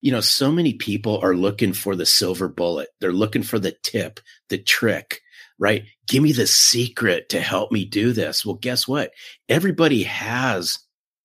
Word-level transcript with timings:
you 0.00 0.12
know, 0.12 0.20
so 0.20 0.52
many 0.52 0.74
people 0.74 1.18
are 1.24 1.34
looking 1.34 1.72
for 1.72 1.96
the 1.96 2.06
silver 2.06 2.46
bullet. 2.46 2.88
They're 3.00 3.12
looking 3.12 3.42
for 3.42 3.58
the 3.58 3.74
tip, 3.82 4.20
the 4.48 4.58
trick, 4.58 5.22
right? 5.58 5.86
Give 6.06 6.22
me 6.22 6.30
the 6.30 6.46
secret 6.46 7.28
to 7.30 7.40
help 7.40 7.72
me 7.72 7.84
do 7.84 8.12
this. 8.12 8.46
Well, 8.46 8.54
guess 8.54 8.86
what? 8.86 9.10
Everybody 9.48 10.04
has 10.04 10.78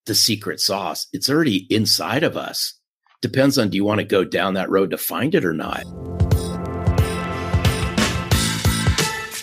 the 0.06 0.14
secret 0.16 0.58
sauce. 0.58 1.06
It's 1.12 1.30
already 1.30 1.68
inside 1.72 2.24
of 2.24 2.36
us. 2.36 2.74
Depends 3.22 3.58
on 3.58 3.68
do 3.68 3.76
you 3.76 3.84
want 3.84 4.00
to 4.00 4.04
go 4.04 4.24
down 4.24 4.54
that 4.54 4.70
road 4.70 4.90
to 4.90 4.98
find 4.98 5.36
it 5.36 5.44
or 5.44 5.54
not? 5.54 5.84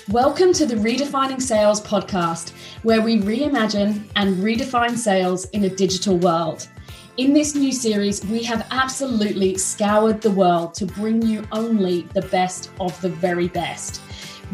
Welcome 0.10 0.52
to 0.52 0.66
the 0.66 0.76
Redefining 0.76 1.42
Sales 1.42 1.80
podcast, 1.80 2.52
where 2.84 3.02
we 3.02 3.20
reimagine 3.20 4.04
and 4.18 4.44
redefine 4.44 4.98
sales 4.98 5.46
in 5.52 5.64
a 5.64 5.70
digital 5.70 6.18
world. 6.18 6.68
In 7.18 7.34
this 7.34 7.56
new 7.56 7.74
series, 7.74 8.26
we 8.26 8.42
have 8.44 8.66
absolutely 8.72 9.58
scoured 9.58 10.22
the 10.22 10.32
world 10.32 10.74
to 10.76 10.86
bring 10.86 11.22
you 11.22 11.46
only 11.52 12.04
the 12.14 12.22
best 12.22 12.72
of 12.80 13.00
the 13.02 13.10
very 13.10 13.50
best. 13.50 14.02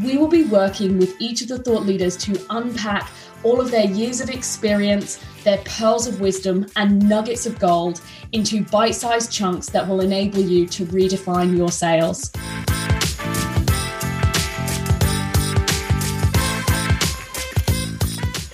We 0.03 0.17
will 0.17 0.27
be 0.27 0.43
working 0.43 0.97
with 0.97 1.13
each 1.21 1.43
of 1.43 1.49
the 1.49 1.59
thought 1.59 1.85
leaders 1.85 2.17
to 2.17 2.43
unpack 2.49 3.11
all 3.43 3.61
of 3.61 3.69
their 3.69 3.85
years 3.85 4.21
of 4.21 4.31
experience, 4.31 5.23
their 5.43 5.59
pearls 5.59 6.07
of 6.07 6.19
wisdom, 6.19 6.65
and 6.75 7.07
nuggets 7.07 7.45
of 7.45 7.59
gold 7.59 8.01
into 8.31 8.63
bite 8.65 8.95
sized 8.95 9.31
chunks 9.31 9.69
that 9.69 9.87
will 9.87 10.01
enable 10.01 10.41
you 10.41 10.65
to 10.65 10.85
redefine 10.87 11.55
your 11.55 11.71
sales. 11.71 12.31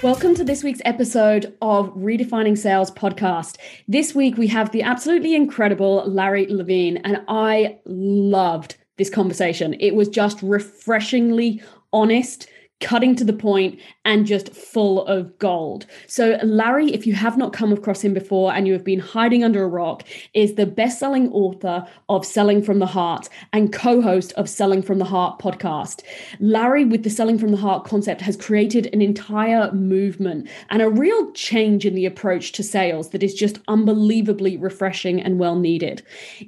Welcome 0.04 0.36
to 0.36 0.44
this 0.44 0.66
week's 0.66 0.82
episode 0.84 1.56
of 1.62 1.90
Redefining 1.94 2.58
Sales 2.58 2.92
podcast. 2.92 3.56
This 3.88 4.14
week 4.14 4.36
we 4.36 4.48
have 4.48 4.70
the 4.74 4.82
absolutely 4.82 5.34
incredible 5.34 6.04
Larry 6.06 6.46
Levine, 6.48 6.98
and 7.06 7.22
I 7.30 7.80
loved 7.86 8.76
this 8.98 9.10
conversation. 9.10 9.76
It 9.80 9.96
was 9.96 10.10
just 10.10 10.44
refreshingly 10.44 11.62
honest 11.94 12.50
cutting 12.84 13.16
to 13.16 13.24
the 13.24 13.34
point 13.34 13.80
and 14.06 14.26
just 14.26 14.54
full 14.54 15.06
of 15.06 15.40
gold. 15.40 15.86
So, 16.06 16.38
Larry, 16.44 16.94
if 16.94 17.08
you 17.08 17.14
have 17.14 17.38
not 17.38 17.54
come 17.54 17.72
across 17.72 18.04
him 18.04 18.14
before 18.14 18.54
and 18.54 18.68
you 18.68 18.74
have 18.74 18.84
been 18.84 19.00
hiding 19.00 19.44
under 19.44 19.64
a 19.64 19.68
rock, 19.68 20.04
is 20.34 20.56
the 20.56 20.66
best 20.66 21.00
selling 21.00 21.32
author 21.32 21.88
of 22.10 22.26
Selling 22.26 22.62
from 22.62 22.80
the 22.80 22.86
Heart 22.86 23.30
and 23.54 23.72
co 23.72 24.02
host 24.02 24.34
of 24.34 24.50
Selling 24.50 24.82
from 24.82 25.00
the 25.00 25.06
Heart 25.06 25.40
podcast. 25.40 26.02
Larry, 26.40 26.84
with 26.84 27.04
the 27.04 27.10
Selling 27.10 27.40
from 27.40 27.52
the 27.52 27.58
Heart 27.58 27.86
concept, 27.86 28.22
has 28.22 28.36
created 28.36 28.90
an 28.94 29.02
entire 29.02 29.72
movement 29.72 30.50
and 30.70 30.82
a 30.82 30.90
real 30.90 31.32
change 31.32 31.86
in 31.86 31.96
the 31.96 32.06
approach 32.06 32.52
to 32.54 32.64
sales 32.64 33.10
that 33.10 33.24
is 33.24 33.34
just 33.34 33.60
unbelievably 33.68 34.58
refreshing 34.58 35.22
and 35.22 35.40
well 35.40 35.58
needed. 35.58 36.04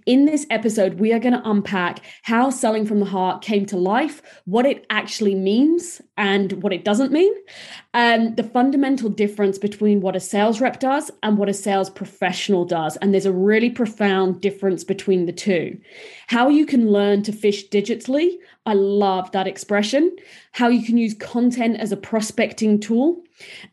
In 0.06 0.26
this 0.26 0.46
episode, 0.50 0.96
we 0.96 1.14
are 1.14 1.20
going 1.20 1.34
to 1.34 1.50
unpack 1.50 2.02
how 2.24 2.50
Selling 2.50 2.86
from 2.86 3.00
the 3.00 3.06
Heart 3.06 3.42
came 3.42 3.66
to 3.68 3.78
life, 3.78 4.22
what 4.44 4.66
it 4.66 4.86
actually 4.90 5.36
means, 5.36 6.02
and 6.26 6.64
what 6.64 6.74
it 6.74 6.84
doesn't 6.84 7.12
mean, 7.12 7.32
um, 7.94 8.34
the 8.34 8.44
fundamental 8.44 9.10
difference 9.10 9.60
between 9.60 10.02
what 10.02 10.16
a 10.16 10.20
sales 10.20 10.60
rep 10.60 10.80
does 10.80 11.12
and 11.22 11.38
what 11.38 11.50
a 11.50 11.54
sales 11.54 11.88
professional 11.88 12.66
does. 12.66 12.98
And 12.98 13.14
there's 13.14 13.28
a 13.28 13.32
really 13.32 13.70
profound 13.70 14.42
difference 14.42 14.84
between 14.84 15.28
the 15.28 15.32
two. 15.32 15.80
How 16.26 16.50
you 16.50 16.66
can 16.66 16.92
learn 16.92 17.22
to 17.24 17.32
fish 17.32 17.70
digitally. 17.70 18.38
I 18.66 18.74
love 18.74 19.32
that 19.34 19.46
expression. 19.46 20.16
How 20.54 20.68
you 20.68 20.84
can 20.84 20.98
use 20.98 21.14
content 21.14 21.78
as 21.80 21.92
a 21.92 21.98
prospecting 21.98 22.80
tool 22.80 23.22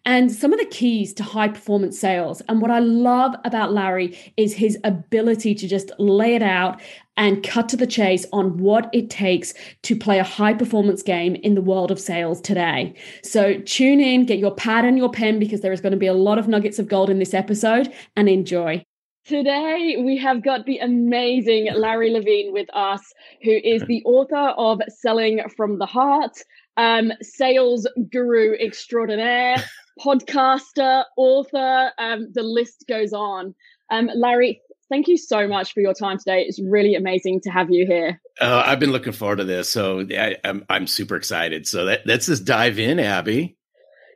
and 0.05 0.31
some 0.31 0.53
of 0.53 0.59
the 0.59 0.67
keys 0.67 1.15
to 1.15 1.23
high 1.23 1.49
performance 1.49 1.99
sales. 1.99 2.43
And 2.49 2.61
what 2.61 2.71
I 2.71 2.81
love 2.81 3.35
about 3.45 3.73
Larry 3.73 4.19
is 4.37 4.53
his 4.53 4.77
ability 4.85 5.55
to 5.55 5.67
just 5.67 5.91
lay 5.99 6.35
it 6.35 6.43
out 6.43 6.83
and 7.17 7.43
cut 7.43 7.69
to 7.69 7.77
the 7.77 7.87
chase 7.87 8.27
on 8.33 8.59
what 8.59 8.89
it 8.93 9.11
takes 9.11 9.55
to 9.83 9.97
play 9.97 10.19
a 10.19 10.25
high 10.25 10.55
performance 10.55 11.03
game 11.03 11.35
in 11.37 11.55
the 11.55 11.61
world 11.61 11.91
of 11.91 12.01
sales 12.01 12.41
today. 12.41 12.95
So 13.23 13.59
tune 13.61 14.01
in, 14.01 14.27
get 14.27 14.39
your 14.39 14.55
pad 14.55 14.85
and 14.85 14.97
your 14.97 15.11
pen 15.11 15.39
because 15.39 15.61
there 15.61 15.73
is 15.73 15.81
going 15.81 15.93
to 15.93 15.99
be 15.99 16.07
a 16.07 16.15
lot 16.15 16.39
of 16.39 16.49
nuggets 16.49 16.79
of 16.79 16.89
gold 16.89 17.11
in 17.11 17.19
this 17.19 17.35
episode 17.35 17.93
and 18.17 18.29
enjoy. 18.29 18.85
Today, 19.25 20.03
we 20.05 20.19
have 20.19 20.43
got 20.43 20.67
the 20.67 20.79
amazing 20.79 21.69
Larry 21.77 22.11
Levine 22.11 22.53
with 22.53 22.69
us, 22.75 23.03
who 23.43 23.53
is 23.53 23.81
the 23.83 24.03
author 24.05 24.53
of 24.57 24.81
Selling 24.89 25.41
from 25.57 25.79
the 25.79 25.87
Heart, 25.87 26.39
um, 26.77 27.13
sales 27.21 27.87
guru 28.11 28.55
extraordinaire, 28.55 29.63
podcaster, 30.01 31.05
author. 31.17 31.93
Um, 31.99 32.33
the 32.33 32.43
list 32.43 32.87
goes 32.89 33.13
on. 33.13 33.55
Um, 33.91 34.11
Larry, 34.13 34.61
thank 34.93 35.09
you 35.09 35.17
so 35.17 35.49
much 35.49 35.73
for 35.73 35.81
your 35.81 35.95
time 35.95 36.19
today. 36.19 36.45
It's 36.47 36.61
really 36.61 36.95
amazing 36.95 37.41
to 37.45 37.51
have 37.51 37.71
you 37.71 37.87
here. 37.87 38.21
Uh, 38.41 38.63
I've 38.67 38.79
been 38.79 38.93
looking 38.93 39.15
forward 39.15 39.37
to 39.37 39.45
this, 39.45 39.71
so 39.71 40.01
I, 40.01 40.03
am 40.03 40.37
I'm, 40.45 40.65
I'm 40.69 40.87
super 40.87 41.17
excited. 41.17 41.67
So 41.67 41.87
that, 41.87 42.07
let's 42.07 42.27
just 42.27 42.45
dive 42.45 42.79
in, 42.79 43.01
Abby. 43.01 43.57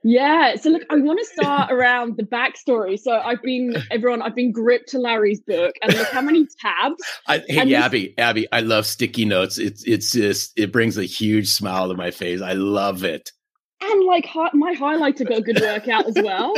Yeah. 0.04 0.54
So 0.56 0.68
look, 0.70 0.82
I 0.90 0.96
want 0.96 1.18
to 1.18 1.24
start 1.24 1.72
around 1.72 2.18
the 2.18 2.24
backstory. 2.24 2.98
So 2.98 3.18
I've 3.18 3.42
been 3.42 3.74
everyone, 3.90 4.20
I've 4.20 4.34
been 4.34 4.52
gripped 4.52 4.90
to 4.90 4.98
Larry's 4.98 5.40
book, 5.40 5.74
and 5.82 5.94
look 5.94 6.08
how 6.08 6.20
many 6.20 6.46
tabs. 6.60 7.02
I, 7.26 7.38
hey, 7.48 7.58
and 7.58 7.72
Abby, 7.72 8.08
this- 8.08 8.14
Abby, 8.18 8.46
I 8.52 8.60
love 8.60 8.86
sticky 8.86 9.24
notes. 9.24 9.58
It's 9.58 9.82
it's 9.84 10.12
just 10.12 10.52
it 10.56 10.72
brings 10.72 10.98
a 10.98 11.04
huge 11.04 11.48
smile 11.48 11.88
to 11.88 11.94
my 11.94 12.10
face. 12.10 12.42
I 12.42 12.52
love 12.52 13.02
it. 13.02 13.32
And 13.80 14.04
like 14.04 14.28
my 14.54 14.74
highlighter 14.74 15.28
got 15.28 15.38
a 15.38 15.42
good 15.42 15.60
workout 15.60 16.06
as 16.06 16.16
well. 16.22 16.54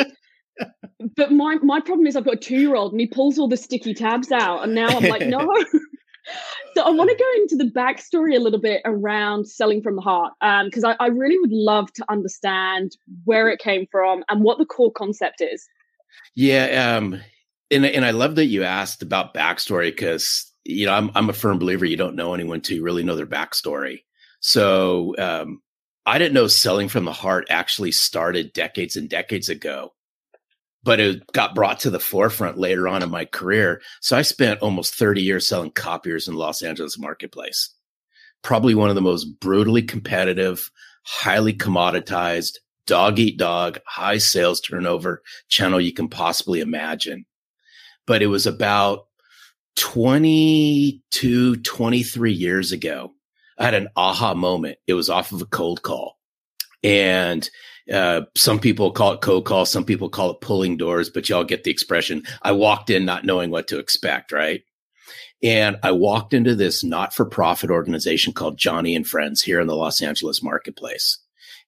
But 1.16 1.30
my 1.30 1.56
my 1.62 1.80
problem 1.80 2.06
is 2.06 2.16
I've 2.16 2.24
got 2.24 2.34
a 2.34 2.38
two 2.38 2.56
year 2.56 2.74
old 2.74 2.92
and 2.92 3.00
he 3.00 3.06
pulls 3.06 3.38
all 3.38 3.48
the 3.48 3.56
sticky 3.56 3.94
tabs 3.94 4.32
out, 4.32 4.64
and 4.64 4.74
now 4.74 4.88
I'm 4.88 5.04
like, 5.04 5.22
no. 5.26 5.38
so 6.74 6.82
I 6.82 6.90
want 6.90 7.10
to 7.10 7.16
go 7.16 7.42
into 7.42 7.56
the 7.56 7.70
backstory 7.70 8.36
a 8.36 8.40
little 8.40 8.60
bit 8.60 8.82
around 8.84 9.46
selling 9.46 9.82
from 9.82 9.96
the 9.96 10.02
heart, 10.02 10.32
because 10.64 10.84
um, 10.84 10.96
I, 10.98 11.04
I 11.04 11.08
really 11.08 11.38
would 11.38 11.52
love 11.52 11.92
to 11.94 12.04
understand 12.08 12.96
where 13.24 13.48
it 13.48 13.60
came 13.60 13.86
from 13.90 14.24
and 14.28 14.42
what 14.42 14.58
the 14.58 14.66
core 14.66 14.92
concept 14.92 15.40
is. 15.40 15.66
Yeah, 16.34 16.96
um, 16.96 17.20
and 17.70 17.86
and 17.86 18.04
I 18.04 18.10
love 18.10 18.34
that 18.34 18.46
you 18.46 18.64
asked 18.64 19.02
about 19.02 19.34
backstory 19.34 19.90
because 19.90 20.52
you 20.64 20.86
know 20.86 20.94
I'm 20.94 21.10
I'm 21.14 21.30
a 21.30 21.34
firm 21.34 21.58
believer 21.58 21.84
you 21.84 21.96
don't 21.96 22.16
know 22.16 22.34
anyone 22.34 22.60
to 22.62 22.82
really 22.82 23.04
know 23.04 23.14
their 23.14 23.26
backstory. 23.26 24.02
So 24.40 25.14
um, 25.18 25.60
I 26.06 26.18
didn't 26.18 26.34
know 26.34 26.48
selling 26.48 26.88
from 26.88 27.04
the 27.04 27.12
heart 27.12 27.46
actually 27.50 27.92
started 27.92 28.52
decades 28.52 28.96
and 28.96 29.08
decades 29.08 29.48
ago 29.48 29.92
but 30.82 31.00
it 31.00 31.26
got 31.32 31.54
brought 31.54 31.80
to 31.80 31.90
the 31.90 32.00
forefront 32.00 32.58
later 32.58 32.88
on 32.88 33.02
in 33.02 33.10
my 33.10 33.24
career. 33.24 33.80
So 34.00 34.16
I 34.16 34.22
spent 34.22 34.60
almost 34.60 34.94
30 34.94 35.22
years 35.22 35.46
selling 35.46 35.72
copiers 35.72 36.28
in 36.28 36.34
Los 36.34 36.62
Angeles 36.62 36.98
marketplace. 36.98 37.74
Probably 38.42 38.74
one 38.74 38.88
of 38.88 38.94
the 38.94 39.00
most 39.00 39.24
brutally 39.40 39.82
competitive, 39.82 40.70
highly 41.02 41.52
commoditized, 41.52 42.58
dog 42.86 43.18
eat 43.18 43.36
dog, 43.36 43.78
high 43.86 44.18
sales 44.18 44.60
turnover 44.60 45.22
channel 45.48 45.80
you 45.80 45.92
can 45.92 46.08
possibly 46.08 46.60
imagine. 46.60 47.26
But 48.06 48.22
it 48.22 48.26
was 48.28 48.46
about 48.46 49.06
22, 49.76 51.56
23 51.56 52.32
years 52.32 52.72
ago. 52.72 53.12
I 53.58 53.64
had 53.64 53.74
an 53.74 53.88
aha 53.96 54.34
moment. 54.34 54.78
It 54.86 54.94
was 54.94 55.10
off 55.10 55.32
of 55.32 55.42
a 55.42 55.46
cold 55.46 55.82
call. 55.82 56.18
And 56.82 57.48
uh, 57.92 58.22
some 58.36 58.58
people 58.58 58.90
call 58.92 59.12
it 59.12 59.20
cold 59.20 59.44
call, 59.44 59.64
some 59.64 59.84
people 59.84 60.08
call 60.08 60.30
it 60.30 60.40
pulling 60.40 60.76
doors, 60.76 61.08
but 61.08 61.28
y'all 61.28 61.44
get 61.44 61.64
the 61.64 61.70
expression. 61.70 62.22
I 62.42 62.52
walked 62.52 62.90
in 62.90 63.04
not 63.04 63.24
knowing 63.24 63.50
what 63.50 63.68
to 63.68 63.78
expect, 63.78 64.32
right? 64.32 64.62
And 65.42 65.76
I 65.82 65.92
walked 65.92 66.34
into 66.34 66.54
this 66.54 66.82
not 66.82 67.14
for 67.14 67.24
profit 67.24 67.70
organization 67.70 68.32
called 68.32 68.58
Joni 68.58 68.94
and 68.96 69.06
Friends 69.06 69.40
here 69.40 69.60
in 69.60 69.68
the 69.68 69.76
Los 69.76 70.02
Angeles 70.02 70.42
marketplace. 70.42 71.18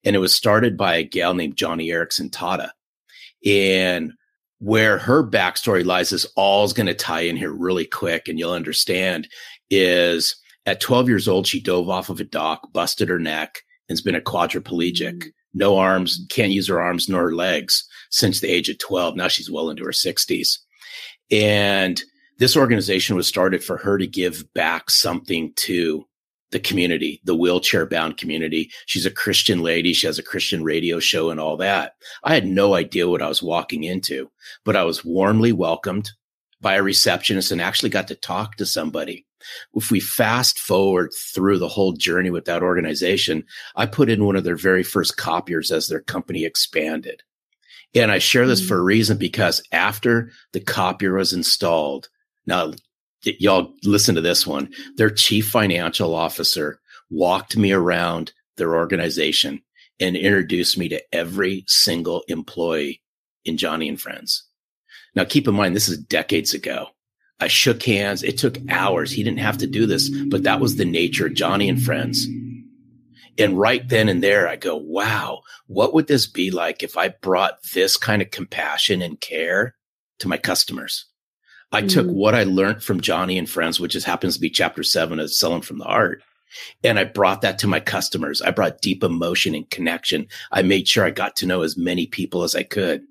And 0.05 0.17
it 0.17 0.19
was 0.19 0.35
started 0.35 0.77
by 0.77 0.97
a 0.97 1.05
gal 1.05 1.35
named 1.35 1.57
Joni 1.57 1.87
Eareckson 1.87 2.31
Tada. 2.31 2.71
And 3.47 4.13
where 4.59 4.99
her 4.99 5.25
backstory 5.25 5.85
lies 5.85 6.13
is 6.13 6.27
all's 6.37 6.73
going 6.73 6.89
to 6.89 6.95
tie 6.95 7.21
in 7.21 7.37
here 7.37 7.53
really 7.53 7.87
quick 7.87 8.29
and 8.29 8.39
you'll 8.39 8.53
understand 8.53 9.29
is 9.71 10.37
at 10.67 10.81
12 10.81 11.09
years 11.09 11.29
old, 11.29 11.47
she 11.47 11.61
dove 11.61 11.89
off 11.89 12.11
of 12.11 12.21
a 12.21 12.25
dock, 12.25 12.73
busted 12.73 13.09
her 13.09 13.19
neck, 13.19 13.61
and 13.89 13.97
has 13.97 14.03
been 14.03 14.15
a 14.15 14.21
quadriplegic. 14.21 15.15
Mm-hmm 15.15 15.29
no 15.55 15.77
arms, 15.77 16.25
can't 16.31 16.53
use 16.53 16.69
her 16.69 16.81
arms 16.81 17.09
nor 17.09 17.23
her 17.23 17.35
legs 17.35 17.85
since 18.11 18.41
the 18.41 18.51
age 18.51 18.69
of 18.69 18.79
12. 18.79 19.17
Now 19.17 19.29
she's 19.29 19.51
well 19.51 19.71
into 19.71 19.85
her 19.85 19.91
60s. 19.91 20.59
And 21.31 22.03
this 22.39 22.57
organization 22.57 23.17
was 23.17 23.27
started 23.27 23.63
for 23.63 23.77
her 23.77 23.99
to 23.99 24.07
give 24.07 24.53
back 24.55 24.91
something 24.91 25.53
to 25.57 26.07
the 26.51 26.61
community, 26.61 27.21
the 27.25 27.35
wheelchair 27.35 27.87
bound 27.87 28.17
community. 28.17 28.71
She's 28.87 29.07
a 29.07 29.11
Christian 29.11 29.63
lady. 29.63 29.93
She 29.93 30.07
has 30.07 30.19
a 30.19 30.23
Christian 30.23 30.65
radio 30.65 30.99
show 30.99 31.31
and 31.31 31.39
all 31.39 31.57
that. 31.59 31.95
I 32.25 32.35
had 32.35 32.47
no 32.47 32.75
idea 32.75 33.09
what 33.09 33.23
I 33.23 33.29
was 33.29 33.43
walking 33.43 33.85
into, 33.85 34.31
but 34.65 34.75
I 34.75 34.83
was 34.85 35.05
warmly 35.05 35.53
welcomed 35.53 36.11
by 36.61 36.75
a 36.75 36.83
receptionist 36.83 37.51
and 37.51 37.61
actually 37.61 37.91
got 37.91 38.09
to 38.09 38.15
talk 38.15 38.57
to 38.57 38.67
somebody 38.67 39.27
if 39.75 39.91
we 39.91 40.01
fast 40.01 40.59
forward 40.59 41.13
through 41.35 41.59
the 41.59 41.69
whole 41.69 41.93
journey 41.93 42.31
with 42.31 42.45
that 42.47 42.63
organization, 42.63 43.45
I 43.77 43.87
put 43.87 44.11
in 44.11 44.25
one 44.25 44.37
of 44.37 44.45
their 44.45 44.57
very 44.57 44.83
first 44.83 45.17
copiers 45.17 45.71
as 45.71 45.89
their 45.89 46.01
company 46.01 46.45
expanded. 46.45 47.23
And 47.95 48.11
I 48.11 48.19
share 48.19 48.47
this 48.47 48.67
for 48.67 48.79
a 48.79 48.83
mm. 48.83 48.87
reason 48.87 49.19
because 49.19 49.63
after 49.73 50.31
the 50.53 50.61
copier 50.61 51.15
was 51.15 51.33
installed, 51.33 52.09
now 52.47 52.73
y'all 53.25 53.75
listen 53.85 54.15
to 54.15 54.21
this 54.21 54.47
one. 54.47 54.73
Their 54.97 55.11
chief 55.11 55.49
financial 55.49 56.15
officer 56.15 56.81
walked 57.11 57.57
me 57.57 57.73
around 57.73 58.33
their 58.57 58.77
organization 58.77 59.63
and 59.99 60.17
introduced 60.17 60.79
me 60.79 60.89
to 60.89 61.03
every 61.13 61.65
single 61.67 62.23
employee 62.29 63.03
in 63.45 63.57
Joni 63.57 63.89
and 63.89 64.01
Friends. 64.01 64.45
Now, 65.15 65.25
keep 65.25 65.49
in 65.49 65.55
mind, 65.55 65.75
this 65.75 65.89
is 65.89 65.99
decades 65.99 66.55
ago. 66.55 66.89
I 67.41 67.49
shook 67.49 67.83
hands. 67.83 68.23
It 68.23 68.39
took 68.39 68.59
hours. 68.69 69.11
He 69.11 69.23
didn't 69.23 69.41
have 69.41 69.59
to 69.59 69.67
do 69.67 69.87
this, 69.87 70.09
but 70.09 70.43
that 70.43 70.61
was 70.61 70.77
the 70.77 70.85
nature 70.85 71.27
of 71.27 71.33
Joni 71.33 71.69
and 71.69 71.83
Friends. 71.83 72.27
And 73.39 73.59
right 73.59 73.89
then 73.89 74.09
and 74.11 74.23
there, 74.23 74.47
I 74.47 74.57
go, 74.57 74.77
wow, 74.77 75.41
what 75.67 75.95
would 75.95 76.07
this 76.07 76.27
be 76.27 76.51
like 76.51 76.83
if 76.83 76.99
I 76.99 77.09
brought 77.09 77.63
this 77.73 77.97
kind 77.97 78.21
of 78.21 78.31
compassion 78.31 79.01
and 79.01 79.19
care 79.21 79.75
to 80.19 80.29
my 80.29 80.37
customers? 80.37 81.07
I 81.73 81.81
mm-hmm. 81.81 81.89
took 81.89 82.07
what 82.09 82.35
I 82.35 82.43
learned 82.43 82.83
from 82.83 83.01
Joni 83.01 83.39
and 83.39 83.49
Friends, 83.49 83.81
which 83.81 83.93
just 83.93 84.07
happens 84.07 84.35
to 84.35 84.41
be 84.41 84.51
chapter 84.51 84.83
seven 84.83 85.19
of 85.19 85.33
Selling 85.33 85.63
from 85.63 85.79
the 85.79 85.85
Heart. 85.85 86.23
And 86.83 86.99
I 86.99 87.05
brought 87.05 87.43
that 87.43 87.61
to 87.61 87.69
my 87.69 87.81
customers. 87.81 88.43
I 88.43 88.51
brought 88.51 88.83
deep 88.83 89.05
emotion 89.05 89.55
and 89.55 89.71
connection. 89.71 90.27
I 90.51 90.63
made 90.63 90.89
sure 90.89 91.05
I 91.05 91.11
got 91.11 91.37
to 91.37 91.47
know 91.47 91.63
as 91.63 91.79
many 91.79 92.07
people 92.07 92.43
as 92.43 92.57
I 92.57 92.65
could. 92.65 93.03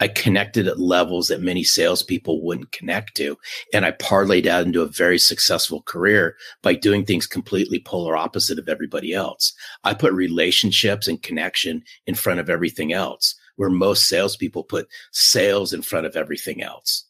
I 0.00 0.08
connected 0.08 0.66
at 0.66 0.80
levels 0.80 1.28
that 1.28 1.40
many 1.40 1.64
salespeople 1.64 2.42
wouldn't 2.42 2.72
connect 2.72 3.16
to. 3.16 3.38
And 3.72 3.84
I 3.84 3.92
parlayed 3.92 4.46
out 4.46 4.66
into 4.66 4.82
a 4.82 4.86
very 4.86 5.18
successful 5.18 5.82
career 5.82 6.36
by 6.62 6.74
doing 6.74 7.04
things 7.04 7.26
completely 7.26 7.80
polar 7.80 8.16
opposite 8.16 8.58
of 8.58 8.68
everybody 8.68 9.12
else. 9.12 9.52
I 9.84 9.94
put 9.94 10.12
relationships 10.12 11.08
and 11.08 11.22
connection 11.22 11.82
in 12.06 12.14
front 12.14 12.40
of 12.40 12.50
everything 12.50 12.92
else, 12.92 13.34
where 13.56 13.70
most 13.70 14.08
salespeople 14.08 14.64
put 14.64 14.88
sales 15.12 15.72
in 15.72 15.82
front 15.82 16.06
of 16.06 16.16
everything 16.16 16.62
else. 16.62 17.04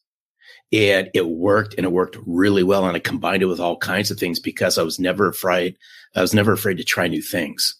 And 0.72 1.10
it 1.12 1.28
worked 1.28 1.74
and 1.76 1.84
it 1.84 1.92
worked 1.92 2.16
really 2.26 2.62
well. 2.62 2.86
And 2.86 2.96
I 2.96 3.00
combined 3.00 3.42
it 3.42 3.46
with 3.46 3.60
all 3.60 3.76
kinds 3.76 4.10
of 4.10 4.18
things 4.18 4.40
because 4.40 4.78
I 4.78 4.82
was 4.82 4.98
never 4.98 5.28
afraid. 5.28 5.76
I 6.14 6.22
was 6.22 6.34
never 6.34 6.52
afraid 6.52 6.78
to 6.78 6.84
try 6.84 7.08
new 7.08 7.22
things. 7.22 7.78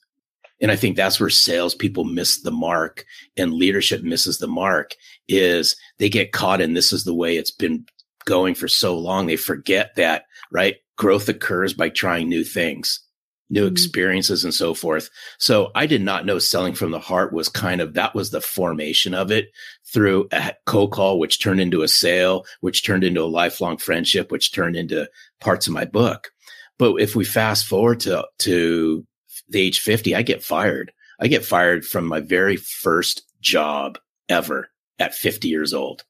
And 0.63 0.71
I 0.71 0.77
think 0.77 0.97
that's 0.97 1.19
where 1.19 1.29
salespeople 1.29 2.05
miss 2.05 2.41
the 2.41 2.53
mark 2.53 3.05
and 3.37 3.53
leadership 3.53 4.03
misses 4.03 4.39
the 4.39 4.47
mark 4.47 4.95
is 5.29 5.77
they 5.99 6.09
get 6.09 6.33
caught 6.33 6.61
in 6.61 6.75
this 6.75 6.93
is 6.93 7.03
the 7.05 7.15
way 7.15 7.37
it's 7.37 7.51
been 7.51 7.85
going 8.25 8.55
for 8.55 8.69
so 8.69 8.97
long. 8.97 9.27
They 9.27 9.37
forget 9.37 9.97
that, 9.97 10.27
right? 10.53 10.77
Growth 10.97 11.29
occurs 11.29 11.75
by 11.75 11.89
trying 11.89 12.29
new 12.29 12.45
things, 12.45 13.01
new 13.51 13.65
mm-hmm. 13.65 13.73
experiences 13.73 14.45
and 14.45 14.55
so 14.55 14.73
forth. 14.73 15.11
So 15.39 15.73
I 15.75 15.87
did 15.87 16.03
not 16.03 16.27
know 16.27 16.39
selling 16.39 16.75
from 16.75 16.93
the 16.93 17.01
heart 17.01 17.33
was 17.33 17.49
kind 17.49 17.81
of, 17.81 17.95
that 17.95 18.15
was 18.15 18.31
the 18.31 18.41
formation 18.41 19.15
of 19.15 19.33
it 19.33 19.49
through 19.93 20.29
a 20.31 20.55
cold 20.67 20.93
call, 20.93 21.19
which 21.19 21.43
turned 21.43 21.61
into 21.61 21.83
a 21.83 21.89
sale, 21.89 22.47
which 22.61 22.85
turned 22.85 23.03
into 23.03 23.23
a 23.23 23.25
lifelong 23.25 23.79
friendship, 23.79 24.31
which 24.31 24.53
turned 24.53 24.77
into 24.77 25.11
parts 25.41 25.67
of 25.67 25.73
my 25.73 25.85
book. 25.85 26.31
But 26.79 27.01
if 27.01 27.17
we 27.17 27.25
fast 27.25 27.67
forward 27.67 27.99
to, 28.01 28.25
to 28.41 29.05
the 29.53 29.61
age 29.61 29.81
50, 29.81 30.15
I 30.15 30.23
get 30.23 30.43
fired. 30.43 30.93
I 31.21 31.29
get 31.29 31.45
fired 31.45 31.85
from 31.85 32.07
my 32.07 32.21
very 32.21 32.57
first 32.57 33.23
job 33.41 33.99
ever 34.29 34.69
at 34.99 35.15
50 35.15 35.49
years 35.49 35.73
old. 35.73 36.05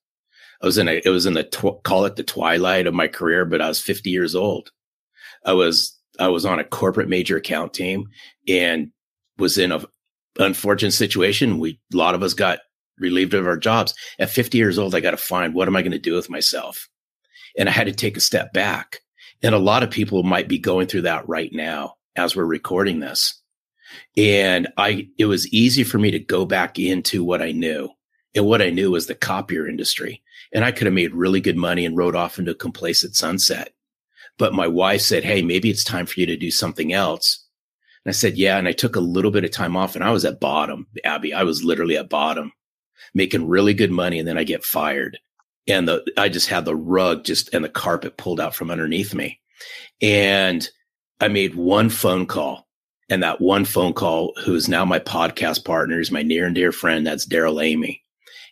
I 0.62 0.66
was 0.66 0.78
in 0.78 0.88
a, 0.88 1.02
it 1.04 1.10
was 1.10 1.26
in 1.26 1.34
the, 1.34 1.42
tw- 1.42 1.82
call 1.82 2.04
it 2.04 2.16
the 2.16 2.22
twilight 2.22 2.86
of 2.86 2.94
my 2.94 3.08
career, 3.08 3.44
but 3.44 3.60
I 3.60 3.68
was 3.68 3.80
50 3.80 4.10
years 4.10 4.34
old. 4.34 4.70
I 5.44 5.52
was, 5.52 5.98
I 6.20 6.28
was 6.28 6.46
on 6.46 6.60
a 6.60 6.64
corporate 6.64 7.08
major 7.08 7.36
account 7.36 7.74
team 7.74 8.06
and 8.46 8.92
was 9.38 9.58
in 9.58 9.72
a 9.72 9.84
unfortunate 10.38 10.92
situation. 10.92 11.58
We, 11.58 11.80
a 11.92 11.96
lot 11.96 12.14
of 12.14 12.22
us 12.22 12.32
got 12.32 12.60
relieved 12.98 13.34
of 13.34 13.46
our 13.46 13.56
jobs. 13.56 13.92
At 14.18 14.30
50 14.30 14.56
years 14.56 14.78
old, 14.78 14.94
I 14.94 15.00
got 15.00 15.10
to 15.10 15.16
find 15.16 15.52
what 15.52 15.68
am 15.68 15.76
I 15.76 15.82
going 15.82 15.92
to 15.92 15.98
do 15.98 16.14
with 16.14 16.30
myself? 16.30 16.88
And 17.58 17.68
I 17.68 17.72
had 17.72 17.86
to 17.86 17.92
take 17.92 18.16
a 18.16 18.20
step 18.20 18.52
back. 18.52 19.00
And 19.42 19.54
a 19.54 19.58
lot 19.58 19.82
of 19.82 19.90
people 19.90 20.22
might 20.22 20.48
be 20.48 20.58
going 20.58 20.86
through 20.86 21.02
that 21.02 21.28
right 21.28 21.52
now 21.52 21.96
as 22.16 22.36
we're 22.36 22.44
recording 22.44 23.00
this. 23.00 23.40
And 24.16 24.68
I, 24.76 25.08
it 25.18 25.26
was 25.26 25.48
easy 25.48 25.84
for 25.84 25.98
me 25.98 26.10
to 26.10 26.18
go 26.18 26.44
back 26.44 26.78
into 26.78 27.24
what 27.24 27.42
I 27.42 27.52
knew. 27.52 27.90
And 28.34 28.46
what 28.46 28.62
I 28.62 28.70
knew 28.70 28.90
was 28.90 29.06
the 29.06 29.14
copier 29.14 29.68
industry. 29.68 30.22
And 30.52 30.64
I 30.64 30.72
could 30.72 30.86
have 30.86 30.94
made 30.94 31.14
really 31.14 31.40
good 31.40 31.56
money 31.56 31.84
and 31.84 31.96
rode 31.96 32.16
off 32.16 32.38
into 32.38 32.52
a 32.52 32.56
complacent 32.56 33.14
sunset. 33.14 33.72
But 34.38 34.54
my 34.54 34.66
wife 34.66 35.02
said, 35.02 35.24
Hey, 35.24 35.42
maybe 35.42 35.70
it's 35.70 35.84
time 35.84 36.06
for 36.06 36.20
you 36.20 36.26
to 36.26 36.36
do 36.36 36.50
something 36.50 36.92
else. 36.92 37.46
And 38.04 38.10
I 38.10 38.12
said, 38.12 38.36
Yeah. 38.36 38.56
And 38.58 38.66
I 38.66 38.72
took 38.72 38.96
a 38.96 39.00
little 39.00 39.30
bit 39.30 39.44
of 39.44 39.50
time 39.50 39.76
off 39.76 39.94
and 39.94 40.04
I 40.04 40.10
was 40.10 40.24
at 40.24 40.40
bottom, 40.40 40.86
Abby. 41.04 41.34
I 41.34 41.42
was 41.42 41.64
literally 41.64 41.96
at 41.96 42.08
bottom, 42.08 42.52
making 43.14 43.48
really 43.48 43.74
good 43.74 43.90
money. 43.90 44.18
And 44.18 44.26
then 44.26 44.38
I 44.38 44.44
get 44.44 44.64
fired. 44.64 45.18
And 45.68 45.86
the, 45.86 46.04
I 46.16 46.28
just 46.28 46.48
had 46.48 46.64
the 46.64 46.74
rug 46.74 47.24
just 47.24 47.52
and 47.54 47.64
the 47.64 47.68
carpet 47.68 48.16
pulled 48.16 48.40
out 48.40 48.54
from 48.54 48.70
underneath 48.70 49.14
me. 49.14 49.40
And 50.00 50.68
I 51.20 51.28
made 51.28 51.54
one 51.54 51.88
phone 51.88 52.26
call, 52.26 52.66
and 53.08 53.22
that 53.22 53.40
one 53.40 53.64
phone 53.64 53.92
call, 53.92 54.32
who 54.44 54.54
is 54.54 54.68
now 54.68 54.84
my 54.84 54.98
podcast 54.98 55.64
partner, 55.64 56.00
is 56.00 56.10
my 56.10 56.22
near 56.22 56.46
and 56.46 56.54
dear 56.54 56.72
friend. 56.72 57.06
That's 57.06 57.26
Darrell 57.26 57.60
Amy. 57.60 58.02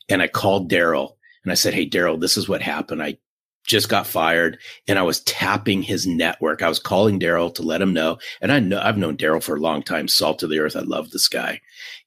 And 0.09 0.21
I 0.21 0.29
called 0.29 0.69
Darrell 0.69 1.17
and 1.45 1.53
I 1.53 1.55
said, 1.55 1.75
Hey, 1.75 1.85
Darrell, 1.85 2.19
this 2.19 2.37
is 2.37 2.49
what 2.49 2.63
happened. 2.63 3.03
I 3.03 3.19
just 3.65 3.89
got 3.89 4.07
fired 4.07 4.59
and 4.89 4.99
I 4.99 5.03
was 5.03 5.21
tapping 5.21 5.83
his 5.83 6.07
network. 6.07 6.63
I 6.63 6.69
was 6.69 6.79
calling 6.79 7.19
Darrell 7.19 7.51
to 7.53 7.63
let 7.63 7.83
him 7.83 7.93
know. 7.93 8.19
And 8.41 8.51
I 8.51 8.59
know 8.59 8.81
I've 8.81 8.99
known 8.99 9.17
Darrell 9.17 9.41
for 9.41 9.57
a 9.57 9.61
long 9.61 9.83
time, 9.83 10.09
salt 10.09 10.43
of 10.43 10.51
the 10.51 10.59
earth. 10.59 10.77
I 10.77 10.81
love 10.81 11.11
this 11.11 11.29
guy. 11.29 11.61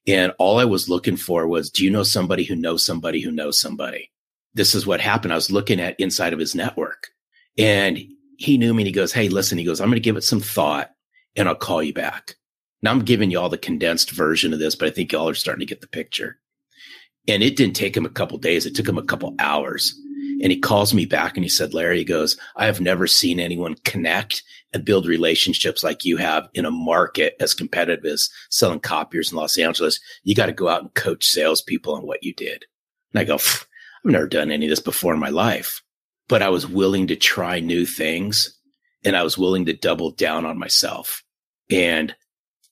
And 0.05 0.33
all 0.39 0.59
I 0.59 0.65
was 0.65 0.89
looking 0.89 1.15
for 1.15 1.47
was, 1.47 1.69
do 1.69 1.83
you 1.83 1.89
know 1.89 2.03
somebody 2.03 2.43
who 2.43 2.55
knows 2.55 2.85
somebody 2.85 3.21
who 3.21 3.31
knows 3.31 3.59
somebody? 3.59 4.11
This 4.53 4.75
is 4.75 4.85
what 4.85 4.99
happened. 4.99 5.31
I 5.31 5.37
was 5.37 5.51
looking 5.51 5.79
at 5.79 5.99
inside 5.99 6.33
of 6.33 6.39
his 6.39 6.53
network 6.53 7.07
and 7.57 7.99
he 8.43 8.57
knew 8.57 8.73
me 8.73 8.83
and 8.83 8.87
he 8.87 8.93
goes, 8.93 9.13
Hey, 9.13 9.29
listen, 9.29 9.57
he 9.57 9.63
goes, 9.63 9.79
I'm 9.79 9.87
going 9.87 9.95
to 9.95 10.01
give 10.01 10.17
it 10.17 10.23
some 10.23 10.41
thought 10.41 10.91
and 11.35 11.47
I'll 11.47 11.55
call 11.55 11.81
you 11.81 11.93
back. 11.93 12.35
Now 12.81 12.91
I'm 12.91 12.99
giving 12.99 13.31
you 13.31 13.39
all 13.39 13.49
the 13.49 13.57
condensed 13.57 14.11
version 14.11 14.53
of 14.53 14.59
this, 14.59 14.75
but 14.75 14.87
I 14.87 14.91
think 14.91 15.11
y'all 15.11 15.29
are 15.29 15.33
starting 15.33 15.61
to 15.61 15.69
get 15.69 15.81
the 15.81 15.87
picture. 15.87 16.39
And 17.27 17.41
it 17.41 17.55
didn't 17.55 17.75
take 17.75 17.95
him 17.95 18.05
a 18.05 18.09
couple 18.09 18.37
days. 18.37 18.65
It 18.65 18.75
took 18.75 18.87
him 18.87 18.97
a 18.97 19.03
couple 19.03 19.33
hours. 19.39 19.97
And 20.41 20.51
he 20.51 20.59
calls 20.59 20.93
me 20.93 21.05
back 21.05 21.37
and 21.37 21.45
he 21.45 21.49
said, 21.49 21.73
Larry, 21.73 21.99
he 21.99 22.03
goes, 22.03 22.37
I 22.57 22.65
have 22.65 22.81
never 22.81 23.07
seen 23.07 23.39
anyone 23.39 23.75
connect 23.85 24.43
and 24.73 24.83
build 24.83 25.05
relationships 25.05 25.83
like 25.83 26.03
you 26.03 26.17
have 26.17 26.49
in 26.53 26.65
a 26.65 26.71
market 26.71 27.35
as 27.39 27.53
competitive 27.53 28.03
as 28.03 28.29
selling 28.49 28.81
copiers 28.81 29.31
in 29.31 29.37
Los 29.37 29.57
Angeles. 29.57 30.01
You 30.23 30.35
got 30.35 30.47
to 30.47 30.51
go 30.51 30.67
out 30.67 30.81
and 30.81 30.93
coach 30.95 31.25
salespeople 31.25 31.93
on 31.93 32.05
what 32.05 32.23
you 32.23 32.33
did. 32.33 32.65
And 33.13 33.21
I 33.21 33.23
go, 33.23 33.35
I've 33.35 33.65
never 34.03 34.27
done 34.27 34.51
any 34.51 34.65
of 34.65 34.69
this 34.69 34.81
before 34.81 35.13
in 35.13 35.19
my 35.19 35.29
life 35.29 35.82
but 36.27 36.41
I 36.41 36.49
was 36.49 36.67
willing 36.67 37.07
to 37.07 37.15
try 37.15 37.59
new 37.59 37.85
things 37.85 38.57
and 39.03 39.15
I 39.15 39.23
was 39.23 39.37
willing 39.37 39.65
to 39.65 39.73
double 39.73 40.11
down 40.11 40.45
on 40.45 40.57
myself. 40.57 41.23
And 41.69 42.15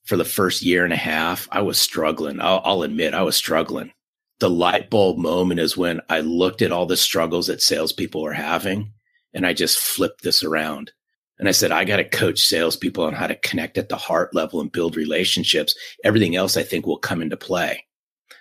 for 0.05 0.17
the 0.17 0.25
first 0.25 0.61
year 0.61 0.83
and 0.83 0.93
a 0.93 0.97
half, 0.97 1.47
I 1.51 1.61
was 1.61 1.79
struggling. 1.79 2.39
I'll, 2.39 2.61
I'll, 2.63 2.83
admit 2.83 3.13
I 3.13 3.23
was 3.23 3.35
struggling. 3.35 3.91
The 4.39 4.49
light 4.49 4.89
bulb 4.89 5.17
moment 5.17 5.59
is 5.59 5.77
when 5.77 6.01
I 6.09 6.21
looked 6.21 6.61
at 6.61 6.71
all 6.71 6.85
the 6.85 6.97
struggles 6.97 7.47
that 7.47 7.61
salespeople 7.61 8.25
are 8.25 8.33
having 8.33 8.93
and 9.33 9.45
I 9.45 9.53
just 9.53 9.77
flipped 9.77 10.23
this 10.23 10.43
around. 10.43 10.91
And 11.37 11.47
I 11.47 11.51
said, 11.51 11.71
I 11.71 11.85
got 11.85 11.97
to 11.97 12.03
coach 12.03 12.39
salespeople 12.39 13.03
on 13.03 13.13
how 13.13 13.27
to 13.27 13.35
connect 13.35 13.77
at 13.77 13.89
the 13.89 13.95
heart 13.95 14.35
level 14.35 14.61
and 14.61 14.71
build 14.71 14.95
relationships. 14.95 15.75
Everything 16.03 16.35
else 16.35 16.55
I 16.55 16.63
think 16.63 16.85
will 16.85 16.99
come 16.99 17.21
into 17.21 17.37
play. 17.37 17.85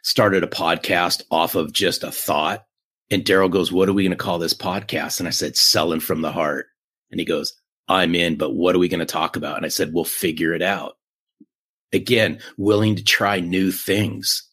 Started 0.02 0.44
a 0.44 0.48
podcast 0.48 1.22
off 1.30 1.54
of 1.54 1.72
just 1.72 2.04
a 2.04 2.12
thought 2.12 2.64
and 3.10 3.24
Darrell 3.24 3.48
goes, 3.48 3.72
What 3.72 3.88
are 3.88 3.92
we 3.92 4.04
going 4.04 4.10
to 4.10 4.16
call 4.16 4.38
this 4.38 4.54
podcast? 4.54 5.18
And 5.18 5.26
I 5.26 5.32
said, 5.32 5.56
Selling 5.56 6.00
from 6.00 6.22
the 6.22 6.32
Heart. 6.32 6.66
And 7.10 7.18
he 7.18 7.26
goes, 7.26 7.52
I'm 7.88 8.14
in, 8.14 8.36
but 8.36 8.54
what 8.54 8.76
are 8.76 8.78
we 8.78 8.88
going 8.88 9.00
to 9.00 9.06
talk 9.06 9.36
about? 9.36 9.56
And 9.56 9.66
I 9.66 9.68
said, 9.68 9.92
We'll 9.92 10.04
figure 10.04 10.54
it 10.54 10.62
out. 10.62 10.96
Again, 11.92 12.38
willing 12.56 12.94
to 12.96 13.04
try 13.04 13.40
new 13.40 13.72
things. 13.72 14.48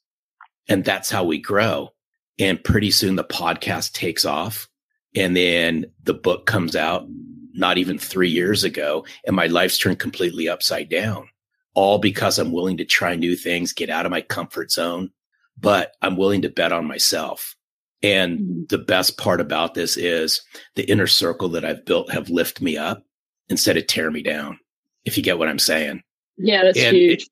And 0.68 0.84
that's 0.84 1.10
how 1.10 1.24
we 1.24 1.38
grow. 1.40 1.94
And 2.40 2.64
pretty 2.64 2.92
soon 2.92 3.16
the 3.16 3.24
podcast 3.24 3.94
takes 3.94 4.26
off. 4.26 4.68
And 5.16 5.36
then 5.36 5.86
the 6.04 6.14
book 6.14 6.46
comes 6.46 6.76
out 6.76 7.08
not 7.54 7.78
even 7.78 7.98
three 7.98 8.30
years 8.30 8.64
ago. 8.64 9.06
And 9.26 9.36
my 9.36 9.48
life's 9.48 9.78
turned 9.78 10.00
completely 10.00 10.50
upside 10.50 10.90
down, 10.90 11.30
all 11.74 12.00
because 12.00 12.38
I'm 12.38 12.52
willing 12.52 12.78
to 12.78 12.86
try 12.86 13.16
new 13.16 13.36
things, 13.36 13.74
get 13.74 13.90
out 13.90 14.06
of 14.06 14.12
my 14.12 14.22
comfort 14.22 14.72
zone, 14.72 15.12
but 15.60 15.94
I'm 16.02 16.18
willing 16.18 16.42
to 16.44 16.50
bet 16.50 16.72
on 16.72 16.86
myself. 16.86 17.57
And 18.04 18.40
mm-hmm. 18.40 18.62
the 18.70 18.78
best 18.78 19.18
part 19.18 19.42
about 19.42 19.74
this 19.74 19.98
is 19.98 20.42
the 20.76 20.90
inner 20.90 21.08
circle 21.08 21.50
that 21.50 21.66
I've 21.66 21.86
built 21.86 22.12
have 22.12 22.30
lift 22.30 22.62
me 22.62 22.78
up 22.78 23.04
instead 23.50 23.78
of 23.78 23.88
tear 23.88 24.12
me 24.12 24.22
down. 24.22 24.60
If 25.06 25.18
you 25.18 25.24
get 25.24 25.40
what 25.40 25.48
I'm 25.48 25.60
saying. 25.60 26.04
Yeah, 26.38 26.64
that's 26.64 26.78
and, 26.78 26.96
huge. 26.96 27.28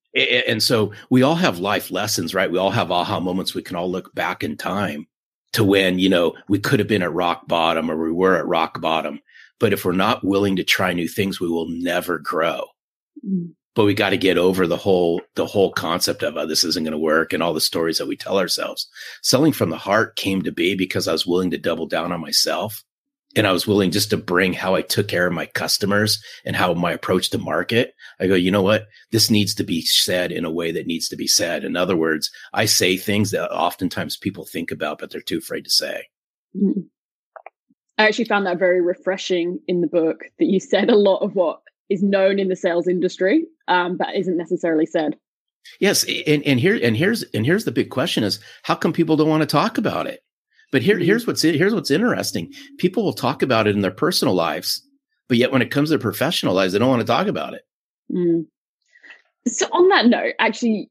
And 0.48 0.64
so 0.64 0.92
we 1.10 1.22
all 1.22 1.36
have 1.36 1.60
life 1.60 1.92
lessons, 1.92 2.34
right? 2.34 2.50
We 2.50 2.58
all 2.58 2.72
have 2.72 2.92
aha 2.92 3.20
moments. 3.20 3.54
We 3.54 3.62
can 3.62 3.76
all 3.76 3.92
look 3.92 4.16
back 4.16 4.44
in 4.44 4.58
time 4.58 5.08
to 5.54 5.64
when, 5.64 6.00
you 6.00 6.10
know, 6.10 6.34
we 6.48 6.58
could 6.58 6.80
have 6.80 6.88
been 6.88 7.04
at 7.04 7.14
rock 7.14 7.48
bottom 7.48 7.92
or 7.92 8.02
we 8.02 8.12
were 8.12 8.36
at 8.36 8.48
rock 8.48 8.82
bottom. 8.82 9.20
But 9.60 9.74
if 9.74 9.86
we're 9.86 9.92
not 9.92 10.24
willing 10.24 10.56
to 10.56 10.64
try 10.64 10.94
new 10.94 11.08
things, 11.08 11.40
we 11.40 11.48
will 11.48 11.68
never 11.70 12.18
grow. 12.18 12.66
Mm 13.26 13.54
but 13.76 13.86
we 13.86 13.94
got 13.94 14.10
to 14.10 14.18
get 14.18 14.38
over 14.38 14.66
the 14.66 14.78
whole 14.78 15.22
the 15.36 15.46
whole 15.46 15.72
concept 15.72 16.24
of 16.24 16.38
oh, 16.38 16.46
this 16.46 16.64
isn't 16.64 16.84
going 16.84 16.92
to 16.92 16.98
work 16.98 17.34
and 17.34 17.44
all 17.44 17.54
the 17.54 17.62
stories 17.62 17.98
that 17.98 18.08
we 18.08 18.18
tell 18.18 18.40
ourselves 18.40 18.88
selling 19.22 19.52
from 19.52 19.70
the 19.70 19.78
heart 19.78 20.16
came 20.16 20.42
to 20.42 20.52
be 20.52 20.76
because 20.76 21.08
i 21.08 21.12
was 21.12 21.26
willing 21.26 21.52
to 21.52 21.58
double 21.58 21.86
down 21.86 22.12
on 22.12 22.20
myself 22.20 22.84
and 23.36 23.46
I 23.46 23.52
was 23.52 23.68
willing 23.68 23.92
just 23.92 24.10
to 24.12 24.18
bring 24.18 24.54
how 24.54 24.76
I 24.76 24.82
took 24.82 25.08
care 25.08 25.28
of 25.28 25.34
my 25.34 25.46
customers 25.46 26.24
and 26.46 26.56
how 26.56 26.74
my 26.74 26.94
approach 26.94 27.30
to 27.32 27.38
market. 27.38 27.94
I 28.20 28.28
go, 28.28 28.36
you 28.36 28.50
know 28.50 28.62
what? 28.62 28.88
This 29.12 29.30
needs 29.30 29.54
to 29.56 29.64
be 29.64 29.82
said 29.82 30.32
in 30.32 30.46
a 30.46 30.52
way 30.52 30.72
that 30.72 30.88
needs 30.88 31.10
to 31.10 31.18
be 31.18 31.28
said. 31.28 31.66
In 31.66 31.76
other 31.76 31.98
words, 31.98 32.32
I 32.54 32.66
say 32.66 32.96
things 32.96 33.32
that 33.32 33.52
oftentimes 33.52 34.18
people 34.18 34.46
think 34.46 34.72
about, 34.72 35.00
but 35.00 35.12
they're 35.12 35.22
too 35.22 35.40
afraid 35.40 35.66
to 35.66 35.70
say. 35.70 36.08
Mm-hmm. 36.56 36.82
I 37.98 38.08
actually 38.08 38.26
found 38.26 38.46
that 38.46 38.60
very 38.60 38.82
refreshing 38.82 39.60
in 39.68 39.82
the 39.82 39.88
book 39.88 40.24
that 40.40 40.46
you 40.46 40.60
said 40.60 40.90
a 40.90 40.96
lot 40.96 41.20
of 41.20 41.36
what 41.36 41.62
is 41.90 42.02
known 42.04 42.40
in 42.40 42.48
the 42.48 42.56
sales 42.56 42.88
industry, 42.88 43.46
um, 43.68 43.98
but 43.98 44.16
isn't 44.16 44.38
necessarily 44.38 44.86
said. 44.86 45.18
Yes, 45.80 46.06
and, 46.28 46.44
and 46.44 46.60
here 46.60 46.80
and 46.82 46.96
here's 46.96 47.24
and 47.34 47.46
here's 47.46 47.66
the 47.66 47.72
big 47.72 47.90
question: 47.90 48.24
is 48.24 48.40
how 48.64 48.76
come 48.76 48.94
people 48.94 49.16
don't 49.16 49.30
want 49.30 49.42
to 49.42 49.48
talk 49.48 49.78
about 49.78 50.08
it? 50.08 50.22
But 50.72 50.82
here, 50.82 50.96
mm-hmm. 50.96 51.06
here's 51.06 51.26
what's 51.26 51.42
here's 51.42 51.74
what's 51.74 51.92
interesting: 51.92 52.54
people 52.78 53.04
will 53.04 53.14
talk 53.14 53.42
about 53.42 53.68
it 53.68 53.76
in 53.76 53.82
their 53.82 53.92
personal 53.92 54.36
lives, 54.36 54.86
but 55.28 55.38
yet 55.38 55.52
when 55.52 55.62
it 55.62 55.72
comes 55.72 55.90
to 55.90 55.98
professional 55.98 56.54
lives, 56.54 56.74
they 56.74 56.80
don't 56.80 56.90
want 56.90 57.02
to 57.02 57.08
talk 57.08 57.28
about 57.28 57.54
it. 57.54 57.62
Mm. 58.14 58.46
So 59.48 59.68
on 59.68 59.90
that 59.90 60.08
note, 60.08 60.34
actually, 60.40 60.90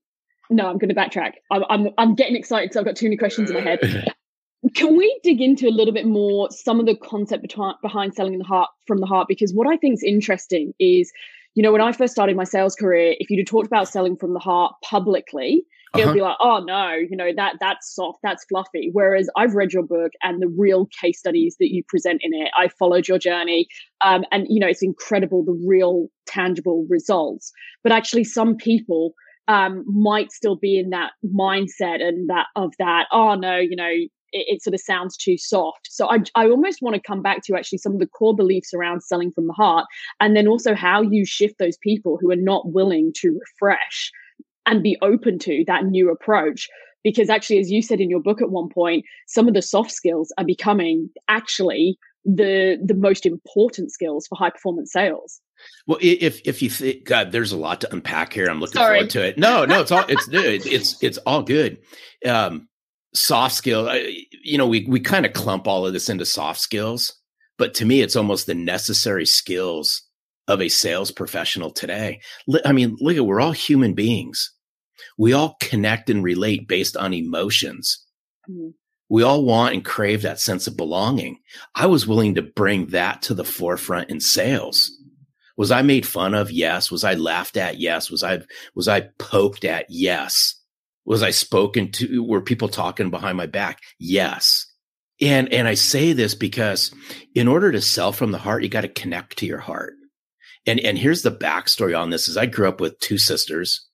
no, 0.50 0.66
I'm 0.66 0.78
going 0.78 0.88
to 0.88 0.94
backtrack. 0.94 1.34
I'm 1.50 1.64
I'm, 1.68 1.88
I'm 1.98 2.14
getting 2.14 2.36
excited 2.36 2.70
because 2.70 2.78
I've 2.78 2.84
got 2.84 2.96
too 2.96 3.06
many 3.06 3.16
questions 3.16 3.50
in 3.50 3.56
my 3.56 3.62
head. 3.62 3.78
Can 4.72 4.96
we 4.96 5.20
dig 5.22 5.40
into 5.40 5.68
a 5.68 5.70
little 5.70 5.92
bit 5.92 6.06
more 6.06 6.50
some 6.50 6.80
of 6.80 6.86
the 6.86 6.96
concept 6.96 7.46
behind 7.82 8.14
selling 8.14 8.38
the 8.38 8.44
heart 8.44 8.70
from 8.86 8.98
the 8.98 9.06
heart? 9.06 9.28
Because 9.28 9.52
what 9.52 9.66
I 9.66 9.76
think 9.76 9.94
is 9.94 10.02
interesting 10.02 10.72
is, 10.78 11.12
you 11.54 11.62
know, 11.62 11.70
when 11.70 11.82
I 11.82 11.92
first 11.92 12.12
started 12.12 12.36
my 12.36 12.44
sales 12.44 12.74
career, 12.74 13.14
if 13.18 13.28
you'd 13.28 13.40
have 13.40 13.46
talked 13.46 13.66
about 13.66 13.88
selling 13.88 14.16
from 14.16 14.32
the 14.32 14.40
heart 14.40 14.74
publicly, 14.82 15.64
uh-huh. 15.92 16.00
it'll 16.02 16.14
be 16.14 16.20
like, 16.22 16.36
oh 16.40 16.62
no, 16.66 16.92
you 16.94 17.16
know, 17.16 17.30
that 17.36 17.56
that's 17.60 17.94
soft, 17.94 18.20
that's 18.22 18.44
fluffy. 18.46 18.90
Whereas 18.92 19.28
I've 19.36 19.54
read 19.54 19.72
your 19.72 19.82
book 19.82 20.12
and 20.22 20.40
the 20.40 20.48
real 20.48 20.88
case 21.00 21.18
studies 21.18 21.56
that 21.60 21.72
you 21.72 21.84
present 21.86 22.22
in 22.24 22.32
it, 22.32 22.50
I 22.56 22.68
followed 22.68 23.06
your 23.06 23.18
journey. 23.18 23.68
Um, 24.04 24.24
and 24.32 24.46
you 24.48 24.60
know, 24.60 24.66
it's 24.66 24.82
incredible 24.82 25.44
the 25.44 25.60
real 25.66 26.08
tangible 26.26 26.86
results. 26.88 27.52
But 27.82 27.92
actually 27.92 28.24
some 28.24 28.56
people 28.56 29.14
um, 29.46 29.84
might 29.86 30.32
still 30.32 30.56
be 30.56 30.78
in 30.78 30.90
that 30.90 31.12
mindset 31.24 32.02
and 32.02 32.28
that 32.30 32.46
of 32.56 32.72
that, 32.78 33.06
oh 33.12 33.34
no, 33.34 33.56
you 33.56 33.76
know, 33.76 33.92
it, 34.34 34.56
it, 34.56 34.62
sort 34.62 34.74
of 34.74 34.80
sounds 34.80 35.16
too 35.16 35.38
soft. 35.38 35.88
So 35.90 36.10
I, 36.10 36.18
I 36.34 36.48
almost 36.48 36.82
want 36.82 36.94
to 36.94 37.00
come 37.00 37.22
back 37.22 37.42
to 37.44 37.56
actually 37.56 37.78
some 37.78 37.92
of 37.92 38.00
the 38.00 38.06
core 38.06 38.36
beliefs 38.36 38.74
around 38.74 39.02
selling 39.02 39.30
from 39.32 39.46
the 39.46 39.52
heart, 39.52 39.86
and 40.20 40.36
then 40.36 40.48
also 40.48 40.74
how 40.74 41.00
you 41.00 41.24
shift 41.24 41.58
those 41.58 41.78
people 41.78 42.18
who 42.20 42.30
are 42.30 42.36
not 42.36 42.72
willing 42.72 43.12
to 43.16 43.38
refresh 43.40 44.10
and 44.66 44.82
be 44.82 44.98
open 45.02 45.38
to 45.40 45.64
that 45.66 45.84
new 45.84 46.10
approach. 46.10 46.68
Because 47.02 47.30
actually, 47.30 47.58
as 47.58 47.70
you 47.70 47.82
said 47.82 48.00
in 48.00 48.10
your 48.10 48.20
book 48.20 48.40
at 48.42 48.50
one 48.50 48.68
point, 48.68 49.04
some 49.26 49.46
of 49.46 49.54
the 49.54 49.62
soft 49.62 49.92
skills 49.92 50.32
are 50.38 50.44
becoming 50.44 51.10
actually 51.28 51.98
the 52.24 52.78
the 52.82 52.94
most 52.94 53.26
important 53.26 53.92
skills 53.92 54.26
for 54.26 54.36
high 54.36 54.50
performance 54.50 54.92
sales. 54.92 55.40
Well, 55.86 55.98
if 56.00 56.40
if 56.46 56.62
you 56.62 56.70
think, 56.70 57.04
God, 57.04 57.32
there's 57.32 57.52
a 57.52 57.58
lot 57.58 57.82
to 57.82 57.92
unpack 57.92 58.32
here. 58.32 58.46
I'm 58.46 58.60
looking 58.60 58.80
Sorry. 58.80 58.98
forward 58.98 59.10
to 59.10 59.24
it. 59.24 59.38
No, 59.38 59.64
no, 59.64 59.82
it's 59.82 59.92
all 59.92 60.04
it's 60.08 60.28
it's 60.32 61.02
it's 61.02 61.18
all 61.18 61.42
good. 61.42 61.78
Um, 62.26 62.68
soft 63.14 63.54
skill, 63.54 63.90
you 64.42 64.58
know, 64.58 64.66
we 64.66 64.84
we 64.88 65.00
kind 65.00 65.24
of 65.24 65.32
clump 65.32 65.66
all 65.66 65.86
of 65.86 65.92
this 65.92 66.08
into 66.08 66.26
soft 66.26 66.60
skills, 66.60 67.14
but 67.58 67.74
to 67.74 67.84
me, 67.84 68.00
it's 68.00 68.16
almost 68.16 68.46
the 68.46 68.54
necessary 68.54 69.26
skills 69.26 70.02
of 70.48 70.60
a 70.60 70.68
sales 70.68 71.10
professional 71.10 71.70
today. 71.70 72.20
I 72.64 72.72
mean, 72.72 72.96
look 73.00 73.16
at 73.16 73.24
we're 73.24 73.40
all 73.40 73.52
human 73.52 73.94
beings. 73.94 74.52
We 75.16 75.32
all 75.32 75.56
connect 75.60 76.10
and 76.10 76.22
relate 76.22 76.68
based 76.68 76.96
on 76.96 77.14
emotions. 77.14 78.04
Mm-hmm. 78.48 78.70
We 79.08 79.22
all 79.22 79.44
want 79.44 79.74
and 79.74 79.84
crave 79.84 80.22
that 80.22 80.40
sense 80.40 80.66
of 80.66 80.76
belonging. 80.76 81.38
I 81.74 81.86
was 81.86 82.06
willing 82.06 82.34
to 82.34 82.42
bring 82.42 82.86
that 82.86 83.22
to 83.22 83.34
the 83.34 83.44
forefront 83.44 84.10
in 84.10 84.20
sales. 84.20 84.90
Was 85.56 85.70
I 85.70 85.82
made 85.82 86.06
fun 86.06 86.34
of? 86.34 86.50
Yes. 86.50 86.90
Was 86.90 87.04
I 87.04 87.14
laughed 87.14 87.56
at? 87.56 87.78
Yes. 87.78 88.10
Was 88.10 88.24
I 88.24 88.40
was 88.74 88.88
I 88.88 89.02
poked 89.18 89.64
at? 89.64 89.86
Yes. 89.88 90.56
Was 91.04 91.22
I 91.22 91.30
spoken 91.30 91.92
to? 91.92 92.22
Were 92.22 92.40
people 92.40 92.68
talking 92.68 93.10
behind 93.10 93.36
my 93.36 93.46
back? 93.46 93.80
Yes. 93.98 94.66
And, 95.20 95.52
and 95.52 95.68
I 95.68 95.74
say 95.74 96.12
this 96.12 96.34
because 96.34 96.92
in 97.34 97.46
order 97.46 97.70
to 97.72 97.80
sell 97.80 98.12
from 98.12 98.32
the 98.32 98.38
heart, 98.38 98.62
you 98.62 98.68
got 98.68 98.80
to 98.80 98.88
connect 98.88 99.38
to 99.38 99.46
your 99.46 99.58
heart. 99.58 99.94
And, 100.66 100.80
and 100.80 100.98
here's 100.98 101.22
the 101.22 101.30
backstory 101.30 101.98
on 101.98 102.10
this 102.10 102.26
is 102.26 102.36
I 102.36 102.46
grew 102.46 102.68
up 102.68 102.80
with 102.80 102.98
two 103.00 103.18
sisters. 103.18 103.86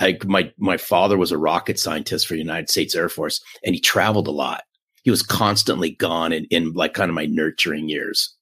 I, 0.00 0.18
my, 0.26 0.52
my 0.58 0.76
father 0.76 1.16
was 1.16 1.32
a 1.32 1.38
rocket 1.38 1.78
scientist 1.78 2.26
for 2.26 2.34
the 2.34 2.40
United 2.40 2.68
States 2.68 2.94
Air 2.94 3.08
Force 3.08 3.40
and 3.64 3.74
he 3.74 3.80
traveled 3.80 4.28
a 4.28 4.32
lot. 4.32 4.64
He 5.04 5.10
was 5.10 5.22
constantly 5.22 5.90
gone 5.92 6.32
in, 6.32 6.44
in 6.46 6.72
like 6.72 6.92
kind 6.92 7.08
of 7.08 7.14
my 7.14 7.26
nurturing 7.26 7.88
years. 7.88 8.34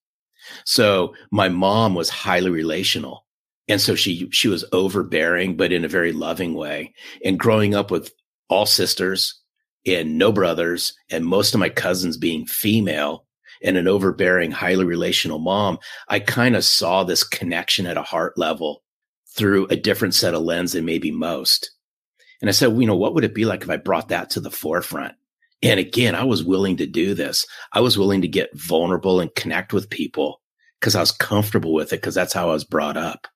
So 0.65 1.15
my 1.31 1.49
mom 1.49 1.95
was 1.95 2.11
highly 2.11 2.51
relational. 2.51 3.24
And 3.69 3.81
so 3.81 3.95
she, 3.95 4.29
she 4.31 4.49
was 4.49 4.65
overbearing, 4.73 5.57
but 5.57 5.73
in 5.73 5.85
a 5.85 5.89
very 5.89 6.13
loving 6.13 6.55
way. 6.55 6.93
And 7.25 7.39
growing 7.39 7.75
up 7.75 7.91
with 7.91 8.13
all 8.49 8.67
sisters 8.67 9.41
and 9.87 10.19
no 10.19 10.33
brothers 10.33 10.95
and 11.11 11.25
most 11.25 11.55
of 11.55 11.61
my 11.61 11.69
cousins 11.69 12.17
being 12.17 12.47
female 12.47 13.27
and 13.63 13.77
an 13.77 13.89
overbearing, 13.89 14.51
highly 14.51 14.85
relational 14.85 15.39
mom, 15.39 15.79
I 16.09 16.21
kind 16.21 16.57
of 16.57 16.65
saw 16.65 17.05
this 17.05 17.25
connection 17.25 17.87
at 17.87 17.97
a 17.97 18.03
heart 18.03 18.37
level 18.37 18.83
through 19.35 19.67
a 19.69 19.77
different 19.77 20.15
set 20.15 20.35
of 20.35 20.43
lens 20.43 20.73
than 20.73 20.85
maybe 20.85 21.11
most. 21.11 21.71
And 22.41 22.51
I 22.51 22.53
said, 22.53 22.69
well, 22.69 22.83
you 22.83 22.87
know, 22.87 22.97
what 22.97 23.15
would 23.15 23.25
it 23.25 23.35
be 23.35 23.47
like 23.47 23.63
if 23.63 23.71
I 23.71 23.79
brought 23.79 24.09
that 24.09 24.29
to 24.31 24.41
the 24.41 24.51
forefront? 24.51 25.15
And 25.63 25.81
again, 25.81 26.15
I 26.15 26.25
was 26.25 26.45
willing 26.45 26.77
to 26.77 26.87
do 26.87 27.15
this. 27.15 27.47
I 27.73 27.81
was 27.81 27.97
willing 27.97 28.21
to 28.21 28.29
get 28.29 28.51
vulnerable 28.55 29.21
and 29.21 29.35
connect 29.35 29.73
with 29.73 29.89
people 29.89 30.43
because 30.79 30.95
I 30.95 31.01
was 31.01 31.11
comfortable 31.11 31.73
with 31.73 31.95
it 31.95 32.03
because 32.03 32.15
that's 32.15 32.35
how 32.35 32.51
I 32.51 32.53
was 32.53 32.65
brought 32.65 32.99
up 32.99 33.27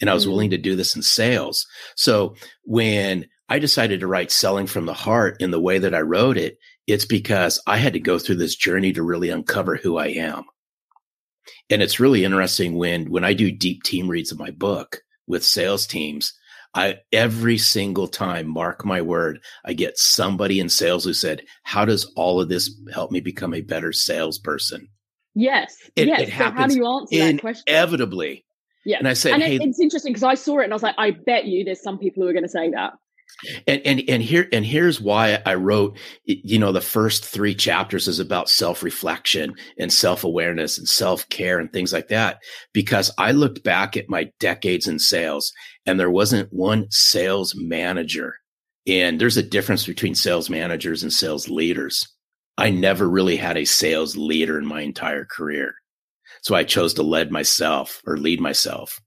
and 0.00 0.10
I 0.10 0.14
was 0.14 0.24
mm-hmm. 0.24 0.32
willing 0.32 0.50
to 0.50 0.58
do 0.58 0.76
this 0.76 0.94
in 0.96 1.02
sales. 1.02 1.66
So 1.96 2.34
when 2.64 3.26
I 3.48 3.58
decided 3.58 4.00
to 4.00 4.06
write 4.06 4.30
selling 4.30 4.66
from 4.66 4.86
the 4.86 4.94
heart 4.94 5.36
in 5.40 5.50
the 5.50 5.60
way 5.60 5.78
that 5.78 5.94
I 5.94 6.00
wrote 6.00 6.36
it, 6.36 6.58
it's 6.86 7.04
because 7.04 7.60
I 7.66 7.76
had 7.76 7.92
to 7.94 8.00
go 8.00 8.18
through 8.18 8.36
this 8.36 8.56
journey 8.56 8.92
to 8.92 9.02
really 9.02 9.30
uncover 9.30 9.76
who 9.76 9.96
I 9.96 10.08
am. 10.08 10.44
And 11.70 11.82
it's 11.82 12.00
really 12.00 12.24
interesting 12.24 12.76
when 12.76 13.10
when 13.10 13.24
I 13.24 13.34
do 13.34 13.50
deep 13.50 13.82
team 13.82 14.08
reads 14.08 14.32
of 14.32 14.38
my 14.38 14.50
book 14.50 15.00
with 15.26 15.44
sales 15.44 15.86
teams, 15.86 16.32
I 16.74 16.98
every 17.12 17.58
single 17.58 18.08
time, 18.08 18.48
mark 18.48 18.84
my 18.84 19.00
word, 19.02 19.40
I 19.64 19.72
get 19.74 19.98
somebody 19.98 20.58
in 20.58 20.68
sales 20.68 21.04
who 21.04 21.14
said, 21.14 21.42
"How 21.62 21.84
does 21.84 22.04
all 22.16 22.40
of 22.40 22.48
this 22.48 22.74
help 22.92 23.10
me 23.12 23.20
become 23.20 23.54
a 23.54 23.60
better 23.60 23.92
salesperson?" 23.92 24.88
Yes, 25.34 25.76
it, 25.96 26.08
yes. 26.08 26.22
It 26.22 26.28
so 26.30 26.50
how 26.50 26.66
do 26.66 26.76
you 26.76 26.86
answer 26.86 27.18
that 27.18 27.40
question? 27.40 27.64
Inevitably, 27.66 28.44
yeah. 28.84 28.98
And 28.98 29.08
I 29.08 29.14
said, 29.14 29.34
and 29.34 29.42
hey, 29.42 29.56
it's 29.56 29.80
interesting 29.80 30.12
because 30.12 30.22
I 30.22 30.34
saw 30.34 30.58
it 30.60 30.64
and 30.64 30.72
I 30.72 30.76
was 30.76 30.82
like, 30.82 30.96
I 30.98 31.12
bet 31.12 31.46
you 31.46 31.64
there's 31.64 31.82
some 31.82 31.98
people 31.98 32.22
who 32.22 32.28
are 32.28 32.32
going 32.32 32.44
to 32.44 32.48
say 32.48 32.70
that. 32.70 32.94
And 33.66 33.80
and 33.84 34.02
and 34.08 34.22
here 34.22 34.48
and 34.52 34.64
here's 34.64 35.00
why 35.00 35.42
I 35.44 35.54
wrote 35.54 35.98
you 36.24 36.58
know 36.58 36.70
the 36.70 36.80
first 36.80 37.24
3 37.24 37.54
chapters 37.54 38.06
is 38.06 38.20
about 38.20 38.48
self-reflection 38.48 39.54
and 39.78 39.92
self-awareness 39.92 40.78
and 40.78 40.88
self-care 40.88 41.58
and 41.58 41.72
things 41.72 41.92
like 41.92 42.08
that 42.08 42.38
because 42.72 43.10
I 43.18 43.32
looked 43.32 43.64
back 43.64 43.96
at 43.96 44.08
my 44.08 44.30
decades 44.38 44.86
in 44.86 44.98
sales 45.00 45.52
and 45.84 45.98
there 45.98 46.10
wasn't 46.10 46.52
one 46.52 46.86
sales 46.90 47.54
manager 47.56 48.36
and 48.86 49.20
there's 49.20 49.38
a 49.38 49.42
difference 49.42 49.84
between 49.84 50.14
sales 50.14 50.48
managers 50.48 51.02
and 51.02 51.12
sales 51.12 51.48
leaders. 51.48 52.06
I 52.56 52.70
never 52.70 53.08
really 53.08 53.36
had 53.36 53.56
a 53.56 53.64
sales 53.64 54.16
leader 54.16 54.58
in 54.58 54.66
my 54.66 54.82
entire 54.82 55.24
career. 55.24 55.74
So 56.44 56.54
I 56.54 56.62
chose 56.62 56.92
to 56.94 57.02
lead 57.02 57.30
myself 57.30 58.02
or 58.06 58.18
lead 58.18 58.38
myself 58.38 59.00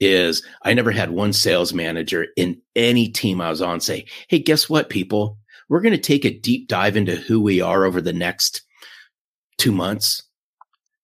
is 0.00 0.44
I 0.62 0.74
never 0.74 0.92
had 0.92 1.10
one 1.10 1.32
sales 1.32 1.74
manager 1.74 2.28
in 2.36 2.62
any 2.76 3.08
team 3.08 3.40
I 3.40 3.50
was 3.50 3.60
on 3.60 3.80
say, 3.80 4.06
Hey, 4.28 4.38
guess 4.38 4.70
what, 4.70 4.88
people? 4.88 5.38
We're 5.68 5.80
going 5.80 5.92
to 5.92 5.98
take 5.98 6.24
a 6.24 6.38
deep 6.38 6.68
dive 6.68 6.96
into 6.96 7.16
who 7.16 7.42
we 7.42 7.60
are 7.60 7.84
over 7.84 8.00
the 8.00 8.12
next 8.12 8.62
two 9.58 9.72
months. 9.72 10.22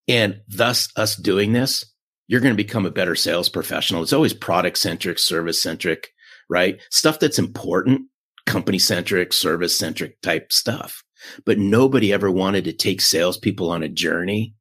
And 0.07 0.41
thus 0.49 0.89
us 0.97 1.17
doing 1.17 1.53
this, 1.53 1.85
you're 2.29 2.41
going 2.41 2.55
to 2.55 2.63
become 2.63 2.87
a 2.87 2.91
better 2.91 3.17
sales 3.17 3.49
professional. 3.49 4.03
It's 4.03 4.13
always 4.13 4.33
product 4.33 4.79
centric, 4.79 5.19
service 5.19 5.61
centric, 5.61 6.11
right? 6.49 6.81
Stuff 6.91 7.19
that's 7.19 7.39
important, 7.39 8.03
company 8.47 8.79
centric, 8.79 9.33
service 9.33 9.77
centric 9.77 10.21
type 10.23 10.53
stuff. 10.53 11.03
But 11.45 11.59
nobody 11.59 12.13
ever 12.13 12.31
wanted 12.31 12.65
to 12.65 12.73
take 12.73 13.01
salespeople 13.01 13.71
on 13.71 13.83
a 13.83 13.89
journey 13.89 14.55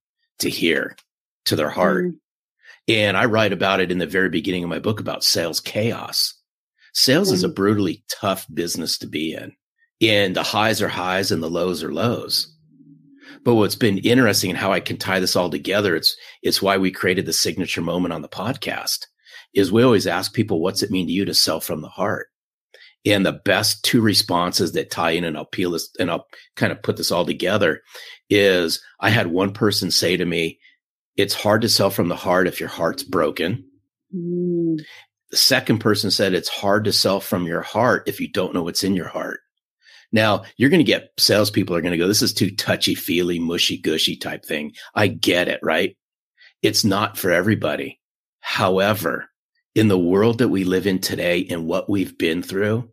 to 0.43 0.49
hear 0.49 0.95
to 1.45 1.55
their 1.55 1.69
heart. 1.69 2.05
Mm. 2.05 2.15
And 2.87 3.17
I 3.17 3.25
write 3.25 3.53
about 3.53 3.79
it 3.79 3.91
in 3.91 3.97
the 3.97 4.07
very 4.07 4.29
beginning 4.29 4.63
of 4.63 4.69
my 4.69 4.79
book 4.79 4.99
about 4.99 5.23
sales 5.23 5.59
chaos. 5.59 6.33
Sales 6.93 7.31
mm. 7.31 7.33
is 7.33 7.43
a 7.43 7.49
mm. 7.49 7.55
brutally 7.55 8.03
tough 8.09 8.45
business 8.53 8.97
to 8.99 9.07
be 9.07 9.33
in. 9.33 9.53
And 10.01 10.35
the 10.35 10.43
highs 10.43 10.81
are 10.81 10.89
highs 10.89 11.31
and 11.31 11.41
the 11.41 11.49
lows 11.49 11.83
are 11.83 11.93
lows. 11.93 12.53
But 13.43 13.55
what's 13.55 13.75
been 13.75 13.97
interesting 13.99 14.49
and 14.49 14.59
how 14.59 14.71
I 14.71 14.79
can 14.79 14.97
tie 14.97 15.19
this 15.19 15.35
all 15.35 15.49
together, 15.49 15.95
it's 15.95 16.15
it's 16.41 16.61
why 16.61 16.77
we 16.77 16.91
created 16.91 17.25
the 17.25 17.33
signature 17.33 17.81
moment 17.81 18.13
on 18.13 18.21
the 18.21 18.29
podcast, 18.29 19.07
is 19.53 19.71
we 19.71 19.83
always 19.83 20.07
ask 20.07 20.33
people, 20.33 20.61
what's 20.61 20.83
it 20.83 20.91
mean 20.91 21.07
to 21.07 21.13
you 21.13 21.25
to 21.25 21.33
sell 21.33 21.59
from 21.59 21.81
the 21.81 21.89
heart? 21.89 22.27
And 23.05 23.25
the 23.25 23.33
best 23.33 23.83
two 23.83 24.01
responses 24.01 24.71
that 24.73 24.91
tie 24.91 25.11
in, 25.11 25.25
and 25.25 25.35
I'll 25.35 25.45
peel 25.45 25.71
this 25.71 25.89
and 25.99 26.09
I'll 26.09 26.25
kind 26.55 26.71
of 26.71 26.81
put 26.81 26.95
this 26.95 27.11
all 27.11 27.25
together 27.25 27.81
is 28.33 28.81
I 28.99 29.09
had 29.09 29.27
one 29.27 29.53
person 29.53 29.91
say 29.91 30.17
to 30.17 30.25
me, 30.25 30.59
it's 31.15 31.33
hard 31.33 31.61
to 31.61 31.69
sell 31.69 31.89
from 31.89 32.09
the 32.09 32.15
heart 32.15 32.47
if 32.47 32.59
your 32.59 32.69
heart's 32.69 33.03
broken. 33.03 33.65
Mm. 34.13 34.81
The 35.31 35.37
second 35.37 35.79
person 35.79 36.11
said 36.11 36.33
it's 36.33 36.49
hard 36.49 36.85
to 36.85 36.93
sell 36.93 37.19
from 37.19 37.45
your 37.45 37.61
heart 37.61 38.07
if 38.07 38.19
you 38.19 38.27
don't 38.27 38.53
know 38.53 38.63
what's 38.63 38.83
in 38.83 38.95
your 38.95 39.07
heart. 39.07 39.41
Now 40.11 40.43
you're 40.57 40.69
going 40.69 40.79
to 40.79 40.83
get 40.83 41.11
salespeople 41.17 41.75
are 41.75 41.81
going 41.81 41.91
to 41.91 41.97
go, 41.97 42.07
this 42.07 42.21
is 42.21 42.33
too 42.33 42.51
touchy 42.51 42.95
feely, 42.95 43.39
mushy 43.39 43.77
gushy 43.77 44.15
type 44.15 44.45
thing. 44.45 44.73
I 44.93 45.07
get 45.07 45.47
it, 45.47 45.59
right? 45.63 45.97
It's 46.61 46.83
not 46.83 47.17
for 47.17 47.31
everybody. 47.31 47.99
However, 48.39 49.29
in 49.75 49.87
the 49.87 49.97
world 49.97 50.39
that 50.39 50.49
we 50.49 50.63
live 50.63 50.85
in 50.85 50.99
today 50.99 51.47
and 51.49 51.65
what 51.65 51.89
we've 51.89 52.17
been 52.17 52.43
through, 52.43 52.89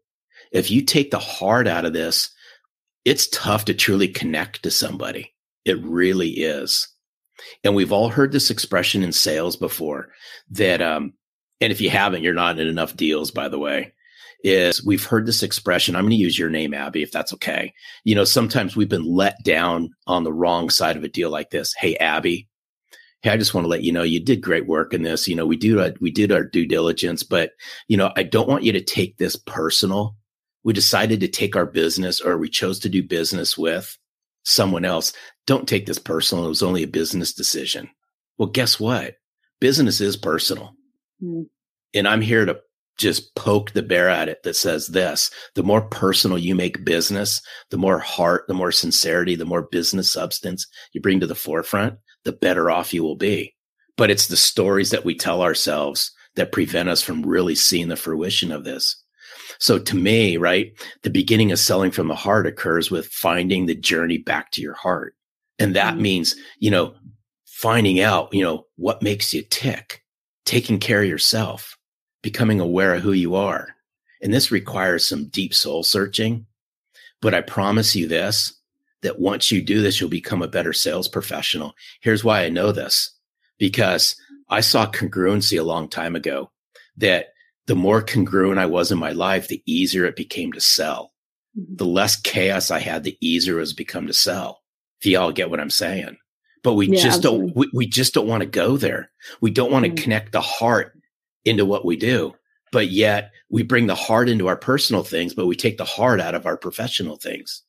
if 0.51 0.71
you 0.71 0.83
take 0.83 1.11
the 1.11 1.19
heart 1.19 1.69
out 1.69 1.85
of 1.85 1.93
this, 1.93 2.31
it's 3.05 3.29
tough 3.29 3.65
to 3.67 3.75
truly 3.75 4.09
connect 4.09 4.63
to 4.63 4.71
somebody. 4.71 5.35
It 5.65 5.83
really 5.83 6.31
is. 6.31 6.89
And 7.65 7.75
we've 7.75 7.93
all 7.93 8.09
heard 8.09 8.33
this 8.33 8.51
expression 8.51 9.03
in 9.03 9.13
sales 9.13 9.57
before 9.57 10.09
that, 10.51 10.83
um, 10.83 11.15
and 11.61 11.73
if 11.73 11.81
you 11.81 11.91
haven't, 11.91 12.23
you're 12.23 12.35
not 12.35 12.59
in 12.59 12.67
enough 12.67 12.97
deals, 12.97 13.31
by 13.31 13.49
the 13.49 13.59
way, 13.59 13.93
is 14.43 14.85
we've 14.85 15.05
heard 15.05 15.27
this 15.27 15.43
expression. 15.43 15.95
I'm 15.95 16.05
going 16.05 16.11
to 16.11 16.17
use 16.17 16.39
your 16.39 16.51
name, 16.51 16.73
Abby, 16.73 17.03
if 17.03 17.13
that's 17.13 17.33
okay. 17.35 17.73
You 18.05 18.15
know, 18.15 18.25
sometimes 18.25 18.77
we've 18.77 18.89
been 18.89 19.05
let 19.05 19.43
down 19.45 19.91
on 20.07 20.25
the 20.25 20.33
wrong 20.33 20.71
side 20.71 20.97
of 20.97 21.05
a 21.05 21.09
deal 21.09 21.31
like 21.31 21.51
this. 21.51 21.75
Hey, 21.75 21.97
Abby, 21.97 22.49
hey, 23.23 23.31
I 23.31 23.37
just 23.37 23.55
want 23.55 23.65
to 23.65 23.69
let 23.69 23.83
you 23.83 23.93
know 23.93 24.03
you 24.03 24.21
did 24.21 24.41
great 24.41 24.67
work 24.67 24.95
in 24.95 25.03
this. 25.03 25.29
You 25.29 25.37
know, 25.37 25.47
we 25.47 25.57
do 25.57 25.81
uh, 25.81 25.93
we 26.01 26.11
did 26.11 26.33
our 26.33 26.45
due 26.45 26.67
diligence, 26.67 27.23
but 27.23 27.53
you 27.89 27.97
know, 27.97 28.13
I 28.17 28.23
don't 28.23 28.49
want 28.49 28.65
you 28.65 28.73
to 28.73 28.81
take 28.81 29.19
this 29.19 29.37
personal. 29.37 30.17
We 30.63 30.73
decided 30.73 31.21
to 31.21 31.29
take 31.29 31.57
our 31.57 31.67
business, 31.67 32.21
or 32.21 32.37
we 32.37 32.49
chose 32.49 32.79
to 32.81 32.89
do 32.89 33.03
business 33.03 33.57
with 33.57 33.97
someone 34.43 34.85
else. 34.85 35.13
Don't 35.47 35.69
take 35.69 35.87
this 35.87 35.99
personal. 35.99 36.47
It 36.47 36.49
was 36.49 36.63
only 36.63 36.83
a 36.83 36.89
business 36.89 37.33
decision. 37.33 37.89
Well, 38.39 38.49
guess 38.49 38.79
what? 38.79 39.17
Business 39.61 40.01
is 40.01 40.17
personal, 40.17 40.75
mm. 41.23 41.47
and 41.95 42.09
I'm 42.09 42.23
here 42.23 42.47
to 42.47 42.61
just 43.01 43.35
poke 43.35 43.73
the 43.73 43.83
bear 43.83 44.11
at 44.11 44.29
it 44.29 44.43
that 44.43 44.55
says 44.55 44.89
this 44.89 45.31
the 45.55 45.63
more 45.63 45.81
personal 45.81 46.39
you 46.39 46.55
make 46.55 46.85
business, 46.85 47.41
the 47.71 47.79
more 47.79 47.99
heart, 47.99 48.45
the 48.47 48.55
more 48.55 48.71
sincerity, 48.71 49.35
the 49.35 49.47
more 49.47 49.63
business 49.63 50.13
substance 50.13 50.67
you 50.93 51.01
bring 51.01 51.21
to 51.21 51.27
the 51.27 51.35
forefront, 51.35 51.99
the 52.25 52.33
better 52.33 52.71
off 52.71 52.93
you 52.93 53.03
will 53.03 53.17
be. 53.17 53.55
But 53.97 54.11
it's 54.11 54.29
the 54.29 54.37
stories 54.37 54.91
that 54.91 55.05
we 55.05 55.15
tell 55.15 55.43
ourselves 55.43 56.13
that 56.37 56.53
prevent 56.53 56.89
us 56.89 57.03
from 57.03 57.23
really 57.23 57.55
seeing 57.55 57.89
the 57.89 57.97
fruition 57.97 58.53
of 58.53 58.65
this. 58.65 59.03
So 59.61 59.79
to 59.79 59.97
me, 59.97 60.39
right, 60.39 60.73
the 61.03 61.11
beginning 61.11 61.53
of 61.53 61.59
selling 61.59 61.91
from 61.91 62.09
the 62.09 62.15
heart 62.15 62.47
occurs 62.47 62.91
with 62.91 63.07
finding 63.07 63.67
the 63.67 63.75
journey 63.75 64.19
back 64.19 64.51
to 64.53 64.63
your 64.63 64.75
heart. 64.75 65.15
And 65.59 65.77
that 65.77 65.95
mm-hmm. 65.95 66.03
means, 66.03 66.35
you 66.59 66.71
know, 66.71 66.95
finding 67.45 68.01
out, 68.01 68.33
you 68.33 68.43
know, 68.43 68.67
what 68.77 69.03
makes 69.03 69.35
you 69.35 69.43
tick, 69.43 70.03
taking 70.47 70.79
care 70.79 71.03
of 71.03 71.09
yourself, 71.09 71.77
becoming 72.23 72.59
aware 72.59 72.95
of 72.95 73.03
who 73.03 73.13
you 73.13 73.35
are. 73.35 73.69
And 74.23 74.33
this 74.33 74.51
requires 74.51 75.07
some 75.07 75.29
deep 75.29 75.53
soul 75.55 75.83
searching. 75.83 76.47
But 77.21 77.35
I 77.35 77.43
promise 77.43 77.95
you 77.95 78.09
this, 78.09 78.55
that 79.03 79.21
once 79.21 79.53
you 79.53 79.61
do 79.61 79.83
this, 79.83 80.01
you'll 80.01 80.09
become 80.09 80.41
a 80.41 80.49
better 80.49 80.73
sales 80.73 81.07
professional. 81.07 81.75
Here's 82.01 82.25
why 82.25 82.45
I 82.45 82.49
know 82.49 82.73
this 82.73 83.15
because 83.59 84.17
I 84.49 84.61
saw 84.61 84.91
congruency 84.91 85.61
a 85.61 85.65
long 85.65 85.89
time 85.89 86.17
ago 86.17 86.51
that 86.97 87.35
the 87.71 87.77
more 87.77 88.03
congruent 88.03 88.59
I 88.59 88.67
was 88.67 88.91
in 88.91 88.99
my 88.99 89.13
life, 89.13 89.47
the 89.47 89.63
easier 89.65 90.05
it 90.05 90.17
became 90.17 90.51
to 90.55 90.61
sell. 90.61 91.13
Mm-hmm. 91.57 91.77
The 91.77 91.87
less 91.87 92.17
chaos 92.21 92.73
I 92.73 92.81
had, 92.81 93.05
the 93.05 93.17
easier 93.21 93.59
it 93.59 93.61
has 93.61 93.73
become 93.73 94.09
to 94.09 94.13
sell. 94.13 94.63
If 95.01 95.07
you 95.07 95.17
all 95.21 95.31
get 95.31 95.51
what 95.51 95.61
I'm 95.61 95.71
saying. 95.71 96.17
But 96.65 96.75
we 96.75 96.89
yeah, 96.89 97.01
just 97.01 97.19
absolutely. 97.19 97.47
don't, 97.47 97.57
we, 97.57 97.71
we, 97.73 97.87
just 97.87 98.13
don't 98.13 98.27
want 98.27 98.41
to 98.41 98.49
go 98.49 98.77
there. 98.77 99.13
We 99.41 99.53
don't 99.53 99.71
want 99.71 99.85
to 99.85 99.91
mm-hmm. 99.93 100.03
connect 100.03 100.33
the 100.33 100.41
heart 100.41 100.99
into 101.45 101.65
what 101.65 101.85
we 101.85 101.97
do. 101.97 102.35
But 102.73 102.91
yet 102.91 103.31
we 103.51 103.63
bring 103.63 103.87
the 103.87 103.95
heart 103.95 104.29
into 104.29 104.49
our 104.49 104.57
personal 104.57 105.05
things, 105.05 105.33
but 105.33 105.47
we 105.47 105.55
take 105.55 105.79
the 105.79 105.85
heart 105.85 106.21
out 106.21 106.35
of 106.35 106.47
our 106.47 106.57
professional 106.57 107.19
things 107.19 107.63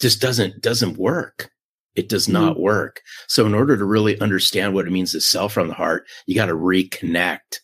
just 0.00 0.20
doesn't 0.20 0.62
doesn't 0.62 0.98
work. 0.98 1.50
It 1.96 2.08
does 2.08 2.28
not 2.28 2.52
mm-hmm. 2.52 2.62
work. 2.62 3.02
So 3.26 3.44
in 3.44 3.54
order 3.54 3.76
to 3.76 3.84
really 3.84 4.20
understand 4.20 4.72
what 4.72 4.86
it 4.86 4.92
means 4.92 5.10
to 5.12 5.20
sell 5.20 5.48
from 5.48 5.66
the 5.66 5.74
heart, 5.74 6.06
you 6.26 6.36
got 6.36 6.46
to 6.46 6.54
reconnect 6.54 7.58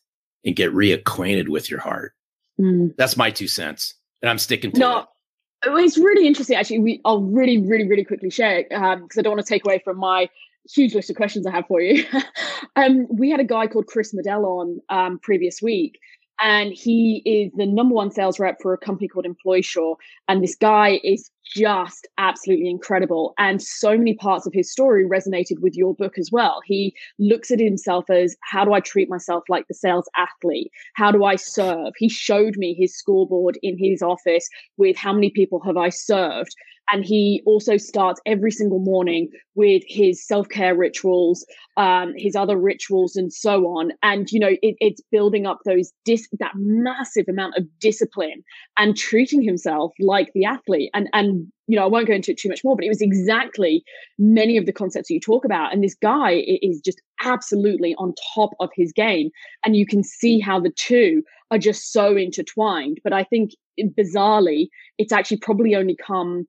and 0.48 0.56
get 0.56 0.72
reacquainted 0.72 1.48
with 1.48 1.70
your 1.70 1.78
heart. 1.78 2.14
Mm. 2.58 2.96
That's 2.96 3.16
my 3.16 3.30
two 3.30 3.46
cents, 3.46 3.94
and 4.22 4.30
I'm 4.30 4.38
sticking 4.38 4.72
to 4.72 4.76
it. 4.76 4.80
no, 4.80 4.98
it. 5.00 5.84
It's 5.84 5.98
really 5.98 6.26
interesting, 6.26 6.56
actually. 6.56 6.78
We, 6.78 7.00
I'll 7.04 7.22
really, 7.22 7.58
really, 7.58 7.86
really 7.86 8.04
quickly 8.04 8.30
share 8.30 8.58
it 8.60 8.68
because 8.70 8.94
um, 8.94 9.08
I 9.18 9.22
don't 9.22 9.34
want 9.34 9.46
to 9.46 9.48
take 9.48 9.64
away 9.64 9.80
from 9.84 9.98
my 9.98 10.28
huge 10.72 10.94
list 10.94 11.10
of 11.10 11.16
questions 11.16 11.46
I 11.46 11.50
have 11.50 11.66
for 11.66 11.80
you. 11.80 12.04
um, 12.76 13.06
we 13.10 13.30
had 13.30 13.40
a 13.40 13.44
guy 13.44 13.66
called 13.66 13.86
Chris 13.86 14.14
Medell 14.14 14.44
on 14.44 14.80
um, 14.88 15.18
previous 15.18 15.60
week, 15.60 15.98
and 16.40 16.72
he 16.72 17.22
is 17.26 17.52
the 17.56 17.66
number 17.66 17.94
one 17.94 18.10
sales 18.10 18.40
rep 18.40 18.56
for 18.62 18.72
a 18.72 18.78
company 18.78 19.06
called 19.06 19.26
EmploySure. 19.26 19.96
And 20.28 20.42
this 20.42 20.56
guy 20.56 20.98
is 21.04 21.30
just 21.54 22.06
absolutely 22.18 22.68
incredible. 22.68 23.34
And 23.38 23.62
so 23.62 23.96
many 23.96 24.14
parts 24.14 24.46
of 24.46 24.52
his 24.52 24.70
story 24.70 25.04
resonated 25.06 25.60
with 25.60 25.76
your 25.76 25.94
book 25.94 26.18
as 26.18 26.30
well. 26.32 26.60
He 26.64 26.94
looks 27.18 27.50
at 27.50 27.60
himself 27.60 28.10
as 28.10 28.36
how 28.42 28.64
do 28.64 28.72
I 28.72 28.80
treat 28.80 29.08
myself 29.08 29.44
like 29.48 29.66
the 29.68 29.74
sales 29.74 30.08
athlete? 30.16 30.70
How 30.94 31.10
do 31.10 31.24
I 31.24 31.36
serve? 31.36 31.92
He 31.96 32.08
showed 32.08 32.56
me 32.56 32.74
his 32.74 32.96
scoreboard 32.96 33.58
in 33.62 33.76
his 33.78 34.02
office 34.02 34.48
with 34.76 34.96
how 34.96 35.12
many 35.12 35.30
people 35.30 35.60
have 35.60 35.76
I 35.76 35.88
served 35.88 36.54
and 36.90 37.04
he 37.04 37.42
also 37.44 37.76
starts 37.76 38.20
every 38.26 38.50
single 38.50 38.78
morning 38.78 39.28
with 39.54 39.82
his 39.86 40.26
self-care 40.26 40.74
rituals 40.74 41.44
um, 41.76 42.12
his 42.16 42.34
other 42.34 42.56
rituals 42.56 43.16
and 43.16 43.32
so 43.32 43.66
on 43.66 43.92
and 44.02 44.30
you 44.30 44.40
know 44.40 44.56
it, 44.62 44.76
it's 44.80 45.02
building 45.12 45.46
up 45.46 45.58
those 45.64 45.92
dis- 46.04 46.28
that 46.38 46.52
massive 46.56 47.26
amount 47.28 47.56
of 47.56 47.64
discipline 47.78 48.42
and 48.76 48.96
treating 48.96 49.42
himself 49.42 49.92
like 50.00 50.32
the 50.34 50.44
athlete 50.44 50.90
and 50.94 51.08
and 51.12 51.37
you 51.66 51.76
know 51.76 51.84
i 51.84 51.86
won't 51.86 52.06
go 52.06 52.14
into 52.14 52.30
it 52.30 52.38
too 52.38 52.48
much 52.48 52.64
more 52.64 52.76
but 52.76 52.84
it 52.84 52.88
was 52.88 53.00
exactly 53.00 53.82
many 54.18 54.56
of 54.56 54.66
the 54.66 54.72
concepts 54.72 55.08
that 55.08 55.14
you 55.14 55.20
talk 55.20 55.44
about 55.44 55.72
and 55.72 55.82
this 55.82 55.94
guy 55.94 56.44
is 56.46 56.80
just 56.80 57.00
absolutely 57.24 57.94
on 57.96 58.14
top 58.34 58.50
of 58.60 58.70
his 58.74 58.92
game 58.92 59.30
and 59.64 59.76
you 59.76 59.86
can 59.86 60.02
see 60.02 60.38
how 60.40 60.58
the 60.60 60.72
two 60.76 61.22
are 61.50 61.58
just 61.58 61.92
so 61.92 62.16
intertwined 62.16 62.98
but 63.04 63.12
i 63.12 63.22
think 63.24 63.52
bizarrely 63.98 64.68
it's 64.98 65.12
actually 65.12 65.36
probably 65.36 65.74
only 65.74 65.96
come 65.96 66.46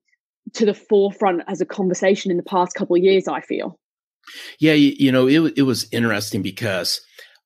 to 0.52 0.64
the 0.64 0.74
forefront 0.74 1.42
as 1.46 1.60
a 1.60 1.66
conversation 1.66 2.30
in 2.30 2.36
the 2.36 2.42
past 2.42 2.74
couple 2.74 2.96
of 2.96 3.02
years 3.02 3.28
i 3.28 3.40
feel. 3.40 3.78
Yeah 4.58 4.74
you, 4.74 5.12
know 5.12 5.28
it, 5.28 5.54
it 5.56 5.62
was 5.62 5.88
interesting 5.92 6.42
because 6.42 7.00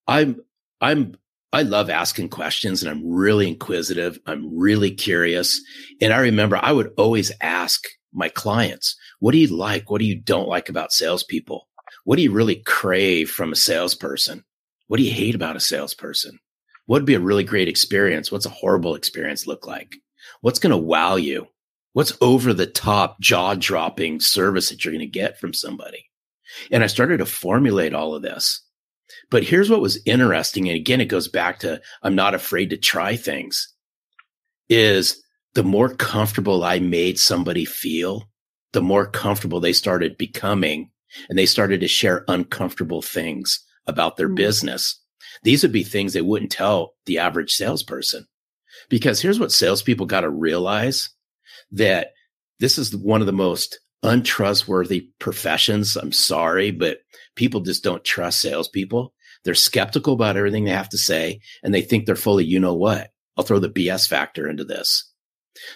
i'm 0.07 0.41
i'm 0.81 1.17
i 1.55 1.63
love 1.63 1.89
asking 1.89 2.29
questions 2.29 2.83
and 2.83 2.91
i'm 2.91 3.07
really 3.09 3.49
inquisitive. 3.49 4.19
I'm 4.27 4.57
really 4.57 4.91
curious. 4.91 5.61
And 6.01 6.13
i 6.13 6.19
remember 6.19 6.59
i 6.63 6.73
would 6.73 6.93
always 6.97 7.33
ask 7.41 7.83
my 8.13 8.29
clients 8.29 8.97
what 9.25 9.33
do 9.33 9.39
you 9.39 9.47
like? 9.47 9.91
What 9.91 10.01
do 10.01 10.05
you 10.07 10.21
don't 10.21 10.49
like 10.49 10.69
about 10.69 10.93
salespeople? 10.93 11.67
What 12.05 12.17
do 12.17 12.23
you 12.23 12.31
really 12.31 12.57
crave 12.57 13.31
from 13.31 13.53
a 13.53 13.57
salesperson? 13.57 14.45
What 14.87 14.99
do 14.99 15.03
you 15.03 15.13
hate 15.13 15.35
about 15.35 15.57
a 15.57 15.61
salesperson? 15.61 16.39
What 16.85 16.99
would 16.99 17.07
be 17.07 17.15
a 17.15 17.21
really 17.21 17.45
great 17.45 17.69
experience? 17.69 18.31
What's 18.31 18.45
a 18.45 18.51
horrible 18.51 18.97
experience 18.97 19.47
look 19.47 19.67
like? 19.67 19.97
What's 20.43 20.59
going 20.59 20.73
to 20.73 20.77
wow 20.77 21.17
you? 21.17 21.47
What's 21.95 22.13
over 22.21 22.53
the 22.53 22.67
top, 22.67 23.19
jaw 23.21 23.55
dropping 23.55 24.21
service 24.21 24.69
that 24.69 24.85
you're 24.85 24.93
going 24.93 25.01
to 25.01 25.07
get 25.07 25.41
from 25.41 25.55
somebody? 25.55 26.11
And 26.71 26.85
I 26.85 26.89
started 26.89 27.19
to 27.19 27.27
formulate 27.27 27.95
all 27.95 28.15
of 28.15 28.21
this. 28.21 28.63
But 29.31 29.45
here's 29.45 29.71
what 29.71 29.81
was 29.81 30.01
interesting. 30.05 30.69
And 30.69 30.77
again, 30.77 31.01
it 31.01 31.07
goes 31.07 31.29
back 31.29 31.59
to 31.61 31.81
I'm 32.03 32.15
not 32.15 32.35
afraid 32.35 32.71
to 32.71 32.77
try 32.77 33.17
things 33.17 33.73
is 34.69 35.23
the 35.55 35.63
more 35.63 35.95
comfortable 35.95 36.65
I 36.65 36.79
made 36.79 37.19
somebody 37.19 37.65
feel, 37.65 38.29
the 38.73 38.83
more 38.83 39.07
comfortable 39.07 39.61
they 39.61 39.73
started 39.73 40.17
becoming 40.17 40.91
and 41.29 41.39
they 41.39 41.47
started 41.47 41.81
to 41.81 41.89
share 41.89 42.25
uncomfortable 42.29 43.03
things 43.03 43.63
about 43.87 44.17
their 44.17 44.27
mm-hmm. 44.27 44.37
business. 44.37 45.01
These 45.43 45.63
would 45.63 45.73
be 45.73 45.85
things 45.85 46.13
they 46.13 46.23
wouldn't 46.23 46.53
tell 46.53 46.95
the 47.07 47.19
average 47.19 47.53
salesperson. 47.53 48.27
Because 48.89 49.21
here's 49.21 49.39
what 49.39 49.53
salespeople 49.53 50.07
got 50.07 50.23
to 50.23 50.31
realize 50.31 51.11
that 51.71 52.09
this 52.61 52.79
is 52.79 52.95
one 52.97 53.21
of 53.21 53.27
the 53.27 53.33
most 53.33 53.79
untrustworthy 54.03 55.09
professions. 55.19 55.97
I'm 55.97 56.13
sorry, 56.13 56.71
but 56.71 56.99
people 57.35 57.61
just 57.61 57.85
don't 57.85 58.05
trust 58.05 58.41
salespeople. 58.41 59.13
They're 59.45 59.55
skeptical 59.55 60.15
about 60.15 60.37
everything 60.37 60.65
they 60.65 60.71
have 60.71 60.89
to 60.91 60.99
say, 60.99 61.41
and 61.63 61.75
they 61.75 61.83
think 61.83 62.07
they're 62.07 62.17
fully, 62.17 62.45
you 62.45 62.61
know 62.61 62.75
what? 62.75 63.11
I'll 63.37 63.45
throw 63.45 63.59
the 63.59 63.69
BS 63.69 64.09
factor 64.09 64.49
into 64.49 64.65
this. 64.65 65.11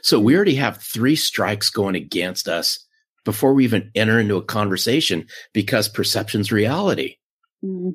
So 0.03 0.19
we 0.19 0.35
already 0.35 0.57
have 0.57 0.83
three 0.83 1.17
strikes 1.17 1.71
going 1.71 1.95
against 1.95 2.49
us 2.49 2.85
before 3.25 3.53
we 3.53 3.65
even 3.65 3.91
enter 3.95 4.19
into 4.19 4.37
a 4.37 4.45
conversation 4.45 5.27
because 5.53 5.89
perception's 5.89 6.51
reality. 6.51 7.17
Mm-hmm. 7.65 7.91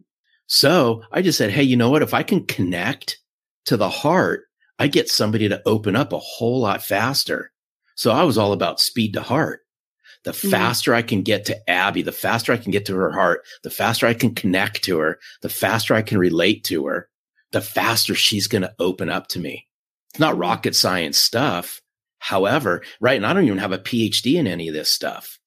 So 0.48 1.04
I 1.12 1.22
just 1.22 1.38
said, 1.38 1.52
Hey, 1.52 1.64
you 1.64 1.76
know 1.76 1.90
what? 1.90 2.04
If 2.04 2.14
I 2.14 2.24
can 2.24 2.46
connect 2.46 3.20
to 3.66 3.78
the 3.78 3.90
heart, 3.90 4.44
I 4.80 4.88
get 4.88 5.10
somebody 5.10 5.50
to 5.50 5.62
open 5.66 5.96
up 5.96 6.14
a 6.14 6.20
whole 6.20 6.60
lot 6.60 6.84
faster. 6.84 7.52
So 7.96 8.12
I 8.12 8.24
was 8.24 8.38
all 8.38 8.54
about 8.54 8.80
speed 8.80 9.14
to 9.14 9.22
heart. 9.22 9.62
The 10.24 10.32
mm-hmm. 10.32 10.50
faster 10.50 10.94
I 10.94 11.02
can 11.02 11.22
get 11.22 11.46
to 11.46 11.70
Abby, 11.70 12.02
the 12.02 12.12
faster 12.12 12.54
I 12.54 12.58
can 12.58 12.72
get 12.72 12.86
to 12.86 12.96
her 12.96 13.12
heart, 13.12 13.44
the 13.64 13.70
faster 13.70 14.08
I 14.08 14.14
can 14.14 14.34
connect 14.34 14.84
to 14.84 15.00
her, 15.00 15.20
the 15.42 15.50
faster 15.50 15.94
I 15.94 16.02
can 16.02 16.18
relate 16.18 16.64
to 16.66 16.86
her, 16.88 17.10
the 17.52 17.62
faster 17.62 18.16
she's 18.16 18.48
going 18.48 18.62
to 18.62 18.74
open 18.80 19.10
up 19.10 19.28
to 19.30 19.40
me. 19.40 19.68
It's 20.12 20.20
not 20.20 20.34
mm-hmm. 20.34 20.42
rocket 20.42 20.76
science 20.76 21.18
stuff. 21.18 21.82
However, 22.20 22.84
right. 23.02 23.18
And 23.18 23.26
I 23.26 23.34
don't 23.34 23.46
even 23.46 23.58
have 23.58 23.74
a 23.74 23.78
PhD 23.78 24.36
in 24.36 24.48
any 24.48 24.70
of 24.70 24.74
this 24.74 24.90
stuff. 24.90 25.40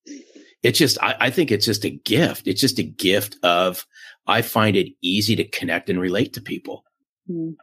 It's 0.62 0.78
just, 0.78 1.02
I, 1.02 1.16
I 1.20 1.30
think 1.30 1.50
it's 1.50 1.64
just 1.64 1.84
a 1.84 1.90
gift. 1.90 2.46
It's 2.46 2.60
just 2.60 2.78
a 2.78 2.82
gift 2.82 3.36
of, 3.42 3.86
I 4.26 4.42
find 4.42 4.76
it 4.76 4.92
easy 5.00 5.36
to 5.36 5.48
connect 5.48 5.88
and 5.88 6.00
relate 6.00 6.34
to 6.34 6.42
people. 6.42 6.84
Mm 7.30 7.56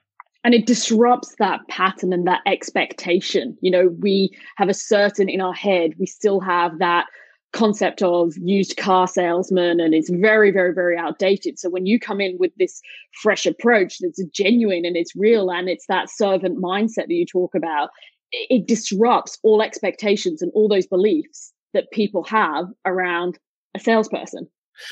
and 0.43 0.53
it 0.53 0.65
disrupts 0.65 1.35
that 1.39 1.67
pattern 1.69 2.11
and 2.13 2.27
that 2.27 2.41
expectation. 2.45 3.57
You 3.61 3.71
know 3.71 3.87
we 3.99 4.29
have 4.57 4.69
a 4.69 4.73
certain 4.73 5.29
in 5.29 5.41
our 5.41 5.53
head 5.53 5.93
we 5.99 6.05
still 6.05 6.39
have 6.39 6.79
that 6.79 7.07
concept 7.53 8.01
of 8.01 8.33
used 8.37 8.77
car 8.77 9.07
salesman 9.07 9.79
and 9.79 9.93
it's 9.93 10.09
very 10.09 10.51
very 10.51 10.73
very 10.73 10.97
outdated. 10.97 11.59
So 11.59 11.69
when 11.69 11.85
you 11.85 11.99
come 11.99 12.19
in 12.19 12.37
with 12.39 12.51
this 12.57 12.81
fresh 13.21 13.45
approach 13.45 13.99
that's 13.99 14.23
genuine 14.33 14.85
and 14.85 14.97
it's 14.97 15.15
real 15.15 15.51
and 15.51 15.69
it's 15.69 15.85
that 15.87 16.09
servant 16.09 16.61
mindset 16.61 17.07
that 17.07 17.11
you 17.11 17.25
talk 17.25 17.53
about 17.55 17.89
it 18.31 18.67
disrupts 18.67 19.37
all 19.43 19.61
expectations 19.61 20.41
and 20.41 20.51
all 20.55 20.67
those 20.67 20.87
beliefs 20.87 21.53
that 21.73 21.91
people 21.91 22.23
have 22.23 22.65
around 22.85 23.37
a 23.75 23.79
salesperson 23.79 24.47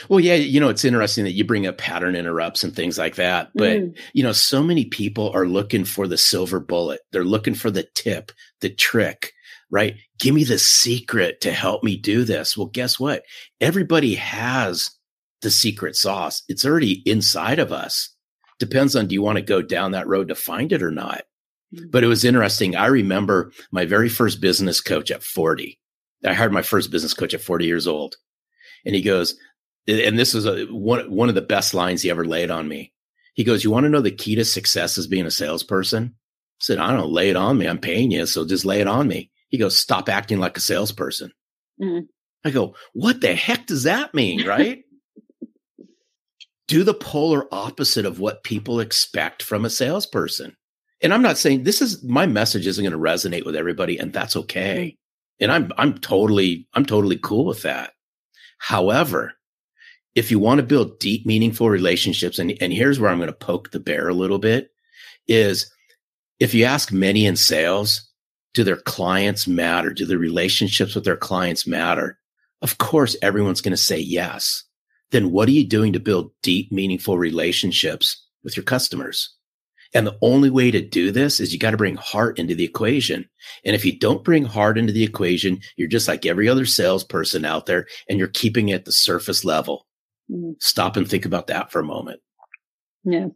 well, 0.10 0.20
yeah, 0.20 0.36
you 0.36 0.60
know, 0.60 0.70
it's 0.70 0.86
interesting 0.86 1.24
that 1.24 1.32
you 1.32 1.44
bring 1.44 1.68
up 1.68 1.78
pattern 1.78 2.16
interrupts 2.16 2.64
and 2.64 2.76
things 2.76 2.98
like 2.98 3.16
that. 3.16 3.50
But, 3.56 3.80
mm. 3.80 3.98
you 4.14 4.24
know, 4.24 4.32
so 4.32 4.64
many 4.64 4.86
people 4.86 5.32
are 5.34 5.48
looking 5.48 5.86
for 5.86 6.08
the 6.08 6.18
silver 6.18 6.60
bullet. 6.60 7.02
They're 7.12 7.24
looking 7.24 7.54
for 7.54 7.72
the 7.72 7.88
tip, 7.96 8.32
the 8.62 8.70
trick, 8.70 9.34
right? 9.70 9.96
Give 10.20 10.36
me 10.36 10.44
the 10.44 10.60
secret 10.60 11.42
to 11.42 11.52
help 11.52 11.84
me 11.84 11.98
do 11.98 12.24
this. 12.24 12.56
Well, 12.56 12.68
guess 12.68 13.00
what? 13.00 13.24
Everybody 13.60 14.16
has 14.16 14.90
the 15.42 15.52
secret 15.52 15.96
sauce. 15.96 16.44
It's 16.48 16.66
already 16.66 17.02
inside 17.06 17.60
of 17.60 17.72
us. 17.72 18.10
Depends 18.60 18.96
on 18.96 19.08
do 19.08 19.16
you 19.16 19.24
want 19.24 19.38
to 19.38 19.44
go 19.44 19.62
down 19.62 19.92
that 19.92 20.08
road 20.08 20.28
to 20.28 20.36
find 20.36 20.72
it 20.72 20.84
or 20.84 20.92
not? 20.92 21.24
Mm. 21.76 21.92
But 21.92 22.04
it 22.04 22.08
was 22.08 22.24
interesting. 22.24 22.76
I 22.76 22.88
remember 22.88 23.52
my 23.72 23.86
very 23.86 24.10
first 24.10 24.42
business 24.42 24.82
coach 24.82 25.10
at 25.10 25.24
40. 25.24 25.80
I 26.24 26.34
hired 26.34 26.54
my 26.54 26.62
first 26.62 26.92
business 26.92 27.16
coach 27.16 27.34
at 27.34 27.42
40 27.42 27.66
years 27.66 27.88
old. 27.88 28.16
And 28.86 28.96
he 28.96 29.02
goes, 29.02 29.36
and 29.88 30.18
this 30.18 30.36
is 30.36 30.46
a, 30.46 30.66
one 30.66 31.10
one 31.10 31.30
of 31.30 31.36
the 31.36 31.42
best 31.42 31.74
lines 31.74 32.02
he 32.02 32.10
ever 32.10 32.26
laid 32.26 32.52
on 32.52 32.68
me. 32.68 32.94
He 33.34 33.44
goes, 33.44 33.64
"You 33.64 33.72
want 33.72 33.86
to 33.86 33.90
know 33.90 34.02
the 34.02 34.12
key 34.12 34.36
to 34.36 34.46
success 34.46 34.98
as 34.98 35.08
being 35.08 35.26
a 35.26 35.32
salesperson?" 35.32 36.16
I 36.16 36.64
said, 36.64 36.80
"I 36.80 36.90
don't 36.90 36.98
know. 36.98 37.08
Lay 37.08 37.30
it 37.30 37.36
on 37.36 37.58
me. 37.58 37.68
I'm 37.68 37.80
paying 37.80 38.12
you, 38.12 38.26
so 38.26 38.46
just 38.46 38.66
lay 38.66 38.82
it 38.82 38.88
on 38.88 39.08
me." 39.08 39.32
He 39.50 39.58
goes, 39.58 39.80
"Stop 39.80 40.10
acting 40.10 40.40
like 40.40 40.58
a 40.58 40.62
salesperson." 40.62 41.32
Mm-hmm. 41.82 42.06
I 42.46 42.52
go, 42.52 42.76
"What 42.94 43.22
the 43.22 43.36
heck 43.36 43.68
does 43.68 43.84
that 43.84 44.14
mean?" 44.14 44.46
Right? 44.46 44.84
Do 46.68 46.84
the 46.84 46.94
polar 46.94 47.54
opposite 47.54 48.06
of 48.06 48.20
what 48.20 48.44
people 48.44 48.80
expect 48.80 49.44
from 49.44 49.66
a 49.66 49.70
salesperson. 49.70 50.56
And 51.02 51.14
I'm 51.14 51.22
not 51.22 51.38
saying 51.38 51.64
this 51.64 51.82
is 51.82 52.04
my 52.04 52.28
message 52.28 52.68
isn't 52.68 52.84
going 52.84 52.94
to 52.94 52.98
resonate 52.98 53.46
with 53.46 53.56
everybody, 53.56 53.98
and 53.98 54.14
that's 54.14 54.36
okay. 54.36 54.96
Mm-hmm. 55.42 55.44
And 55.44 55.52
I'm 55.52 55.72
I'm 55.78 55.98
totally 55.98 56.68
I'm 56.74 56.86
totally 56.86 57.18
cool 57.18 57.46
with 57.46 57.64
that. 57.64 57.94
However, 58.60 59.34
if 60.16 60.30
you 60.30 60.40
want 60.40 60.60
to 60.60 60.66
build 60.66 61.00
deep, 61.00 61.26
meaningful 61.26 61.70
relationships, 61.70 62.40
and, 62.40 62.54
and 62.62 62.74
here's 62.74 63.00
where 63.00 63.10
I'm 63.10 63.20
going 63.20 63.28
to 63.28 63.34
poke 63.34 63.72
the 63.72 63.80
bear 63.80 64.10
a 64.10 64.14
little 64.14 64.40
bit, 64.40 64.72
is 65.28 65.72
if 66.40 66.54
you 66.54 66.66
ask 66.66 66.92
many 66.92 67.26
in 67.26 67.36
sales, 67.36 68.10
do 68.54 68.64
their 68.64 68.78
clients 68.78 69.48
matter? 69.48 69.92
Do 69.92 70.06
the 70.06 70.18
relationships 70.18 70.96
with 70.96 71.06
their 71.06 71.18
clients 71.18 71.66
matter? 71.66 72.20
Of 72.62 72.78
course, 72.78 73.16
everyone's 73.22 73.62
going 73.62 73.72
to 73.72 73.78
say 73.78 74.00
yes. 74.00 74.64
Then 75.12 75.32
what 75.32 75.48
are 75.48 75.54
you 75.54 75.66
doing 75.66 75.94
to 75.94 76.00
build 76.00 76.32
deep, 76.42 76.72
meaningful 76.72 77.18
relationships 77.18 78.26
with 78.44 78.58
your 78.58 78.64
customers? 78.64 79.34
And 79.94 80.08
the 80.08 80.18
only 80.22 80.50
way 80.50 80.72
to 80.72 80.82
do 80.82 81.12
this 81.12 81.40
is 81.40 81.52
you 81.52 81.60
got 81.60 81.72
to 81.72 81.78
bring 81.78 81.96
heart 81.96 82.40
into 82.40 82.56
the 82.56 82.64
equation. 82.64 83.30
And 83.66 83.76
if 83.76 83.84
you 83.84 83.98
don't 83.98 84.24
bring 84.24 84.46
heart 84.46 84.78
into 84.78 84.94
the 84.94 85.04
equation, 85.04 85.60
you're 85.76 85.90
just 85.90 86.08
like 86.08 86.26
every 86.26 86.48
other 86.48 86.66
salesperson 86.66 87.44
out 87.44 87.66
there 87.66 87.88
and 88.08 88.18
you're 88.18 88.30
keeping 88.30 88.70
it 88.70 88.76
at 88.76 88.86
the 88.86 88.92
surface 88.92 89.44
level. 89.44 89.86
Mm. 90.32 90.56
Stop 90.60 90.98
and 90.98 91.08
think 91.08 91.26
about 91.26 91.48
that 91.48 91.72
for 91.72 91.80
a 91.80 91.84
moment. 91.84 92.22
Yeah. 93.04 93.28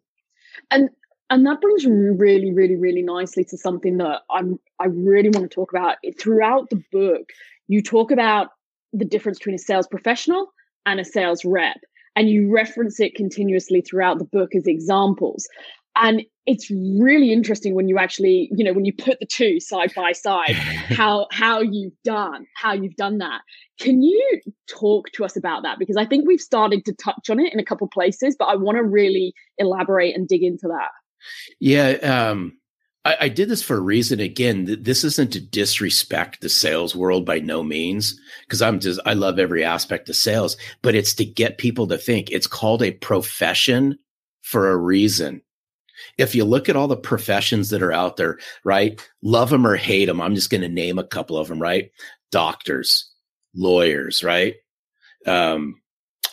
And 0.71 0.89
and 1.29 1.45
that 1.47 1.59
brings 1.59 1.85
me 1.85 1.91
really, 1.91 2.53
really, 2.53 2.75
really 2.75 3.01
nicely 3.01 3.43
to 3.45 3.57
something 3.57 3.97
that 3.97 4.21
I'm 4.29 4.59
I 4.79 4.85
really 4.85 5.29
want 5.29 5.49
to 5.49 5.55
talk 5.55 5.71
about. 5.71 5.97
Throughout 6.19 6.69
the 6.69 6.81
book, 6.91 7.29
you 7.67 7.81
talk 7.81 8.11
about 8.11 8.49
the 8.93 9.05
difference 9.05 9.39
between 9.39 9.55
a 9.55 9.59
sales 9.59 9.87
professional 9.87 10.53
and 10.85 10.99
a 10.99 11.05
sales 11.05 11.43
rep. 11.43 11.77
And 12.15 12.29
you 12.29 12.49
reference 12.49 12.99
it 12.99 13.15
continuously 13.15 13.81
throughout 13.81 14.19
the 14.19 14.25
book 14.25 14.55
as 14.55 14.67
examples. 14.67 15.49
And 15.95 16.23
it's 16.45 16.69
really 16.69 17.31
interesting 17.31 17.73
when 17.73 17.87
you 17.87 17.97
actually, 17.97 18.49
you 18.55 18.63
know, 18.63 18.73
when 18.73 18.85
you 18.85 18.93
put 18.93 19.19
the 19.19 19.25
two 19.25 19.59
side 19.59 19.93
by 19.95 20.11
side, 20.11 20.51
how 20.55 21.27
how 21.31 21.61
you've 21.61 21.93
done, 22.03 22.45
how 22.55 22.73
you've 22.73 22.95
done 22.95 23.17
that. 23.19 23.41
Can 23.79 24.01
you 24.01 24.41
talk 24.69 25.09
to 25.13 25.25
us 25.25 25.35
about 25.35 25.63
that? 25.63 25.79
Because 25.79 25.97
I 25.97 26.05
think 26.05 26.27
we've 26.27 26.39
started 26.39 26.85
to 26.85 26.93
touch 26.93 27.29
on 27.29 27.39
it 27.39 27.53
in 27.53 27.59
a 27.59 27.65
couple 27.65 27.87
places, 27.87 28.35
but 28.37 28.45
I 28.45 28.55
want 28.55 28.77
to 28.77 28.83
really 28.83 29.33
elaborate 29.57 30.15
and 30.15 30.27
dig 30.27 30.43
into 30.43 30.67
that. 30.67 30.91
Yeah, 31.59 32.29
um, 32.29 32.57
I, 33.03 33.17
I, 33.21 33.29
did 33.29 33.49
this 33.49 33.63
for 33.63 33.75
a 33.75 33.81
reason. 33.81 34.19
Again, 34.19 34.67
th- 34.67 34.79
this 34.83 35.03
isn't 35.03 35.33
to 35.33 35.39
disrespect 35.39 36.41
the 36.41 36.49
sales 36.49 36.95
world 36.95 37.25
by 37.25 37.39
no 37.39 37.63
means, 37.63 38.19
because 38.41 38.61
I'm 38.61 38.79
just 38.79 38.99
I 39.05 39.13
love 39.13 39.39
every 39.39 39.63
aspect 39.63 40.07
of 40.09 40.15
sales, 40.15 40.55
but 40.83 40.93
it's 40.93 41.15
to 41.15 41.25
get 41.25 41.57
people 41.57 41.87
to 41.87 41.97
think 41.97 42.29
it's 42.29 42.47
called 42.47 42.83
a 42.83 42.91
profession 42.91 43.97
for 44.41 44.69
a 44.69 44.77
reason 44.77 45.41
if 46.17 46.35
you 46.35 46.45
look 46.45 46.69
at 46.69 46.75
all 46.75 46.87
the 46.87 46.97
professions 46.97 47.69
that 47.69 47.83
are 47.83 47.91
out 47.91 48.17
there, 48.17 48.37
right? 48.63 48.99
Love 49.21 49.49
them 49.49 49.65
or 49.65 49.75
hate 49.75 50.05
them. 50.05 50.21
I'm 50.21 50.35
just 50.35 50.49
going 50.49 50.61
to 50.61 50.69
name 50.69 50.99
a 50.99 51.03
couple 51.03 51.37
of 51.37 51.47
them, 51.47 51.61
right? 51.61 51.91
Doctors, 52.31 53.11
lawyers, 53.53 54.23
right? 54.23 54.55
Um, 55.25 55.75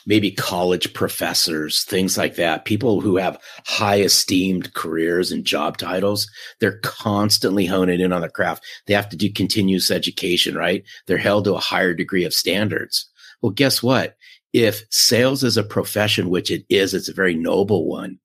maybe 0.07 0.31
college 0.31 0.93
professors, 0.95 1.85
things 1.85 2.19
like 2.19 2.37
that. 2.37 2.65
People 2.65 3.01
who 3.01 3.17
have 3.17 3.41
high 3.67 4.01
esteemed 4.01 4.75
careers 4.75 5.31
and 5.31 5.45
job 5.45 5.77
titles, 5.77 6.29
they're 6.61 6.81
constantly 6.81 7.67
honing 7.67 8.01
in 8.01 8.13
on 8.13 8.21
their 8.21 8.31
craft. 8.31 8.65
They 8.87 8.95
have 8.95 9.09
to 9.11 9.17
do 9.17 9.33
continuous 9.33 9.91
education, 9.91 10.57
right? 10.57 10.85
They're 11.07 11.19
held 11.19 11.45
to 11.45 11.55
a 11.55 11.61
higher 11.61 11.95
degree 11.95 12.25
of 12.25 12.35
standards. 12.35 13.09
Well, 13.41 13.53
guess 13.53 13.83
what? 13.83 14.17
If 14.53 14.85
sales 14.91 15.43
is 15.45 15.57
a 15.57 15.65
profession, 15.65 16.29
which 16.29 16.51
it 16.51 16.65
is, 16.69 16.95
it's 16.95 17.09
a 17.09 17.15
very 17.15 17.35
noble 17.35 17.87
one 17.89 18.19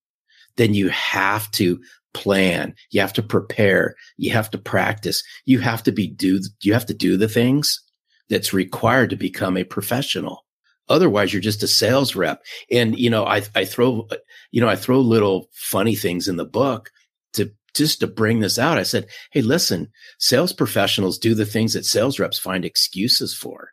then 0.57 0.73
you 0.73 0.89
have 0.89 1.49
to 1.51 1.79
plan. 2.13 2.73
You 2.89 3.01
have 3.01 3.13
to 3.13 3.23
prepare. 3.23 3.95
You 4.17 4.31
have 4.31 4.49
to 4.51 4.57
practice. 4.57 5.23
You 5.45 5.59
have 5.59 5.83
to 5.83 5.91
be 5.91 6.07
do, 6.07 6.41
you 6.61 6.73
have 6.73 6.85
to 6.87 6.93
do 6.93 7.15
the 7.15 7.29
things 7.29 7.81
that's 8.29 8.53
required 8.53 9.11
to 9.11 9.15
become 9.15 9.55
a 9.55 9.63
professional. 9.63 10.43
Otherwise, 10.89 11.31
you're 11.31 11.41
just 11.41 11.63
a 11.63 11.67
sales 11.67 12.15
rep. 12.15 12.41
And, 12.71 12.97
you 12.97 13.09
know, 13.09 13.25
I, 13.25 13.43
I 13.55 13.65
throw, 13.65 14.07
you 14.51 14.61
know, 14.61 14.69
I 14.69 14.75
throw 14.75 14.99
little 14.99 15.49
funny 15.53 15.95
things 15.95 16.27
in 16.27 16.37
the 16.37 16.45
book 16.45 16.91
to 17.33 17.51
just 17.75 17.99
to 17.99 18.07
bring 18.07 18.39
this 18.39 18.57
out. 18.57 18.77
I 18.77 18.83
said, 18.83 19.07
Hey, 19.31 19.41
listen, 19.41 19.89
sales 20.17 20.53
professionals 20.53 21.17
do 21.19 21.35
the 21.35 21.45
things 21.45 21.73
that 21.73 21.85
sales 21.85 22.19
reps 22.19 22.39
find 22.39 22.65
excuses 22.65 23.35
for. 23.35 23.71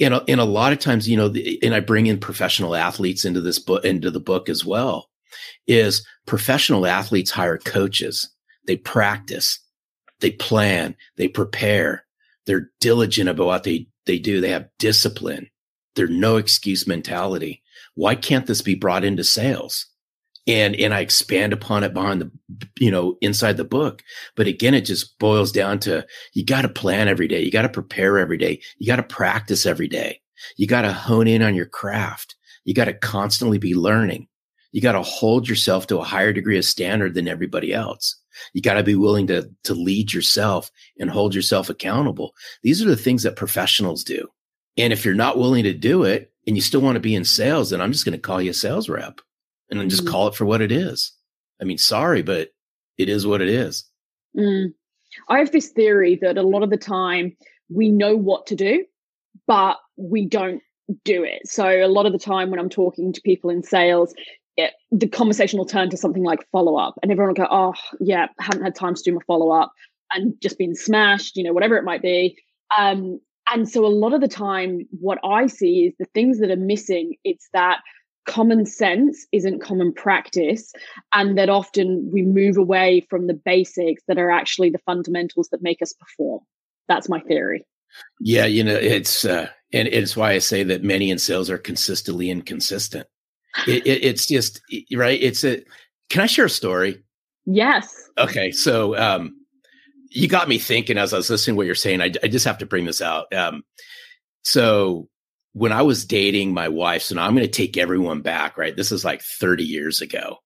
And, 0.00 0.14
and 0.28 0.40
a 0.40 0.44
lot 0.44 0.72
of 0.72 0.78
times, 0.78 1.08
you 1.08 1.16
know, 1.16 1.34
and 1.62 1.74
I 1.74 1.80
bring 1.80 2.06
in 2.06 2.18
professional 2.18 2.74
athletes 2.74 3.24
into 3.24 3.40
this 3.40 3.58
book, 3.58 3.84
into 3.84 4.10
the 4.10 4.20
book 4.20 4.48
as 4.48 4.64
well 4.64 5.10
is 5.66 6.06
professional 6.26 6.86
athletes 6.86 7.30
hire 7.30 7.58
coaches. 7.58 8.28
They 8.66 8.76
practice, 8.76 9.60
they 10.20 10.32
plan, 10.32 10.96
they 11.16 11.28
prepare. 11.28 12.04
They're 12.46 12.70
diligent 12.80 13.28
about 13.28 13.46
what 13.46 13.64
they, 13.64 13.88
they 14.06 14.18
do. 14.18 14.40
They 14.40 14.50
have 14.50 14.68
discipline. 14.78 15.50
They're 15.94 16.06
no 16.06 16.36
excuse 16.36 16.86
mentality. 16.86 17.62
Why 17.94 18.14
can't 18.14 18.46
this 18.46 18.62
be 18.62 18.74
brought 18.74 19.04
into 19.04 19.24
sales? 19.24 19.86
And, 20.46 20.76
and 20.76 20.94
I 20.94 21.00
expand 21.00 21.52
upon 21.52 21.82
it 21.82 21.92
behind 21.92 22.20
the, 22.20 22.30
you 22.78 22.90
know, 22.90 23.16
inside 23.20 23.56
the 23.56 23.64
book. 23.64 24.04
But 24.36 24.46
again, 24.46 24.74
it 24.74 24.82
just 24.82 25.18
boils 25.18 25.50
down 25.50 25.80
to 25.80 26.06
you 26.34 26.44
got 26.44 26.62
to 26.62 26.68
plan 26.68 27.08
every 27.08 27.26
day. 27.26 27.42
You 27.42 27.50
got 27.50 27.62
to 27.62 27.68
prepare 27.68 28.18
every 28.18 28.38
day. 28.38 28.60
You 28.78 28.86
got 28.86 28.96
to 28.96 29.02
practice 29.02 29.66
every 29.66 29.88
day. 29.88 30.20
You 30.56 30.68
got 30.68 30.82
to 30.82 30.92
hone 30.92 31.26
in 31.26 31.42
on 31.42 31.56
your 31.56 31.66
craft. 31.66 32.36
You 32.64 32.74
got 32.74 32.84
to 32.84 32.92
constantly 32.92 33.58
be 33.58 33.74
learning. 33.74 34.28
You 34.72 34.80
got 34.80 34.92
to 34.92 35.02
hold 35.02 35.48
yourself 35.48 35.86
to 35.88 35.98
a 35.98 36.04
higher 36.04 36.32
degree 36.32 36.58
of 36.58 36.64
standard 36.64 37.14
than 37.14 37.28
everybody 37.28 37.72
else. 37.72 38.16
You 38.52 38.60
got 38.60 38.74
to 38.74 38.82
be 38.82 38.94
willing 38.94 39.26
to, 39.28 39.50
to 39.64 39.74
lead 39.74 40.12
yourself 40.12 40.70
and 40.98 41.10
hold 41.10 41.34
yourself 41.34 41.70
accountable. 41.70 42.34
These 42.62 42.82
are 42.82 42.88
the 42.88 42.96
things 42.96 43.22
that 43.22 43.36
professionals 43.36 44.04
do. 44.04 44.28
And 44.76 44.92
if 44.92 45.04
you're 45.04 45.14
not 45.14 45.38
willing 45.38 45.64
to 45.64 45.72
do 45.72 46.04
it 46.04 46.32
and 46.46 46.56
you 46.56 46.62
still 46.62 46.80
want 46.80 46.96
to 46.96 47.00
be 47.00 47.14
in 47.14 47.24
sales, 47.24 47.70
then 47.70 47.80
I'm 47.80 47.92
just 47.92 48.04
going 48.04 48.12
to 48.12 48.18
call 48.18 48.42
you 48.42 48.50
a 48.50 48.54
sales 48.54 48.88
rep 48.88 49.20
and 49.70 49.80
then 49.80 49.88
just 49.88 50.02
mm-hmm. 50.02 50.12
call 50.12 50.28
it 50.28 50.34
for 50.34 50.44
what 50.44 50.60
it 50.60 50.70
is. 50.70 51.12
I 51.60 51.64
mean, 51.64 51.78
sorry, 51.78 52.22
but 52.22 52.50
it 52.98 53.08
is 53.08 53.26
what 53.26 53.40
it 53.40 53.48
is. 53.48 53.84
Mm. 54.36 54.74
I 55.28 55.38
have 55.38 55.52
this 55.52 55.68
theory 55.68 56.18
that 56.20 56.36
a 56.36 56.42
lot 56.42 56.62
of 56.62 56.70
the 56.70 56.76
time 56.76 57.36
we 57.68 57.88
know 57.88 58.16
what 58.16 58.46
to 58.46 58.54
do, 58.54 58.84
but 59.46 59.78
we 59.96 60.26
don't 60.26 60.62
do 61.04 61.24
it. 61.24 61.46
So 61.46 61.66
a 61.66 61.88
lot 61.88 62.06
of 62.06 62.12
the 62.12 62.18
time 62.18 62.50
when 62.50 62.60
I'm 62.60 62.68
talking 62.68 63.12
to 63.12 63.20
people 63.22 63.50
in 63.50 63.62
sales, 63.62 64.14
it, 64.56 64.72
the 64.90 65.08
conversation 65.08 65.58
will 65.58 65.66
turn 65.66 65.90
to 65.90 65.96
something 65.96 66.22
like 66.22 66.48
follow 66.50 66.76
up, 66.76 66.94
and 67.02 67.10
everyone 67.10 67.28
will 67.28 67.46
go, 67.46 67.48
"Oh, 67.50 67.74
yeah, 68.00 68.28
haven't 68.38 68.62
had 68.62 68.74
time 68.74 68.94
to 68.94 69.02
do 69.02 69.12
my 69.12 69.20
follow 69.26 69.50
up, 69.50 69.72
and 70.12 70.34
just 70.40 70.58
been 70.58 70.74
smashed, 70.74 71.36
you 71.36 71.44
know, 71.44 71.52
whatever 71.52 71.76
it 71.76 71.84
might 71.84 72.02
be." 72.02 72.38
Um, 72.76 73.20
and 73.52 73.68
so 73.68 73.84
a 73.84 73.88
lot 73.88 74.12
of 74.12 74.20
the 74.20 74.28
time, 74.28 74.86
what 75.00 75.18
I 75.24 75.46
see 75.46 75.86
is 75.86 75.94
the 75.98 76.06
things 76.14 76.40
that 76.40 76.50
are 76.50 76.56
missing. 76.56 77.14
It's 77.24 77.48
that 77.52 77.80
common 78.26 78.66
sense 78.66 79.26
isn't 79.32 79.60
common 79.60 79.92
practice 79.92 80.72
and 81.14 81.38
that 81.38 81.48
often 81.48 82.10
we 82.12 82.22
move 82.22 82.56
away 82.56 83.06
from 83.08 83.28
the 83.28 83.34
basics 83.34 84.02
that 84.08 84.18
are 84.18 84.30
actually 84.30 84.68
the 84.68 84.78
fundamentals 84.78 85.48
that 85.50 85.62
make 85.62 85.80
us 85.80 85.92
perform 85.92 86.40
that's 86.88 87.08
my 87.08 87.20
theory 87.20 87.64
yeah 88.20 88.44
you 88.44 88.64
know 88.64 88.74
it's 88.74 89.24
uh, 89.24 89.48
and 89.72 89.88
it's 89.88 90.16
why 90.16 90.32
i 90.32 90.38
say 90.38 90.64
that 90.64 90.82
many 90.82 91.08
in 91.08 91.18
sales 91.18 91.48
are 91.48 91.58
consistently 91.58 92.28
inconsistent 92.28 93.06
it, 93.66 93.86
it, 93.86 94.04
it's 94.04 94.26
just 94.26 94.60
right? 94.94 95.20
It's 95.20 95.44
a 95.44 95.62
can 96.10 96.22
i 96.22 96.26
share 96.26 96.46
a 96.46 96.50
story? 96.50 97.02
Yes. 97.44 98.10
Okay 98.18 98.50
so 98.50 98.96
um 98.96 99.34
you 100.10 100.28
got 100.28 100.48
me 100.48 100.58
thinking 100.58 100.96
as 100.96 101.12
i 101.12 101.16
was 101.16 101.28
listening 101.28 101.54
to 101.54 101.56
what 101.58 101.66
you're 101.66 101.74
saying. 101.74 102.00
I, 102.00 102.12
I 102.22 102.28
just 102.28 102.46
have 102.46 102.58
to 102.58 102.66
bring 102.66 102.84
this 102.84 103.02
out. 103.02 103.32
Um 103.32 103.62
so 104.42 105.08
when 105.56 105.72
I 105.72 105.80
was 105.80 106.04
dating 106.04 106.52
my 106.52 106.68
wife, 106.68 107.00
so 107.00 107.14
now 107.14 107.24
I'm 107.24 107.34
going 107.34 107.46
to 107.46 107.50
take 107.50 107.78
everyone 107.78 108.20
back, 108.20 108.58
right? 108.58 108.76
This 108.76 108.92
is 108.92 109.06
like 109.06 109.22
30 109.22 109.64
years 109.64 110.02
ago, 110.02 110.36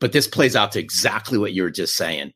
but 0.00 0.10
this 0.10 0.26
plays 0.26 0.56
out 0.56 0.72
to 0.72 0.80
exactly 0.80 1.38
what 1.38 1.52
you 1.52 1.62
were 1.62 1.70
just 1.70 1.96
saying. 1.96 2.32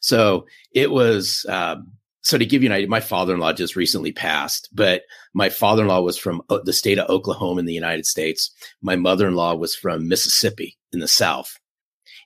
So 0.00 0.46
it 0.72 0.92
was, 0.92 1.44
um, 1.48 1.90
so 2.22 2.38
to 2.38 2.46
give 2.46 2.62
you 2.62 2.68
an 2.68 2.74
idea, 2.74 2.88
my 2.88 3.00
father-in-law 3.00 3.52
just 3.54 3.76
recently 3.76 4.12
passed, 4.12 4.68
but 4.72 5.02
my 5.34 5.48
father-in-law 5.48 6.00
was 6.00 6.18
from 6.18 6.42
uh, 6.48 6.58
the 6.64 6.72
state 6.72 6.98
of 6.98 7.08
Oklahoma 7.10 7.60
in 7.60 7.66
the 7.66 7.74
United 7.74 8.06
States. 8.06 8.50
My 8.80 8.96
mother-in-law 8.96 9.56
was 9.56 9.74
from 9.74 10.08
Mississippi 10.08 10.78
in 10.92 11.00
the 11.00 11.08
South. 11.08 11.58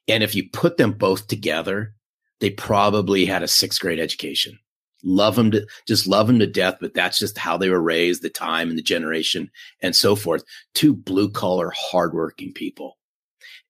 And 0.09 0.23
if 0.23 0.35
you 0.35 0.49
put 0.53 0.77
them 0.77 0.93
both 0.93 1.27
together, 1.27 1.95
they 2.41 2.51
probably 2.51 3.27
had 3.27 3.43
a 3.43 3.49
sixth 3.49 3.81
grade 3.81 3.99
education 3.99 4.59
love 5.07 5.37
them 5.37 5.51
to 5.53 5.67
just 5.87 6.07
love 6.07 6.27
them 6.27 6.39
to 6.41 6.47
death, 6.47 6.77
but 6.81 6.93
that's 6.93 7.19
just 7.19 7.39
how 7.39 7.57
they 7.57 7.71
were 7.71 7.81
raised, 7.81 8.23
the 8.23 8.31
time 8.31 8.69
and 8.69 8.79
the 8.79 8.83
generation 8.83 9.51
and 9.81 9.95
so 9.95 10.17
forth. 10.17 10.43
Two 10.75 10.95
blue 10.95 11.31
collar, 11.31 11.73
hardworking 11.75 12.53
people. 12.53 12.99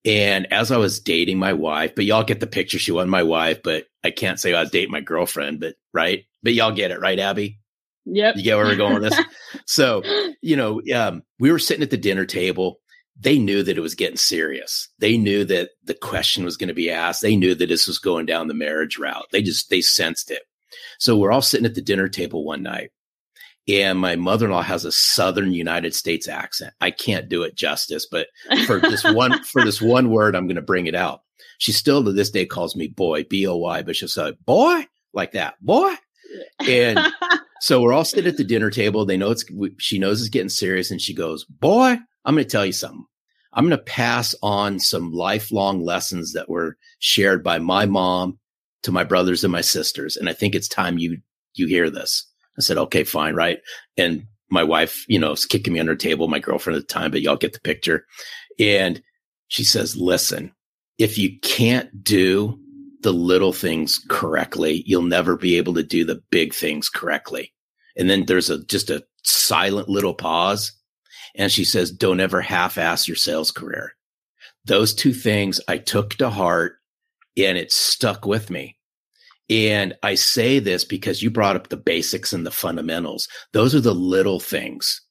And 0.06 0.50
as 0.52 0.70
I 0.70 0.76
was 0.76 1.00
dating 1.00 1.38
my 1.38 1.52
wife, 1.52 1.94
but 1.96 2.04
y'all 2.04 2.22
get 2.22 2.38
the 2.38 2.46
picture. 2.46 2.78
She 2.78 2.92
wasn't 2.92 3.10
my 3.10 3.24
wife, 3.24 3.60
but 3.64 3.86
I 4.04 4.12
can't 4.12 4.38
say 4.38 4.54
I 4.54 4.60
was 4.60 4.70
dating 4.70 4.92
my 4.92 5.00
girlfriend, 5.00 5.58
but 5.58 5.74
right. 5.92 6.24
But 6.44 6.54
y'all 6.54 6.70
get 6.70 6.92
it, 6.92 7.00
right, 7.00 7.18
Abby? 7.18 7.58
Yep. 8.04 8.36
You 8.36 8.44
get 8.44 8.56
where 8.56 8.66
we're 8.66 8.76
going 8.76 8.94
with 8.94 9.10
this? 9.10 9.20
so, 9.66 10.04
you 10.40 10.54
know, 10.54 10.80
um, 10.94 11.24
we 11.40 11.50
were 11.50 11.58
sitting 11.58 11.82
at 11.82 11.90
the 11.90 11.96
dinner 11.96 12.24
table. 12.24 12.78
They 13.18 13.36
knew 13.38 13.64
that 13.64 13.76
it 13.76 13.80
was 13.80 13.96
getting 13.96 14.16
serious. 14.16 14.88
They 15.00 15.18
knew 15.18 15.44
that 15.46 15.70
the 15.82 15.94
question 15.94 16.44
was 16.44 16.56
going 16.56 16.68
to 16.68 16.74
be 16.74 16.88
asked. 16.88 17.20
They 17.20 17.34
knew 17.34 17.56
that 17.56 17.66
this 17.66 17.88
was 17.88 17.98
going 17.98 18.26
down 18.26 18.46
the 18.46 18.54
marriage 18.54 18.98
route. 18.98 19.26
They 19.32 19.42
just, 19.42 19.70
they 19.70 19.80
sensed 19.80 20.30
it. 20.30 20.42
So 21.00 21.16
we're 21.18 21.32
all 21.32 21.42
sitting 21.42 21.66
at 21.66 21.74
the 21.74 21.82
dinner 21.82 22.08
table 22.08 22.44
one 22.44 22.62
night 22.62 22.90
and 23.68 23.98
my 23.98 24.16
mother-in-law 24.16 24.62
has 24.62 24.84
a 24.84 24.92
southern 24.92 25.52
united 25.52 25.94
states 25.94 26.28
accent. 26.28 26.74
I 26.80 26.90
can't 26.90 27.28
do 27.28 27.42
it 27.42 27.54
justice 27.54 28.06
but 28.06 28.28
for 28.66 28.80
this 28.80 29.04
one 29.04 29.42
for 29.44 29.64
this 29.64 29.80
one 29.80 30.10
word 30.10 30.36
i'm 30.36 30.46
going 30.46 30.56
to 30.56 30.62
bring 30.62 30.86
it 30.86 30.94
out. 30.94 31.22
She 31.58 31.72
still 31.72 32.04
to 32.04 32.12
this 32.12 32.30
day 32.30 32.46
calls 32.46 32.76
me 32.76 32.88
boy 32.88 33.24
b-o-y 33.24 33.82
but 33.82 33.96
she'll 33.96 34.08
say 34.08 34.32
boy? 34.44 34.86
Like 35.12 35.32
that 35.32 35.54
boy? 35.60 35.94
And 36.66 36.98
so 37.60 37.80
we're 37.80 37.92
all 37.92 38.04
sitting 38.04 38.28
at 38.30 38.36
the 38.36 38.44
dinner 38.44 38.70
table. 38.70 39.04
They 39.04 39.16
know 39.16 39.30
it's 39.30 39.44
she 39.78 39.98
knows 39.98 40.20
it's 40.20 40.30
getting 40.30 40.48
serious 40.48 40.90
and 40.90 41.00
she 41.00 41.14
goes 41.14 41.44
boy 41.44 41.96
i'm 42.24 42.34
going 42.34 42.44
to 42.44 42.50
tell 42.50 42.66
you 42.66 42.72
something. 42.72 43.06
I'm 43.56 43.66
going 43.66 43.78
to 43.78 43.82
pass 43.84 44.34
on 44.42 44.78
some 44.78 45.12
lifelong 45.12 45.82
lessons 45.82 46.34
that 46.34 46.50
were 46.50 46.76
shared 46.98 47.42
by 47.42 47.58
my 47.58 47.86
mom 47.86 48.38
to 48.82 48.92
my 48.92 49.02
brothers 49.02 49.44
and 49.44 49.50
my 49.50 49.62
sisters. 49.62 50.16
And 50.16 50.28
I 50.28 50.34
think 50.34 50.54
it's 50.54 50.68
time 50.68 50.98
you, 50.98 51.18
you 51.54 51.66
hear 51.66 51.88
this. 51.88 52.30
I 52.58 52.62
said, 52.62 52.78
okay, 52.78 53.04
fine. 53.04 53.34
Right. 53.34 53.60
And 53.96 54.26
my 54.50 54.62
wife, 54.62 55.04
you 55.08 55.18
know, 55.18 55.32
is 55.32 55.44
kicking 55.44 55.72
me 55.72 55.80
under 55.80 55.94
the 55.94 55.98
table, 55.98 56.28
my 56.28 56.38
girlfriend 56.38 56.76
at 56.76 56.86
the 56.86 56.92
time, 56.92 57.10
but 57.10 57.22
y'all 57.22 57.36
get 57.36 57.52
the 57.52 57.60
picture. 57.60 58.06
And 58.58 59.02
she 59.48 59.64
says, 59.64 59.96
listen, 59.96 60.52
if 60.98 61.18
you 61.18 61.38
can't 61.40 62.02
do 62.02 62.58
the 63.02 63.12
little 63.12 63.52
things 63.52 64.04
correctly, 64.08 64.82
you'll 64.86 65.02
never 65.02 65.36
be 65.36 65.56
able 65.56 65.74
to 65.74 65.82
do 65.82 66.04
the 66.04 66.22
big 66.30 66.54
things 66.54 66.88
correctly. 66.88 67.52
And 67.96 68.08
then 68.08 68.26
there's 68.26 68.50
a, 68.50 68.64
just 68.64 68.90
a 68.90 69.04
silent 69.24 69.88
little 69.88 70.14
pause. 70.14 70.72
And 71.34 71.52
she 71.52 71.64
says, 71.64 71.90
don't 71.90 72.20
ever 72.20 72.40
half 72.40 72.78
ass 72.78 73.06
your 73.06 73.16
sales 73.16 73.50
career. 73.50 73.92
Those 74.64 74.94
two 74.94 75.12
things 75.12 75.60
I 75.68 75.78
took 75.78 76.14
to 76.14 76.30
heart 76.30 76.76
and 77.36 77.58
it 77.58 77.70
stuck 77.70 78.24
with 78.24 78.50
me. 78.50 78.75
And 79.48 79.94
I 80.02 80.16
say 80.16 80.58
this 80.58 80.84
because 80.84 81.22
you 81.22 81.30
brought 81.30 81.56
up 81.56 81.68
the 81.68 81.76
basics 81.76 82.32
and 82.32 82.44
the 82.44 82.50
fundamentals. 82.50 83.28
Those 83.52 83.74
are 83.74 83.80
the 83.80 83.94
little 83.94 84.40
things. 84.40 85.02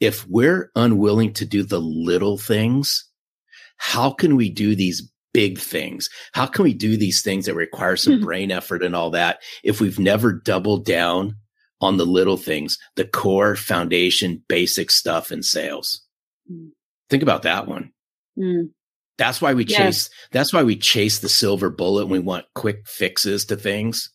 If 0.00 0.26
we're 0.28 0.70
unwilling 0.74 1.32
to 1.34 1.44
do 1.44 1.62
the 1.62 1.80
little 1.80 2.38
things, 2.38 3.08
how 3.76 4.10
can 4.10 4.36
we 4.36 4.50
do 4.50 4.74
these 4.74 5.10
big 5.32 5.58
things? 5.58 6.08
How 6.32 6.46
can 6.46 6.64
we 6.64 6.74
do 6.74 6.96
these 6.96 7.22
things 7.22 7.46
that 7.46 7.54
require 7.54 7.96
some 7.96 8.14
mm-hmm. 8.14 8.24
brain 8.24 8.50
effort 8.50 8.82
and 8.82 8.94
all 8.96 9.10
that 9.10 9.40
if 9.62 9.80
we've 9.80 9.98
never 9.98 10.32
doubled 10.32 10.84
down 10.84 11.36
on 11.80 11.96
the 11.96 12.06
little 12.06 12.36
things, 12.36 12.76
the 12.96 13.04
core 13.04 13.54
foundation, 13.54 14.42
basic 14.48 14.90
stuff 14.90 15.30
in 15.30 15.42
sales? 15.42 16.04
Mm. 16.50 16.70
Think 17.08 17.22
about 17.22 17.42
that 17.42 17.68
one. 17.68 17.92
Mm. 18.36 18.70
That's 19.18 19.42
why 19.42 19.52
we 19.52 19.64
chase, 19.64 20.08
that's 20.30 20.52
why 20.52 20.62
we 20.62 20.76
chase 20.76 21.18
the 21.18 21.28
silver 21.28 21.70
bullet. 21.70 22.06
we 22.06 22.20
want 22.20 22.46
quick 22.54 22.86
fixes 22.86 23.44
to 23.46 23.56
things. 23.56 24.10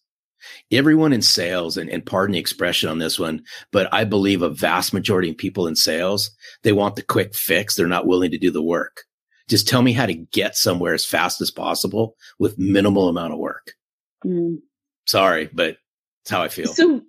Everyone 0.71 1.13
in 1.13 1.21
sales, 1.21 1.77
and, 1.77 1.89
and 1.89 2.05
pardon 2.05 2.33
the 2.33 2.39
expression 2.39 2.89
on 2.89 2.99
this 2.99 3.19
one, 3.19 3.43
but 3.71 3.93
I 3.93 4.03
believe 4.05 4.41
a 4.41 4.49
vast 4.49 4.93
majority 4.93 5.29
of 5.29 5.37
people 5.37 5.67
in 5.67 5.75
sales, 5.75 6.31
they 6.63 6.71
want 6.71 6.95
the 6.95 7.01
quick 7.01 7.35
fix. 7.35 7.75
They're 7.75 7.87
not 7.87 8.07
willing 8.07 8.31
to 8.31 8.37
do 8.37 8.51
the 8.51 8.63
work. 8.63 9.03
Just 9.49 9.67
tell 9.67 9.81
me 9.81 9.93
how 9.93 10.05
to 10.05 10.13
get 10.13 10.55
somewhere 10.55 10.93
as 10.93 11.05
fast 11.05 11.41
as 11.41 11.51
possible 11.51 12.15
with 12.39 12.57
minimal 12.57 13.09
amount 13.09 13.33
of 13.33 13.39
work. 13.39 13.73
Mm. 14.25 14.57
Sorry, 15.05 15.49
but 15.51 15.77
it's 16.23 16.31
how 16.31 16.41
I 16.41 16.47
feel. 16.47 16.73
So, 16.73 17.01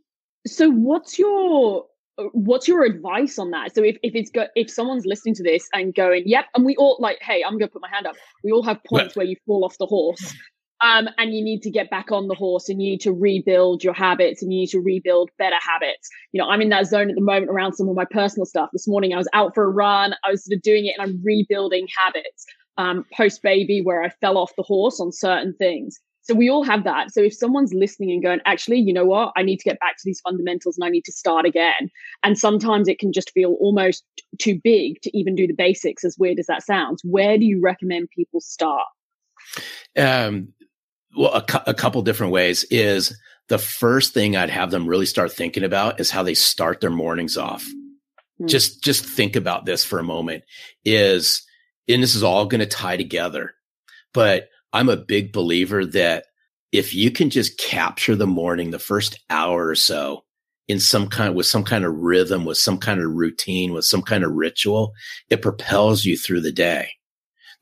so 0.47 0.71
what's 0.71 1.19
your 1.19 1.87
what's 2.33 2.69
your 2.69 2.85
advice 2.85 3.39
on 3.39 3.51
that? 3.51 3.75
So 3.75 3.83
if, 3.83 3.97
if 4.03 4.15
it's 4.15 4.31
go 4.31 4.47
if 4.55 4.71
someone's 4.71 5.07
listening 5.07 5.35
to 5.37 5.43
this 5.43 5.69
and 5.73 5.95
going 5.95 6.23
yep 6.27 6.47
and 6.55 6.65
we 6.65 6.77
all 6.77 6.97
like 7.01 7.19
hey 7.21 7.43
i'm 7.47 7.59
gonna 7.59 7.69
put 7.69 7.83
my 7.83 7.89
hand 7.91 8.07
up 8.07 8.15
we 8.43 8.53
all 8.53 8.63
have 8.63 8.83
points 8.85 9.17
where 9.17 9.27
you 9.27 9.37
fall 9.47 9.65
off 9.65 9.77
the 9.79 9.87
horse 9.87 10.35
um, 10.81 11.09
and 11.19 11.33
you 11.33 11.43
need 11.43 11.63
to 11.63 11.71
get 11.71 11.89
back 11.89 12.13
on 12.13 12.29
the 12.29 12.35
horse 12.35 12.69
and 12.69 12.83
you 12.83 12.91
need 12.91 13.01
to 13.01 13.13
rebuild 13.13 13.83
your 13.83 13.95
habits 13.95 14.43
and 14.43 14.53
you 14.53 14.61
need 14.61 14.71
to 14.71 14.81
rebuild 14.81 15.31
better 15.39 15.57
habits. 15.61 16.09
You 16.33 16.41
know 16.41 16.49
i'm 16.49 16.61
in 16.61 16.69
that 16.71 16.87
zone 16.87 17.09
at 17.09 17.17
the 17.17 17.23
moment 17.23 17.51
around 17.51 17.75
some 17.75 17.89
of 17.89 17.97
my 17.97 18.07
personal 18.11 18.47
stuff. 18.47 18.71
This 18.73 18.87
morning 18.87 19.13
i 19.13 19.17
was 19.17 19.29
out 19.33 19.55
for 19.55 19.65
a 19.65 19.71
run 19.71 20.15
i 20.25 20.31
was 20.31 20.45
sort 20.45 20.57
of 20.57 20.63
doing 20.63 20.87
it 20.87 20.95
and 20.99 21.09
i'm 21.09 21.21
rebuilding 21.25 21.89
habits 21.97 22.47
um, 22.77 23.05
post 23.17 23.43
baby 23.43 23.83
where 23.83 24.03
i 24.03 24.09
fell 24.09 24.37
off 24.37 24.53
the 24.57 24.63
horse 24.63 25.01
on 25.01 25.13
certain 25.13 25.55
things 25.55 26.01
so 26.25 26.35
we 26.35 26.49
all 26.49 26.65
have 26.65 26.85
that. 26.85 27.13
So 27.13 27.21
if 27.21 27.35
someone's 27.35 27.75
listening 27.75 28.11
and 28.11 28.23
going, 28.23 28.41
actually, 28.47 28.79
you 28.79 28.95
know 28.95 29.05
what? 29.05 29.35
I 29.37 29.43
need 29.43 29.59
to 29.59 29.65
get 29.65 29.79
back 29.79 29.97
to 29.99 30.03
these 30.07 30.21
fundamentals 30.21 30.79
and 30.79 30.85
I 30.85 30.89
need 30.89 31.05
to 31.05 31.13
start 31.13 31.45
again. 31.45 31.91
And 32.23 32.39
sometimes 32.39 32.89
it 32.89 32.99
can 32.99 33.13
just 33.13 33.31
feel 33.33 33.57
almost 33.61 34.05
too 34.41 34.59
big 34.65 35.03
to 35.03 35.15
even 35.17 35.35
do 35.35 35.47
the 35.47 35.53
basics, 35.53 36.03
as 36.03 36.17
weird 36.19 36.39
as 36.39 36.47
that 36.47 36.63
sounds. 36.63 37.03
Where 37.05 37.37
do 37.37 37.45
you 37.45 37.61
recommend 37.61 38.09
people 38.09 38.41
start? 38.41 38.87
Um, 39.99 40.55
well, 41.15 41.35
a, 41.35 41.43
cu- 41.43 41.59
a 41.67 41.75
couple 41.75 42.01
different 42.01 42.33
ways 42.33 42.65
is 42.71 43.15
the 43.49 43.59
first 43.59 44.15
thing 44.15 44.35
I'd 44.35 44.49
have 44.49 44.71
them 44.71 44.87
really 44.87 45.07
start 45.07 45.31
thinking 45.31 45.63
about 45.63 46.01
is 46.01 46.11
how 46.11 46.23
they 46.23 46.35
start 46.35 46.81
their 46.81 46.89
mornings 46.89 47.37
off. 47.37 47.67
Hmm. 48.39 48.47
Just, 48.47 48.83
just 48.83 49.05
think 49.05 49.37
about 49.37 49.67
this 49.67 49.85
for 49.85 49.99
a 49.99 50.03
moment 50.03 50.45
is, 50.87 51.47
and 51.87 52.03
this 52.03 52.15
is 52.15 52.23
all 52.23 52.47
going 52.47 52.61
to 52.61 52.67
tie 52.67 52.97
together, 52.97 53.55
but 54.15 54.49
I'm 54.75 54.89
a 54.89 54.97
big 54.97 55.33
believer 55.33 55.87
that 55.87 56.27
if 56.73 56.93
you 56.93 57.13
can 57.13 57.31
just 57.31 57.59
capture 57.59 58.17
the 58.17 58.27
morning, 58.27 58.73
the 58.73 58.81
first 58.81 59.21
hour 59.31 59.69
or 59.69 59.77
so 59.77 60.25
in 60.67 60.81
some 60.81 61.09
kind 61.09 61.37
with 61.37 61.47
some 61.47 61.63
kind 61.63 61.85
of 61.85 61.95
rhythm, 61.95 62.45
with 62.45 62.59
some 62.59 62.79
kind 62.79 63.01
of 63.01 63.13
routine, 63.13 63.73
with 63.73 63.85
some 63.85 64.03
kind 64.03 64.25
of 64.25 64.33
ritual, 64.33 64.93
it 65.31 65.43
propels 65.43 66.05
you 66.05 66.19
through 66.19 66.41
the 66.41 66.51
day. 66.51 66.91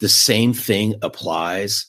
The 0.01 0.09
same 0.09 0.55
thing 0.55 0.95
applies 1.03 1.87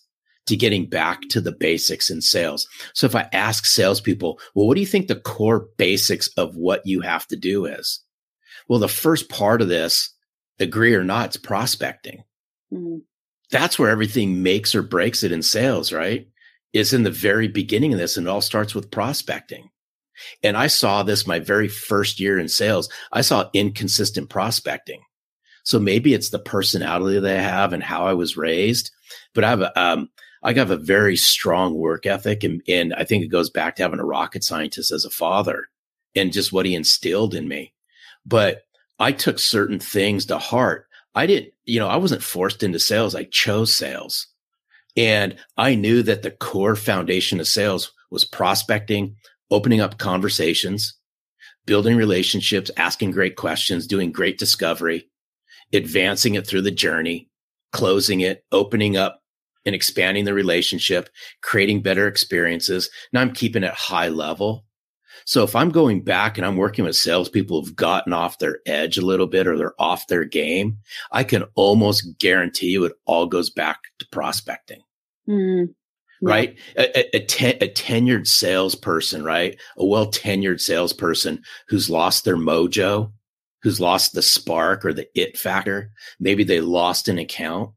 to 0.47 0.57
getting 0.57 0.89
back 0.89 1.21
to 1.29 1.39
the 1.39 1.53
basics 1.53 2.09
in 2.09 2.21
sales. 2.21 2.67
So 2.93 3.05
if 3.05 3.15
I 3.15 3.29
ask 3.31 3.65
salespeople, 3.65 4.39
well, 4.53 4.67
what 4.67 4.75
do 4.75 4.81
you 4.81 4.87
think 4.87 5.07
the 5.07 5.15
core 5.15 5.69
basics 5.77 6.27
of 6.35 6.57
what 6.57 6.85
you 6.85 6.99
have 6.99 7.25
to 7.27 7.37
do 7.37 7.65
is? 7.65 8.01
Well, 8.67 8.79
the 8.79 8.89
first 8.89 9.29
part 9.29 9.61
of 9.61 9.69
this, 9.69 10.13
agree 10.59 10.93
or 10.95 11.05
not, 11.05 11.27
it's 11.27 11.37
prospecting. 11.37 12.25
Mm-hmm 12.73 12.97
that's 13.53 13.79
where 13.79 13.89
everything 13.89 14.43
makes 14.43 14.75
or 14.75 14.81
breaks 14.81 15.23
it 15.23 15.31
in 15.31 15.41
sales, 15.41 15.93
right? 15.93 16.27
is 16.73 16.91
in 16.91 17.03
the 17.03 17.11
very 17.11 17.47
beginning 17.47 17.93
of 17.93 17.99
this, 17.99 18.17
and 18.17 18.27
it 18.27 18.29
all 18.29 18.41
starts 18.41 18.75
with 18.75 18.91
prospecting. 18.91 19.69
And 20.43 20.57
I 20.57 20.67
saw 20.67 21.03
this 21.03 21.27
my 21.27 21.39
very 21.39 21.67
first 21.67 22.19
year 22.19 22.37
in 22.37 22.47
sales. 22.47 22.89
I 23.11 23.21
saw 23.21 23.49
inconsistent 23.53 24.29
prospecting. 24.29 25.01
So 25.63 25.79
maybe 25.79 26.13
it's 26.13 26.29
the 26.29 26.39
personality 26.39 27.19
that 27.19 27.39
I 27.39 27.41
have 27.41 27.73
and 27.73 27.81
how 27.81 28.05
I 28.05 28.13
was 28.13 28.35
raised, 28.35 28.91
but 29.33 29.43
I 29.43 29.49
have 29.49 29.61
a, 29.61 29.81
um, 29.81 30.09
I 30.43 30.53
have 30.53 30.71
a 30.71 30.77
very 30.77 31.15
strong 31.15 31.75
work 31.75 32.05
ethic. 32.05 32.43
And, 32.43 32.61
and 32.67 32.93
I 32.95 33.05
think 33.05 33.23
it 33.23 33.29
goes 33.29 33.49
back 33.49 33.75
to 33.77 33.83
having 33.83 33.99
a 33.99 34.05
rocket 34.05 34.43
scientist 34.43 34.91
as 34.91 35.05
a 35.05 35.09
father 35.09 35.69
and 36.15 36.33
just 36.33 36.51
what 36.51 36.65
he 36.65 36.75
instilled 36.75 37.33
in 37.33 37.47
me. 37.47 37.73
But 38.25 38.63
I 38.99 39.13
took 39.13 39.39
certain 39.39 39.79
things 39.79 40.25
to 40.27 40.37
heart. 40.37 40.87
I 41.15 41.25
didn't, 41.25 41.53
you 41.65 41.79
know, 41.79 41.87
I 41.87 41.97
wasn't 41.97 42.23
forced 42.23 42.63
into 42.63 42.79
sales. 42.79 43.15
I 43.15 43.25
chose 43.25 43.75
sales. 43.75 44.27
And 44.95 45.37
I 45.57 45.75
knew 45.75 46.03
that 46.03 46.21
the 46.21 46.31
core 46.31 46.75
foundation 46.75 47.39
of 47.39 47.47
sales 47.47 47.91
was 48.11 48.25
prospecting, 48.25 49.15
opening 49.49 49.81
up 49.81 49.97
conversations, 49.97 50.95
building 51.65 51.97
relationships, 51.97 52.69
asking 52.77 53.11
great 53.11 53.35
questions, 53.35 53.87
doing 53.87 54.11
great 54.11 54.37
discovery, 54.37 55.09
advancing 55.71 56.35
it 56.35 56.45
through 56.45 56.61
the 56.61 56.71
journey, 56.71 57.29
closing 57.71 58.21
it, 58.21 58.43
opening 58.51 58.97
up 58.97 59.21
and 59.65 59.73
expanding 59.73 60.25
the 60.25 60.33
relationship, 60.33 61.09
creating 61.41 61.81
better 61.81 62.07
experiences. 62.07 62.89
Now 63.11 63.21
I'm 63.21 63.33
keeping 63.33 63.63
it 63.63 63.73
high 63.73 64.09
level. 64.09 64.65
So 65.25 65.43
if 65.43 65.55
I'm 65.55 65.69
going 65.69 66.01
back 66.01 66.37
and 66.37 66.45
I'm 66.45 66.57
working 66.57 66.85
with 66.85 66.95
salespeople 66.95 67.61
who've 67.61 67.75
gotten 67.75 68.13
off 68.13 68.39
their 68.39 68.59
edge 68.65 68.97
a 68.97 69.05
little 69.05 69.27
bit 69.27 69.47
or 69.47 69.57
they're 69.57 69.79
off 69.79 70.07
their 70.07 70.25
game, 70.25 70.77
I 71.11 71.23
can 71.23 71.43
almost 71.55 72.17
guarantee 72.19 72.67
you 72.67 72.85
it 72.85 72.93
all 73.05 73.25
goes 73.25 73.49
back 73.49 73.79
to 73.99 74.07
prospecting. 74.11 74.81
Mm, 75.27 75.73
right? 76.21 76.57
A, 76.77 76.99
a, 76.99 77.17
a, 77.17 77.25
ten, 77.25 77.55
a 77.61 77.67
tenured 77.67 78.27
salesperson, 78.27 79.23
right? 79.23 79.57
A 79.77 79.85
well 79.85 80.09
tenured 80.09 80.61
salesperson 80.61 81.43
who's 81.67 81.89
lost 81.89 82.25
their 82.25 82.37
mojo, 82.37 83.11
who's 83.61 83.79
lost 83.79 84.13
the 84.13 84.21
spark 84.21 84.85
or 84.85 84.93
the 84.93 85.07
it 85.15 85.37
factor. 85.37 85.91
Maybe 86.19 86.43
they 86.43 86.61
lost 86.61 87.07
an 87.07 87.17
account 87.17 87.71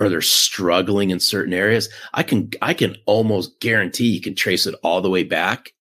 or 0.00 0.08
they're 0.08 0.22
struggling 0.22 1.10
in 1.10 1.20
certain 1.20 1.52
areas. 1.52 1.88
I 2.14 2.22
can, 2.22 2.50
I 2.62 2.72
can 2.74 2.96
almost 3.06 3.60
guarantee 3.60 4.08
you 4.08 4.20
can 4.20 4.34
trace 4.34 4.66
it 4.66 4.76
all 4.82 5.00
the 5.00 5.10
way 5.10 5.24
back 5.24 5.72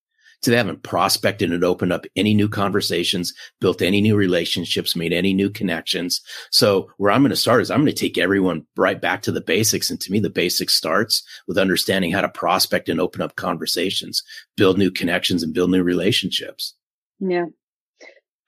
to 0.41 0.51
they 0.51 0.57
haven't 0.57 0.83
prospected 0.83 1.51
and 1.51 1.63
opened 1.63 1.91
up 1.91 2.05
any 2.15 2.33
new 2.33 2.47
conversations, 2.47 3.33
built 3.59 3.81
any 3.81 4.01
new 4.01 4.15
relationships, 4.15 4.95
made 4.95 5.13
any 5.13 5.33
new 5.33 5.49
connections. 5.49 6.21
So 6.51 6.91
where 6.97 7.11
I'm 7.11 7.21
going 7.21 7.31
to 7.31 7.35
start 7.35 7.61
is 7.61 7.71
I'm 7.71 7.81
going 7.81 7.87
to 7.87 7.93
take 7.93 8.17
everyone 8.17 8.65
right 8.75 9.01
back 9.01 9.23
to 9.23 9.31
the 9.31 9.41
basics. 9.41 9.89
And 9.89 9.99
to 10.01 10.11
me, 10.11 10.19
the 10.19 10.29
basics 10.29 10.75
starts 10.75 11.23
with 11.47 11.57
understanding 11.57 12.11
how 12.11 12.21
to 12.21 12.29
prospect 12.29 12.87
and 12.87 13.01
open 13.01 13.21
up 13.21 13.35
conversations, 13.35 14.23
build 14.55 14.77
new 14.77 14.91
connections 14.91 15.43
and 15.43 15.53
build 15.53 15.71
new 15.71 15.83
relationships. 15.83 16.75
Yeah. 17.19 17.45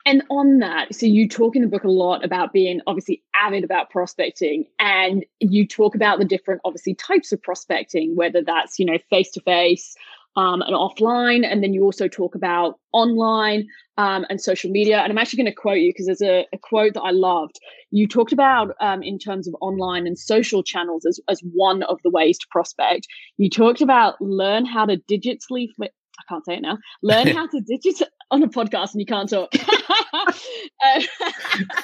And 0.06 0.24
on 0.30 0.60
that, 0.60 0.96
so 0.96 1.06
you 1.06 1.28
talk 1.28 1.56
in 1.56 1.62
the 1.62 1.68
book 1.68 1.84
a 1.84 1.90
lot 1.90 2.24
about 2.24 2.54
being 2.54 2.82
obviously 2.88 3.22
avid 3.36 3.64
about 3.64 3.90
prospecting, 3.90 4.66
and 4.80 5.26
you 5.40 5.68
talk 5.68 5.94
about 5.94 6.20
the 6.20 6.26
different, 6.26 6.62
obviously, 6.64 6.96
types 6.96 7.32
of 7.32 7.42
prospecting, 7.44 8.16
whether 8.16 8.42
that's, 8.42 8.80
you 8.80 8.86
know, 8.86 8.98
face 9.10 9.30
to 9.32 9.42
face, 9.42 9.96
um, 10.40 10.62
and 10.62 10.74
offline. 10.74 11.46
And 11.46 11.62
then 11.62 11.74
you 11.74 11.84
also 11.84 12.08
talk 12.08 12.34
about 12.34 12.80
online 12.94 13.68
um, 13.98 14.26
and 14.30 14.40
social 14.40 14.72
media. 14.72 15.00
And 15.00 15.12
I'm 15.12 15.18
actually 15.18 15.44
going 15.44 15.54
to 15.54 15.62
quote 15.62 15.80
you 15.80 15.92
because 15.92 16.06
there's 16.06 16.22
a, 16.22 16.48
a, 16.54 16.58
quote 16.58 16.94
that 16.94 17.02
I 17.02 17.12
loved. 17.12 17.60
You 17.92 18.08
talked 18.08 18.32
about 18.32 18.74
um, 18.80 19.04
in 19.04 19.20
terms 19.20 19.50
of 19.50 19.56
online 19.60 20.08
and 20.08 20.18
social 20.18 20.64
channels 20.64 21.06
as, 21.06 21.20
as 21.28 21.42
one 21.54 21.84
of 21.84 22.00
the 22.06 22.10
ways 22.10 22.38
to 22.38 22.48
prospect. 22.50 23.06
You 23.36 23.50
talked 23.50 23.82
about 23.82 24.16
learn 24.22 24.66
how 24.66 24.86
to 24.86 24.96
digitally. 24.96 25.68
I 25.82 25.90
can't 26.30 26.46
say 26.46 26.56
it 26.56 26.62
now. 26.62 26.78
Learn 27.04 27.28
how 27.36 27.48
to 27.48 27.60
digit 27.60 28.02
on 28.32 28.42
a 28.42 28.48
podcast 28.48 28.94
and 28.94 29.02
you 29.02 29.06
can't 29.06 29.30
talk. 29.30 29.52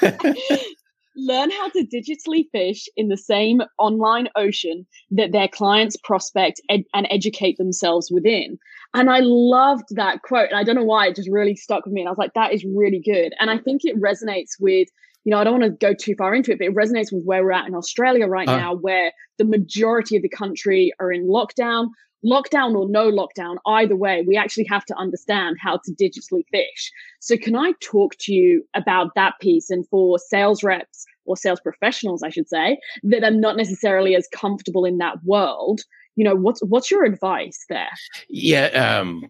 learn 1.16 1.50
how 1.50 1.68
to 1.70 1.86
digitally 1.86 2.46
fish 2.52 2.88
in 2.96 3.08
the 3.08 3.16
same 3.16 3.62
online 3.78 4.28
ocean 4.36 4.86
that 5.10 5.32
their 5.32 5.48
clients 5.48 5.96
prospect 5.96 6.60
ed- 6.68 6.84
and 6.94 7.06
educate 7.10 7.56
themselves 7.58 8.10
within. 8.10 8.58
And 8.94 9.10
I 9.10 9.20
loved 9.20 9.84
that 9.90 10.22
quote. 10.22 10.50
And 10.50 10.58
I 10.58 10.64
don't 10.64 10.76
know 10.76 10.84
why 10.84 11.08
it 11.08 11.16
just 11.16 11.30
really 11.30 11.56
stuck 11.56 11.84
with 11.84 11.92
me. 11.92 12.00
And 12.00 12.08
I 12.08 12.12
was 12.12 12.18
like, 12.18 12.34
that 12.34 12.52
is 12.52 12.64
really 12.64 13.00
good. 13.04 13.32
And 13.40 13.50
I 13.50 13.58
think 13.58 13.82
it 13.84 14.00
resonates 14.00 14.52
with, 14.60 14.88
you 15.26 15.32
know, 15.32 15.38
I 15.38 15.44
don't 15.44 15.60
want 15.60 15.64
to 15.64 15.86
go 15.86 15.92
too 15.92 16.14
far 16.14 16.36
into 16.36 16.52
it, 16.52 16.58
but 16.58 16.68
it 16.68 16.74
resonates 16.74 17.12
with 17.12 17.24
where 17.24 17.42
we're 17.42 17.50
at 17.50 17.66
in 17.66 17.74
Australia 17.74 18.28
right 18.28 18.48
uh. 18.48 18.56
now, 18.56 18.74
where 18.76 19.10
the 19.38 19.44
majority 19.44 20.14
of 20.16 20.22
the 20.22 20.28
country 20.28 20.92
are 21.00 21.12
in 21.12 21.26
lockdown 21.26 21.88
lockdown 22.24 22.74
or 22.74 22.88
no 22.88 23.10
lockdown, 23.10 23.56
either 23.66 23.96
way, 23.96 24.24
we 24.26 24.36
actually 24.36 24.64
have 24.64 24.84
to 24.84 24.96
understand 24.96 25.56
how 25.60 25.78
to 25.84 25.92
digitally 25.92 26.44
fish. 26.50 26.92
So, 27.20 27.36
can 27.36 27.56
I 27.56 27.72
talk 27.80 28.14
to 28.20 28.32
you 28.32 28.64
about 28.74 29.14
that 29.16 29.34
piece 29.40 29.68
and 29.68 29.86
for 29.88 30.18
sales 30.18 30.62
reps 30.62 31.04
or 31.24 31.36
sales 31.36 31.60
professionals, 31.60 32.22
I 32.22 32.30
should 32.30 32.48
say, 32.48 32.78
that 33.02 33.24
are 33.24 33.30
not 33.30 33.56
necessarily 33.56 34.14
as 34.14 34.28
comfortable 34.32 34.84
in 34.84 34.98
that 34.98 35.16
world? 35.24 35.80
You 36.14 36.24
know, 36.24 36.36
what's 36.36 36.60
what's 36.60 36.90
your 36.90 37.04
advice 37.04 37.64
there? 37.68 37.90
Yeah, 38.28 38.66
um, 39.00 39.28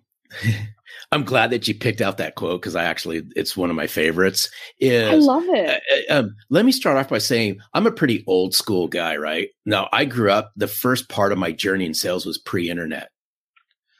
I'm 1.12 1.24
glad 1.24 1.50
that 1.50 1.68
you 1.68 1.74
picked 1.74 2.00
out 2.00 2.18
that 2.18 2.34
quote 2.34 2.60
because 2.60 2.76
I 2.76 2.84
actually 2.84 3.22
it's 3.36 3.56
one 3.56 3.70
of 3.70 3.76
my 3.76 3.86
favorites. 3.86 4.50
Is, 4.80 5.12
I 5.12 5.14
love 5.16 5.44
it. 5.46 5.82
Uh, 6.10 6.14
uh, 6.14 6.18
um, 6.18 6.36
let 6.50 6.64
me 6.64 6.72
start 6.72 6.96
off 6.96 7.08
by 7.08 7.18
saying 7.18 7.58
I'm 7.74 7.86
a 7.86 7.92
pretty 7.92 8.24
old 8.26 8.54
school 8.54 8.88
guy, 8.88 9.16
right? 9.16 9.48
Now 9.64 9.88
I 9.92 10.04
grew 10.04 10.30
up. 10.30 10.52
The 10.56 10.68
first 10.68 11.08
part 11.08 11.32
of 11.32 11.38
my 11.38 11.52
journey 11.52 11.86
in 11.86 11.94
sales 11.94 12.26
was 12.26 12.38
pre-internet, 12.38 13.10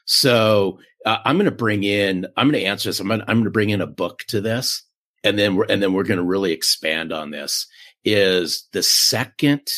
so 0.05 0.79
uh, 1.05 1.19
I'm 1.25 1.37
going 1.37 1.47
to 1.47 1.51
bring 1.51 1.85
in. 1.85 2.27
I'm 2.37 2.51
going 2.51 2.61
to 2.61 2.67
answer 2.67 2.89
this. 2.89 3.01
I'm 3.01 3.09
going. 3.09 3.23
I'm 3.23 3.37
going 3.37 3.45
to 3.45 3.51
bring 3.51 3.71
in 3.71 3.81
a 3.81 3.87
book 3.87 4.25
to 4.29 4.41
this, 4.41 4.83
and 5.25 5.39
then 5.39 5.57
we're 5.57 5.67
and 5.69 5.83
then 5.83 5.93
we're 5.93 6.05
going 6.05 6.19
to 6.19 6.25
really 6.25 6.53
expand 6.53 7.13
on 7.13 7.31
this. 7.31 7.67
Is 8.05 8.69
the 8.73 8.83
second 8.83 9.69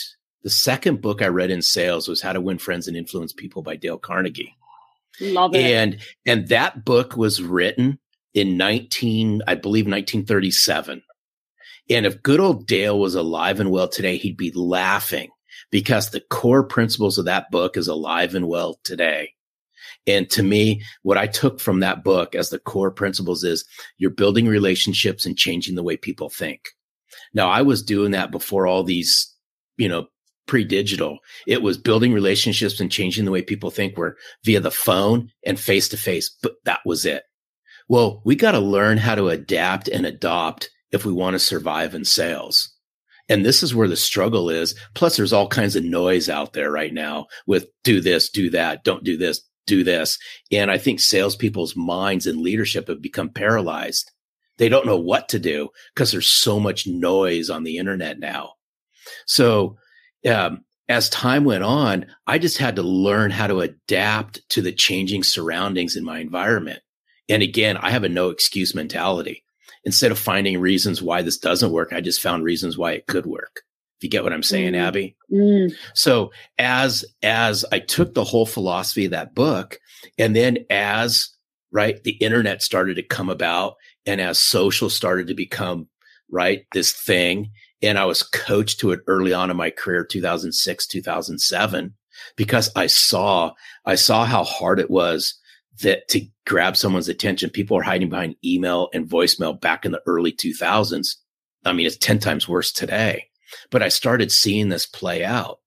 the 0.43 0.51
second 0.51 1.01
book 1.01 1.21
I 1.21 1.29
read 1.29 1.51
in 1.51 1.63
sales 1.63 2.09
was 2.09 2.23
How 2.23 2.33
to 2.33 2.41
Win 2.41 2.59
Friends 2.59 2.89
and 2.89 2.97
Influence 2.97 3.33
People 3.33 3.63
by 3.63 3.77
Dale 3.77 3.99
Carnegie. 3.99 4.55
Love 5.21 5.55
it. 5.55 5.63
And 5.63 5.99
and 6.27 6.49
that 6.49 6.85
book 6.85 7.17
was 7.17 7.43
written 7.43 7.99
in 8.35 8.57
19 8.57 9.43
I 9.47 9.55
believe 9.55 9.87
1937. 9.87 11.03
And 11.91 12.07
if 12.07 12.23
good 12.23 12.41
old 12.41 12.67
Dale 12.67 12.99
was 12.99 13.15
alive 13.15 13.61
and 13.61 13.71
well 13.71 13.89
today, 13.89 14.17
he'd 14.19 14.37
be 14.37 14.53
laughing 14.53 15.31
because 15.71 16.11
the 16.11 16.21
core 16.21 16.63
principles 16.63 17.19
of 17.19 17.25
that 17.25 17.51
book 17.51 17.77
is 17.77 17.89
alive 17.89 18.35
and 18.35 18.47
well 18.47 18.79
today. 18.85 19.33
And 20.07 20.29
to 20.31 20.43
me, 20.43 20.83
what 21.03 21.19
I 21.19 21.27
took 21.27 21.61
from 21.61 21.81
that 21.81 22.03
book 22.03 22.35
as 22.35 22.51
the 22.51 22.59
core 22.59 22.91
principles 22.91 23.45
is 23.45 23.65
you're 23.99 24.11
building 24.11 24.47
relationships 24.47 25.27
and 25.27 25.37
changing 25.37 25.75
the 25.75 25.83
way 25.83 25.97
people 25.97 26.31
think. 26.31 26.71
Now, 27.35 27.49
I 27.49 27.63
was 27.63 27.83
doing 27.83 28.13
that 28.13 28.31
before 28.31 28.67
all 28.67 28.83
these, 28.83 29.35
you 29.77 29.89
know, 29.89 30.09
pre-digital. 30.49 31.19
It 31.47 31.63
was 31.63 31.79
building 31.79 32.13
relationships 32.13 32.81
and 32.81 32.91
changing 32.91 33.25
the 33.25 33.31
way 33.31 33.43
people 33.43 33.71
think 33.71 33.97
were 33.97 34.17
via 34.45 34.59
the 34.59 34.73
phone 34.73 35.31
and 35.47 35.61
face 35.61 35.89
to 35.91 35.97
face, 35.97 36.35
but 36.43 36.55
that 36.65 36.81
was 36.85 37.07
it. 37.07 37.23
Well, 37.89 38.21
we 38.25 38.35
got 38.35 38.53
to 38.53 38.59
learn 38.59 38.99
how 38.99 39.15
to 39.15 39.29
adapt 39.29 39.89
and 39.89 40.05
adopt 40.05 40.71
if 40.91 41.05
we 41.05 41.13
want 41.13 41.35
to 41.35 41.39
survive 41.39 41.95
in 41.95 42.05
sales. 42.05 42.75
And 43.29 43.45
this 43.45 43.63
is 43.63 43.75
where 43.75 43.89
the 43.89 43.97
struggle 43.97 44.49
is. 44.49 44.75
Plus, 44.95 45.17
there's 45.17 45.33
all 45.33 45.49
kinds 45.49 45.77
of 45.77 45.85
noise 45.85 46.29
out 46.29 46.55
there 46.55 46.71
right 46.71 46.93
now 46.93 47.27
with 47.47 47.67
do 47.85 48.01
this, 48.01 48.31
do 48.31 48.51
that, 48.51 48.85
don't 48.85 49.05
do 49.05 49.17
this, 49.17 49.43
do 49.67 49.85
this. 49.85 50.19
And 50.51 50.71
I 50.71 50.79
think 50.79 50.99
salespeople's 50.99 51.77
minds 51.77 52.27
and 52.27 52.41
leadership 52.41 52.89
have 52.89 53.03
become 53.03 53.29
paralyzed. 53.29 54.11
They 54.57 54.69
don't 54.69 54.87
know 54.87 54.99
what 54.99 55.29
to 55.29 55.39
do 55.39 55.69
because 55.95 56.11
there's 56.11 56.31
so 56.31 56.59
much 56.59 56.87
noise 56.87 57.49
on 57.51 57.65
the 57.65 57.77
internet 57.77 58.19
now. 58.19 58.55
So 59.27 59.77
um, 60.27 60.65
as 60.89 61.11
time 61.11 61.45
went 61.45 61.65
on, 61.65 62.07
I 62.27 62.39
just 62.39 62.59
had 62.59 62.77
to 62.77 62.83
learn 62.83 63.31
how 63.31 63.47
to 63.47 63.61
adapt 63.61 64.49
to 64.51 64.63
the 64.63 64.73
changing 64.73 65.23
surroundings 65.23 65.97
in 65.97 66.05
my 66.05 66.19
environment. 66.19 66.81
And 67.29 67.43
again, 67.43 67.77
I 67.77 67.91
have 67.91 68.05
a 68.05 68.09
no 68.09 68.31
excuse 68.31 68.75
mentality. 68.75 69.45
Instead 69.85 70.11
of 70.11 70.19
finding 70.19 70.61
reasons 70.61 71.03
why 71.03 71.23
this 71.23 71.39
doesn't 71.39 71.73
work, 71.73 71.93
I 71.93 72.01
just 72.01 72.23
found 72.23 72.45
reasons 72.45 72.77
why 72.77 72.93
it 72.93 73.07
could 73.07 73.27
work. 73.27 73.63
If 73.99 74.05
you 74.05 74.11
get 74.11 74.23
what 74.23 74.33
I'm 74.33 74.43
saying, 74.43 74.75
mm. 74.75 74.79
Abby. 74.79 75.17
Mm. 75.31 75.73
So 75.95 76.31
as 76.59 77.05
as 77.23 77.65
I 77.71 77.81
took 77.81 78.15
the 78.15 78.25
whole 78.25 78.47
philosophy 78.47 79.07
of 79.07 79.11
that 79.11 79.35
book, 79.35 79.79
and 80.17 80.35
then 80.35 80.59
as 80.71 81.31
right 81.71 82.03
the 82.03 82.13
internet 82.13 82.63
started 82.63 82.95
to 82.95 83.03
come 83.03 83.29
about, 83.29 83.75
and 84.07 84.21
as 84.21 84.39
social 84.41 84.89
started 84.89 85.27
to 85.29 85.35
become 85.35 85.89
right 86.31 86.65
this 86.73 86.93
thing, 86.93 87.51
and 87.83 87.99
I 87.99 88.05
was 88.05 88.23
coached 88.23 88.81
to 88.81 88.93
it 88.93 89.01
early 89.07 89.33
on 89.33 89.51
in 89.51 89.57
my 89.57 89.71
career, 89.71 90.05
2006, 90.05 90.87
2007, 90.87 91.95
because 92.37 92.71
I 92.75 92.87
saw, 92.87 93.53
I 93.85 93.95
saw 93.95 94.25
how 94.25 94.45
hard 94.45 94.81
it 94.81 94.91
was 94.91 95.39
that 95.83 96.09
to 96.09 96.27
grab 96.47 96.77
someone's 96.77 97.09
attention. 97.09 97.51
People 97.51 97.79
are 97.79 97.83
hiding 97.83 98.09
behind 98.09 98.35
email 98.45 98.89
and 98.93 99.09
voicemail 99.09 99.59
back 99.61 99.85
in 99.85 99.93
the 99.93 100.03
early 100.07 100.33
2000s. 100.33 101.09
I 101.65 101.73
mean, 101.73 101.87
it's 101.87 101.97
10 101.97 102.19
times 102.19 102.49
worse 102.49 102.73
today, 102.73 103.27
but 103.71 103.83
I 103.83 103.89
started 103.89 104.33
seeing 104.33 104.69
this 104.69 104.87
play 104.87 105.25
out. 105.25 105.61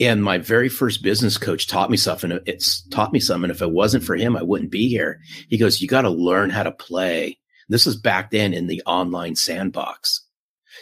And 0.00 0.22
my 0.22 0.38
very 0.38 0.68
first 0.68 1.02
business 1.02 1.36
coach 1.36 1.66
taught 1.66 1.90
me 1.90 1.96
something. 1.96 2.38
It's 2.46 2.86
taught 2.88 3.12
me 3.12 3.18
something. 3.18 3.50
If 3.50 3.62
it 3.62 3.72
wasn't 3.72 4.04
for 4.04 4.14
him, 4.14 4.36
I 4.36 4.42
wouldn't 4.42 4.70
be 4.70 4.88
here. 4.88 5.20
He 5.48 5.58
goes, 5.58 5.80
you 5.80 5.88
got 5.88 6.02
to 6.02 6.10
learn 6.10 6.50
how 6.50 6.62
to 6.62 6.70
play. 6.70 7.38
This 7.68 7.84
was 7.84 7.96
back 7.96 8.30
then 8.30 8.54
in 8.54 8.68
the 8.68 8.82
online 8.86 9.34
sandbox. 9.34 10.24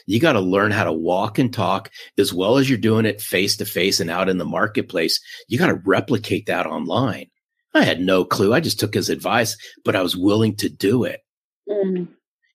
You 0.07 0.21
got 0.21 0.35
to 0.35 0.41
learn 0.41 0.71
how 0.71 0.85
to 0.85 0.93
walk 0.93 1.39
and 1.39 1.53
talk 1.53 1.91
as 2.19 2.33
well 2.33 2.59
as 2.59 2.69
you're 2.69 2.79
doing 2.79 3.07
it 3.07 3.21
face 3.21 3.57
to 3.57 3.65
face 3.65 4.01
and 4.01 4.11
out 4.11 4.29
in 4.29 4.39
the 4.39 4.45
marketplace. 4.45 5.21
You 5.49 5.59
got 5.59 5.69
to 5.69 5.81
replicate 5.85 6.47
that 6.47 6.67
online. 6.67 7.27
I 7.75 7.85
had 7.85 8.01
no 8.01 8.25
clue. 8.25 8.55
I 8.55 8.61
just 8.61 8.81
took 8.81 8.95
his 8.95 9.11
advice, 9.11 9.57
but 9.85 9.97
I 9.97 10.03
was 10.03 10.17
willing 10.17 10.57
to 10.57 10.69
do 10.69 11.05
it. 11.05 11.21
Mm. 11.69 12.09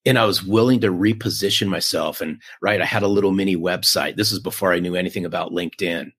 And 0.06 0.18
I 0.18 0.26
was 0.26 0.44
willing 0.44 0.80
to 0.82 0.88
reposition 0.88 1.68
myself. 1.68 2.22
And 2.22 2.42
right, 2.62 2.82
I 2.82 2.86
had 2.86 3.04
a 3.04 3.08
little 3.08 3.32
mini 3.32 3.56
website. 3.56 4.16
This 4.16 4.32
is 4.32 4.40
before 4.40 4.74
I 4.74 4.80
knew 4.80 4.96
anything 4.96 5.26
about 5.26 5.52
LinkedIn. 5.52 6.12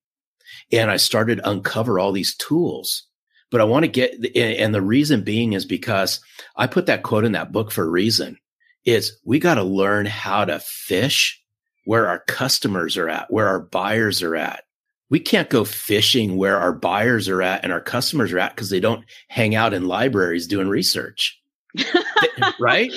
And 0.71 0.91
I 0.91 0.97
started 0.99 1.37
to 1.37 1.51
uncover 1.51 1.99
all 1.99 2.13
these 2.13 2.37
tools. 2.37 3.05
But 3.51 3.61
I 3.61 3.65
want 3.65 3.85
to 3.85 3.89
get, 3.89 4.35
and 4.37 4.75
the 4.75 4.81
reason 4.81 5.25
being 5.25 5.53
is 5.53 5.67
because 5.67 6.21
I 6.57 6.67
put 6.67 6.87
that 6.87 7.03
quote 7.03 7.25
in 7.25 7.33
that 7.33 7.53
book 7.53 7.71
for 7.71 7.85
a 7.85 7.91
reason 7.91 8.39
is 8.85 9.19
we 9.25 9.39
got 9.39 9.55
to 9.55 9.63
learn 9.63 10.07
how 10.07 10.45
to 10.45 10.59
fish 10.61 11.41
where 11.85 12.09
our 12.09 12.21
customers 12.21 12.97
are 12.97 13.09
at, 13.09 13.33
where 13.33 13.49
our 13.49 13.61
buyers 13.61 14.23
are 14.23 14.37
at. 14.37 14.65
We 15.11 15.21
can't 15.21 15.51
go 15.51 15.65
fishing 15.65 16.37
where 16.37 16.59
our 16.59 16.73
buyers 16.73 17.29
are 17.29 17.43
at 17.43 17.65
and 17.65 17.73
our 17.73 17.81
customers 17.81 18.33
are 18.33 18.39
at 18.39 18.55
because 18.55 18.71
they 18.71 18.81
don't 18.81 19.05
hang 19.29 19.55
out 19.55 19.75
in 19.75 19.89
libraries 19.89 20.47
doing 20.47 20.69
research. 20.69 21.39
right? 22.61 22.93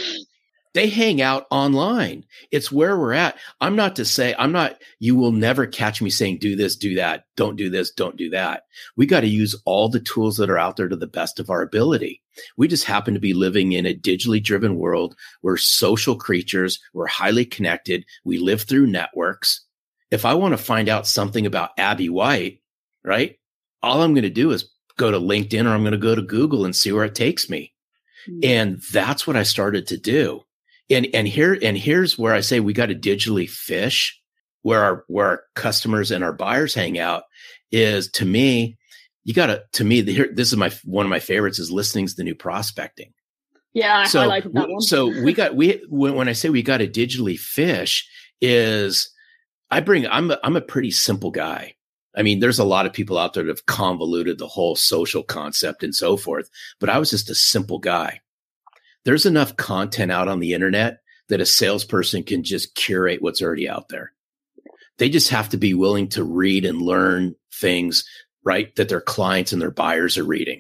They 0.76 0.90
hang 0.90 1.22
out 1.22 1.46
online. 1.52 2.26
It's 2.52 2.70
where 2.70 3.00
we're 3.00 3.14
at. 3.14 3.38
I'm 3.62 3.78
not 3.78 3.96
to 3.96 4.04
say, 4.04 4.36
I'm 4.38 4.52
not, 4.52 4.76
you 5.00 5.16
will 5.16 5.32
never 5.32 5.66
catch 5.66 6.02
me 6.02 6.10
saying, 6.10 6.40
do 6.40 6.58
this, 6.58 6.76
do 6.76 6.96
that, 6.96 7.24
don't 7.38 7.56
do 7.56 7.70
this, 7.70 7.92
don't 7.92 8.18
do 8.18 8.30
that. 8.32 8.64
We 8.98 9.06
got 9.06 9.22
to 9.22 9.28
use 9.28 9.56
all 9.64 9.88
the 9.88 10.02
tools 10.02 10.36
that 10.36 10.50
are 10.50 10.58
out 10.58 10.76
there 10.76 10.90
to 10.90 10.98
the 10.98 11.08
best 11.08 11.40
of 11.40 11.50
our 11.50 11.62
ability. 11.62 12.22
We 12.58 12.68
just 12.68 12.84
happen 12.84 13.14
to 13.14 13.22
be 13.22 13.34
living 13.34 13.72
in 13.72 13.86
a 13.86 13.96
digitally 13.96 14.44
driven 14.44 14.76
world. 14.76 15.16
We're 15.42 15.56
social 15.56 16.18
creatures. 16.18 16.82
We're 16.94 17.08
highly 17.08 17.46
connected. 17.46 18.04
We 18.26 18.38
live 18.38 18.64
through 18.64 18.88
networks. 18.88 19.66
If 20.12 20.26
I 20.26 20.34
want 20.34 20.58
to 20.58 20.64
find 20.64 20.90
out 20.90 21.08
something 21.08 21.46
about 21.46 21.72
Abby 21.78 22.10
White, 22.10 22.60
right? 23.02 23.40
All 23.82 24.02
I'm 24.02 24.14
going 24.14 24.24
to 24.24 24.30
do 24.30 24.52
is 24.52 24.70
go 24.98 25.10
to 25.10 25.20
LinkedIn 25.20 25.66
or 25.66 25.70
I'm 25.70 25.84
going 25.84 25.94
to 25.94 25.98
go 25.98 26.16
to 26.16 26.22
Google 26.22 26.66
and 26.66 26.76
see 26.76 26.92
where 26.92 27.06
it 27.06 27.16
takes 27.16 27.50
me. 27.50 27.74
Mm-hmm. 28.30 28.40
And 28.44 28.82
that's 28.92 29.26
what 29.26 29.38
I 29.38 29.44
started 29.44 29.88
to 29.88 29.98
do 29.98 30.45
and 30.90 31.08
and 31.14 31.28
here 31.28 31.58
and 31.62 31.78
here's 31.78 32.18
where 32.18 32.34
I 32.34 32.42
say 32.42 32.60
we 32.60 32.74
got 32.74 32.88
to 32.88 32.96
digitally 32.96 33.50
fish 33.50 34.20
where 34.62 34.84
our 34.84 35.06
where 35.08 35.28
our 35.28 35.42
customers 35.56 36.12
and 36.12 36.24
our 36.24 36.34
buyers 36.34 36.74
hang 36.74 36.98
out 37.00 37.24
is 37.72 38.10
to 38.12 38.26
me 38.26 38.78
you 39.24 39.34
got 39.34 39.48
to 39.48 39.64
to 39.74 39.84
me 39.84 40.02
the, 40.02 40.30
this 40.34 40.52
is 40.52 40.58
my 40.58 40.72
one 40.84 41.06
of 41.06 41.10
my 41.10 41.20
favorites 41.20 41.60
is 41.60 41.72
listening's 41.72 42.16
the 42.16 42.24
new 42.24 42.36
prospecting. 42.36 43.12
Yeah, 43.74 44.06
so, 44.06 44.22
I 44.22 44.26
like 44.26 44.46
that 44.46 44.70
one. 44.70 44.80
so 44.80 45.08
we 45.08 45.34
got 45.34 45.56
we 45.56 45.84
when, 45.90 46.16
when 46.16 46.30
I 46.30 46.34
say 46.34 46.50
we 46.50 46.62
got 46.62 46.78
to 46.78 46.88
digitally 46.88 47.38
fish 47.38 48.08
is 48.40 49.12
I 49.70 49.82
bring 49.82 50.08
I'm 50.08 50.32
a, 50.32 50.40
I'm 50.44 50.56
a 50.56 50.62
pretty 50.62 50.92
simple 50.92 51.32
guy. 51.32 51.76
I 52.16 52.22
mean, 52.22 52.40
there's 52.40 52.60
a 52.60 52.64
lot 52.64 52.86
of 52.86 52.94
people 52.94 53.18
out 53.18 53.34
there 53.34 53.44
that 53.44 53.50
have 53.50 53.66
convoluted 53.66 54.38
the 54.38 54.48
whole 54.48 54.78
social 54.78 55.24
concept 55.24 55.84
and 55.84 55.94
so 55.94 56.16
forth, 56.16 56.50
but 56.80 56.90
I 56.90 56.98
was 56.98 57.10
just 57.10 57.30
a 57.30 57.36
simple 57.36 57.80
guy 57.80 58.22
there's 59.06 59.26
enough 59.26 59.56
content 59.56 60.12
out 60.12 60.28
on 60.28 60.40
the 60.40 60.54
internet 60.54 61.00
that 61.30 61.42
a 61.42 61.46
salesperson 61.46 62.24
can 62.24 62.44
just 62.44 62.76
curate 62.76 63.22
what's 63.22 63.42
already 63.42 63.70
out 63.70 63.90
there. 63.90 64.12
They 64.98 65.10
just 65.10 65.30
have 65.30 65.50
to 65.50 65.58
be 65.58 65.74
willing 65.74 66.10
to 66.10 66.24
read 66.24 66.66
and 66.66 66.82
learn 66.82 67.36
things, 67.54 68.04
right? 68.44 68.76
That 68.76 68.90
their 68.90 69.02
clients 69.02 69.54
and 69.54 69.62
their 69.62 69.72
buyers 69.72 70.18
are 70.18 70.24
reading. 70.24 70.60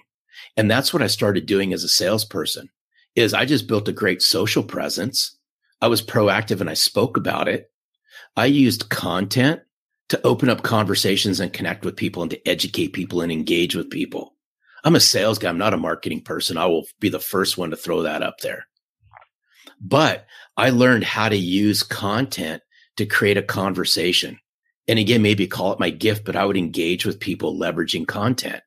And 0.57 0.69
that's 0.69 0.93
what 0.93 1.01
I 1.01 1.07
started 1.07 1.45
doing 1.45 1.73
as 1.73 1.83
a 1.83 1.89
salesperson 1.89 2.69
is 3.15 3.33
I 3.33 3.45
just 3.45 3.67
built 3.67 3.87
a 3.87 3.93
great 3.93 4.21
social 4.21 4.63
presence. 4.63 5.37
I 5.81 5.87
was 5.87 6.01
proactive 6.01 6.61
and 6.61 6.69
I 6.69 6.73
spoke 6.73 7.17
about 7.17 7.47
it. 7.47 7.71
I 8.35 8.45
used 8.45 8.89
content 8.89 9.61
to 10.09 10.21
open 10.25 10.49
up 10.49 10.63
conversations 10.63 11.39
and 11.39 11.53
connect 11.53 11.85
with 11.85 11.95
people 11.95 12.21
and 12.21 12.31
to 12.31 12.47
educate 12.47 12.89
people 12.89 13.21
and 13.21 13.31
engage 13.31 13.75
with 13.75 13.89
people. 13.89 14.34
I'm 14.85 14.95
a 14.95 14.99
sales 14.99 15.39
guy. 15.39 15.49
I'm 15.49 15.57
not 15.57 15.73
a 15.73 15.77
marketing 15.77 16.21
person. 16.21 16.57
I 16.57 16.67
will 16.67 16.85
be 16.99 17.09
the 17.09 17.19
first 17.19 17.57
one 17.57 17.71
to 17.71 17.75
throw 17.75 18.03
that 18.03 18.21
up 18.21 18.39
there. 18.41 18.67
But 19.81 20.27
I 20.55 20.69
learned 20.69 21.03
how 21.03 21.27
to 21.27 21.35
use 21.35 21.81
content 21.81 22.61
to 22.97 23.05
create 23.07 23.37
a 23.37 23.43
conversation. 23.43 24.39
And 24.87 24.99
again, 24.99 25.23
maybe 25.23 25.47
call 25.47 25.73
it 25.73 25.79
my 25.79 25.89
gift, 25.89 26.23
but 26.23 26.35
I 26.35 26.45
would 26.45 26.55
engage 26.55 27.05
with 27.05 27.19
people 27.19 27.59
leveraging 27.59 28.07
content. 28.07 28.61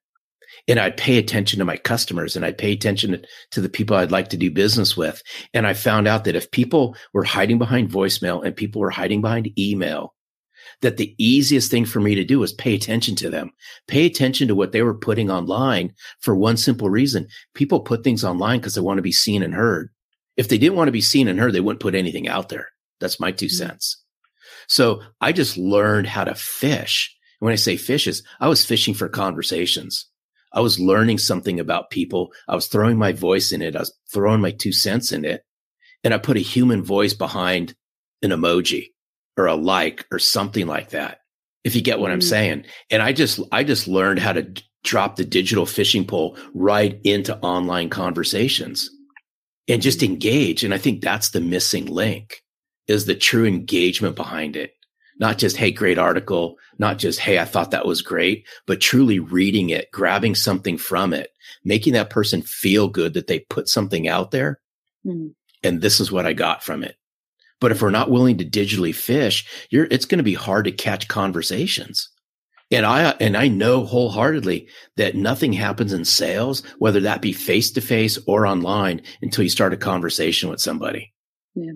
And 0.67 0.81
I'd 0.81 0.97
pay 0.97 1.19
attention 1.19 1.61
to 1.61 1.65
my 1.65 1.77
customers 1.77 2.35
and 2.35 2.45
I'd 2.45 2.59
pay 2.59 2.73
attention 2.73 3.25
to 3.53 3.61
the 3.61 3.69
people 3.69 3.97
I'd 3.97 4.11
like 4.11 4.29
to 4.31 4.37
do 4.37 4.51
business 4.51 4.97
with. 4.97 5.23
And 5.55 5.67
I 5.67 5.73
found 5.73 6.09
out 6.09 6.25
that 6.25 6.37
if 6.37 6.51
people 6.51 6.97
were 7.15 7.25
hiding 7.25 7.59
behind 7.59 7.91
voicemail 7.91 8.45
and 8.45 8.57
people 8.57 8.81
were 8.81 8.91
hiding 8.91 9.21
behind 9.21 9.57
email, 9.59 10.15
that 10.81 10.97
the 10.97 11.15
easiest 11.19 11.71
thing 11.71 11.85
for 11.85 12.01
me 12.01 12.15
to 12.15 12.25
do 12.25 12.39
was 12.39 12.53
pay 12.53 12.75
attention 12.75 13.17
to 13.17 13.31
them, 13.31 13.51
pay 13.87 14.07
attention 14.07 14.49
to 14.49 14.55
what 14.55 14.73
they 14.73 14.83
were 14.83 14.95
putting 14.95 15.31
online 15.31 15.93
for 16.21 16.37
one 16.37 16.57
simple 16.57 16.89
reason. 16.89 17.27
People 17.55 17.81
put 17.81 18.05
things 18.05 18.25
online 18.25 18.61
because 18.61 18.75
they 18.75 18.81
want 18.81 18.99
to 18.99 19.03
be 19.03 19.13
seen 19.13 19.43
and 19.43 19.55
heard. 19.55 19.91
If 20.37 20.49
they 20.49 20.59
didn't 20.59 20.77
want 20.77 20.89
to 20.89 20.93
be 20.93 21.01
seen 21.01 21.27
and 21.27 21.39
heard, 21.39 21.53
they 21.53 21.61
wouldn't 21.61 21.83
put 21.83 21.97
anything 21.97 22.29
out 22.29 22.49
there. 22.49 22.69
That's 23.01 23.19
my 23.19 23.33
2 23.33 23.47
mm-hmm. 23.47 23.55
cents. 23.55 24.03
So 24.69 25.03
I 25.21 25.33
just 25.33 25.57
learned 25.57 26.07
how 26.07 26.25
to 26.25 26.35
fish. 26.35 27.15
When 27.41 27.53
I 27.53 27.57
say 27.57 27.77
fishes, 27.77 28.23
I 28.41 28.49
was 28.49 28.65
fishing 28.65 28.95
for 28.95 29.09
conversations. 29.09 30.07
I 30.53 30.61
was 30.61 30.81
learning 30.81 31.19
something 31.19 31.61
about 31.61 31.91
people. 31.91 32.33
I 32.49 32.55
was 32.55 32.67
throwing 32.67 32.99
my 32.99 33.13
voice 33.13 33.53
in 33.53 33.63
it. 33.63 33.77
I 33.77 33.81
was 33.81 33.95
throwing 34.13 34.41
my 34.41 34.51
two 34.51 34.73
cents 34.73 35.13
in 35.13 35.25
it. 35.25 35.45
And 36.03 36.15
I 36.15 36.19
put 36.19 36.37
a 36.37 36.41
human 36.41 36.83
voice 36.83 37.15
behind 37.15 37.75
an 38.23 38.31
emoji 38.31 38.89
or 39.39 39.47
a 39.47 39.55
like 39.55 40.07
or 40.11 40.19
something 40.19 40.67
like 40.67 40.91
that 40.91 41.21
if 41.65 41.75
you 41.75 41.83
get 41.83 41.99
what 41.99 42.11
i'm 42.11 42.21
mm. 42.21 42.25
saying. 42.25 42.65
And 42.91 43.03
i 43.03 43.13
just 43.13 43.41
i 43.53 43.65
just 43.65 43.89
learned 43.89 44.19
how 44.19 44.33
to 44.33 44.43
d- 44.43 44.63
drop 44.85 45.17
the 45.17 45.25
digital 45.25 45.67
fishing 45.67 46.07
pole 46.07 46.37
right 46.55 47.01
into 47.05 47.37
online 47.39 47.91
conversations 47.91 48.91
and 49.67 49.83
just 49.83 50.03
engage. 50.03 50.65
And 50.65 50.75
i 50.75 50.79
think 50.79 51.01
that's 51.01 51.31
the 51.31 51.41
missing 51.41 51.87
link 51.87 52.43
is 52.87 53.07
the 53.07 53.15
true 53.15 53.45
engagement 53.45 54.17
behind 54.17 54.57
it. 54.57 54.73
Not 55.21 55.39
just 55.39 55.57
hey 55.57 55.71
great 55.71 55.99
article 55.99 56.57
not 56.79 56.99
just 56.99 57.19
hey 57.19 57.39
i 57.39 57.45
thought 57.45 57.71
that 57.73 57.87
was 57.87 58.03
great 58.03 58.47
but 58.67 58.81
truly 58.81 59.19
reading 59.19 59.71
it 59.71 59.91
grabbing 59.93 60.35
something 60.35 60.79
from 60.79 61.13
it 61.13 61.31
making 61.65 61.93
that 61.93 62.11
person 62.11 62.43
feel 62.43 62.89
good 62.89 63.15
that 63.15 63.27
they 63.27 63.41
put 63.41 63.69
something 63.69 64.09
out 64.09 64.31
there 64.31 64.61
mm. 65.05 65.33
and 65.63 65.81
this 65.81 66.01
is 66.01 66.11
what 66.11 66.27
i 66.27 66.33
got 66.33 66.63
from 66.63 66.83
it 66.83 66.97
but 67.61 67.73
if 67.73 67.83
we're 67.83 67.91
not 67.91 68.11
willing 68.11 68.39
to 68.39 68.45
digitally 68.45 68.95
fish, 68.95 69.47
it's 69.71 70.05
going 70.05 70.19
to 70.19 70.25
be 70.25 70.35
hard 70.35 70.65
to 70.65 70.73
catch 70.73 71.09
conversations. 71.09 72.09
And 72.71 72.85
I, 72.85 73.15
and 73.19 73.37
I 73.37 73.49
know 73.49 73.85
wholeheartedly 73.85 74.69
that 74.97 75.15
nothing 75.15 75.55
happens 75.55 75.93
in 75.93 76.05
sales, 76.05 76.63
whether 76.79 77.01
that 77.01 77.23
be 77.23 77.33
face 77.33 77.71
to 77.73 77.81
face 77.81 78.19
or 78.27 78.47
online 78.47 79.01
until 79.23 79.43
you 79.43 79.51
start 79.51 79.73
a 79.73 79.79
conversation 79.79 80.51
with 80.51 80.61
somebody. 80.61 81.13
Yeah. 81.55 81.73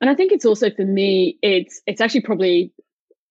And 0.00 0.10
I 0.10 0.14
think 0.14 0.32
it's 0.32 0.44
also 0.44 0.70
for 0.70 0.84
me, 0.84 1.38
it's, 1.42 1.80
it's 1.86 2.00
actually 2.00 2.22
probably 2.22 2.72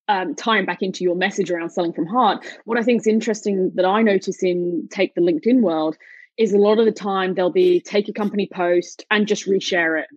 um, 0.07 0.36
tying 0.36 0.65
back 0.65 0.82
into 0.82 1.03
your 1.03 1.15
message 1.15 1.51
around 1.51 1.72
selling 1.72 1.91
from 1.91 2.05
heart. 2.05 2.45
What 2.63 2.78
I 2.78 2.84
think 2.84 3.01
is 3.01 3.07
interesting 3.07 3.72
that 3.76 3.86
I 3.86 4.01
notice 4.01 4.41
in 4.41 4.88
take 4.89 5.15
the 5.15 5.22
LinkedIn 5.22 5.59
world 5.59 5.97
is 6.38 6.53
a 6.53 6.57
lot 6.57 6.80
of 6.80 6.86
the 6.86 6.91
time 6.93 7.34
they'll 7.34 7.51
be 7.51 7.82
take 7.82 8.07
a 8.07 8.13
company 8.13 8.47
post 8.51 9.03
and 9.11 9.28
just 9.28 9.47
reshare 9.47 10.01
it 10.01 10.07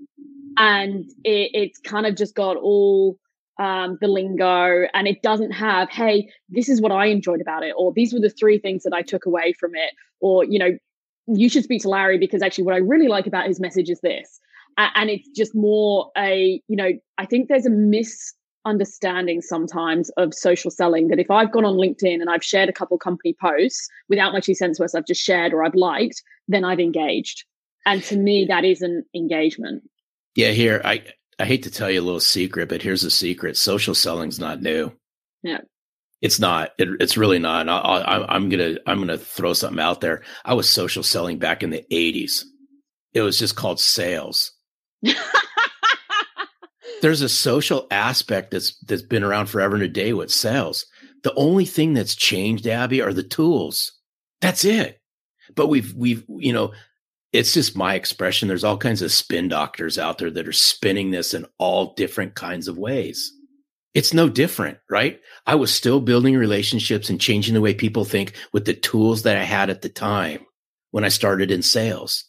and 0.59 1.05
it, 1.25 1.51
it's 1.55 1.79
kind 1.81 2.07
of 2.07 2.17
just 2.17 2.35
got 2.35 2.57
all 2.57 3.19
um, 3.59 3.99
the 4.01 4.09
lingo 4.09 4.87
and 4.95 5.07
it 5.07 5.23
doesn't 5.23 5.53
have 5.53 5.91
hey 5.91 6.29
this 6.49 6.69
is 6.69 6.81
what 6.81 6.91
i 6.91 7.07
enjoyed 7.07 7.41
about 7.41 7.63
it 7.63 7.75
or 7.77 7.93
these 7.93 8.13
were 8.13 8.21
the 8.21 8.31
three 8.31 8.59
things 8.59 8.83
that 8.83 8.93
i 8.95 9.03
took 9.03 9.27
away 9.27 9.53
from 9.53 9.75
it 9.75 9.93
or 10.21 10.45
you 10.45 10.59
know 10.59 10.77
you 11.27 11.49
should 11.49 11.63
speak 11.63 11.83
to 11.83 11.89
larry 11.89 12.19
because 12.19 12.43
actually 12.43 12.65
what 12.65 12.75
i 12.75 12.79
really 12.79 13.09
like 13.09 13.27
about 13.27 13.47
his 13.47 13.61
message 13.61 13.91
is 13.91 14.01
this 14.01 14.41
and 14.79 15.11
it's 15.11 15.29
just 15.29 15.55
more 15.55 16.11
a 16.17 16.61
you 16.67 16.77
know 16.77 16.91
i 17.19 17.27
think 17.27 17.49
there's 17.49 17.67
a 17.67 17.71
misunderstanding 17.71 19.43
sometimes 19.43 20.09
of 20.17 20.33
social 20.33 20.71
selling 20.71 21.09
that 21.09 21.19
if 21.19 21.31
i've 21.31 21.53
gone 21.53 21.65
on 21.65 21.75
linkedin 21.75 22.21
and 22.21 22.31
i've 22.31 22.43
shared 22.43 22.71
a 22.71 22.73
couple 22.73 22.97
company 22.99 23.37
posts 23.41 23.89
without 24.09 24.33
my 24.33 24.41
two 24.41 24.55
cents 24.55 24.81
worth 24.81 24.95
i've 24.95 25.07
just 25.07 25.23
shared 25.23 25.53
or 25.53 25.63
i've 25.63 25.75
liked 25.75 26.23
then 26.49 26.65
i've 26.65 26.81
engaged. 26.81 27.45
And 27.85 28.03
to 28.05 28.17
me 28.17 28.47
that 28.49 28.65
isn't 28.65 29.07
engagement 29.15 29.83
yeah, 30.35 30.51
here 30.51 30.81
I 30.85 31.05
I 31.39 31.45
hate 31.45 31.63
to 31.65 31.71
tell 31.71 31.91
you 31.91 32.01
a 32.01 32.03
little 32.03 32.21
secret, 32.21 32.69
but 32.69 32.83
here's 32.83 33.05
a 33.05 33.11
secret: 33.11 33.57
social 33.57 33.95
selling's 33.95 34.39
not 34.39 34.63
new. 34.63 34.93
Yeah, 35.43 35.61
it's 36.21 36.39
not. 36.39 36.71
It, 36.79 36.89
it's 37.01 37.17
really 37.17 37.39
not. 37.39 37.69
I, 37.69 37.77
I, 37.77 38.35
I'm 38.35 38.49
gonna 38.49 38.77
I'm 38.87 38.99
gonna 38.99 39.19
throw 39.19 39.53
something 39.53 39.83
out 39.83 40.01
there. 40.01 40.23
I 40.45 40.55
was 40.55 40.69
social 40.69 41.03
selling 41.03 41.39
back 41.39 41.63
in 41.63 41.71
the 41.71 41.85
'80s. 41.91 42.45
It 43.13 43.23
was 43.23 43.39
just 43.39 43.57
called 43.57 43.81
sales. 43.81 44.53
There's 47.03 47.21
a 47.21 47.29
social 47.29 47.87
aspect 47.91 48.53
that's 48.53 48.77
that's 48.85 49.03
been 49.03 49.25
around 49.25 49.47
forever 49.47 49.75
and 49.75 49.85
a 49.85 49.89
day 49.89 50.13
with 50.13 50.31
sales. 50.31 50.87
The 51.23 51.35
only 51.35 51.65
thing 51.65 51.95
that's 51.95 52.15
changed, 52.15 52.67
Abby, 52.67 53.01
are 53.01 53.13
the 53.13 53.23
tools. 53.23 53.93
That's 54.41 54.65
it. 54.65 55.01
But 55.55 55.69
we've, 55.69 55.95
we've, 55.95 56.25
you 56.29 56.53
know, 56.53 56.73
it's 57.33 57.55
just 57.55 57.77
my 57.77 57.95
expression. 57.95 58.49
There's 58.49 58.65
all 58.65 58.77
kinds 58.77 59.03
of 59.03 59.13
spin 59.13 59.49
doctors 59.49 59.99
out 59.99 60.19
there 60.19 60.31
that 60.31 60.47
are 60.47 60.53
spinning 60.53 61.11
this 61.11 61.33
in 61.33 61.47
all 61.59 61.95
different 61.95 62.35
kinds 62.35 62.69
of 62.69 62.79
ways. 62.79 63.33
It's 63.95 64.15
no 64.15 64.29
different, 64.29 64.79
right? 64.89 65.21
I 65.47 65.55
was 65.55 65.73
still 65.73 66.01
building 66.01 66.37
relationships 66.37 67.11
and 67.11 67.21
changing 67.21 67.55
the 67.55 67.61
way 67.61 67.75
people 67.75 68.05
think 68.05 68.35
with 68.53 68.65
the 68.65 68.75
tools 68.75 69.23
that 69.23 69.37
I 69.37 69.45
had 69.45 69.71
at 69.71 69.83
the 69.83 69.89
time 69.89 70.41
when 70.91 71.05
I 71.05 71.09
started 71.09 71.51
in 71.51 71.63
sales. 71.63 72.25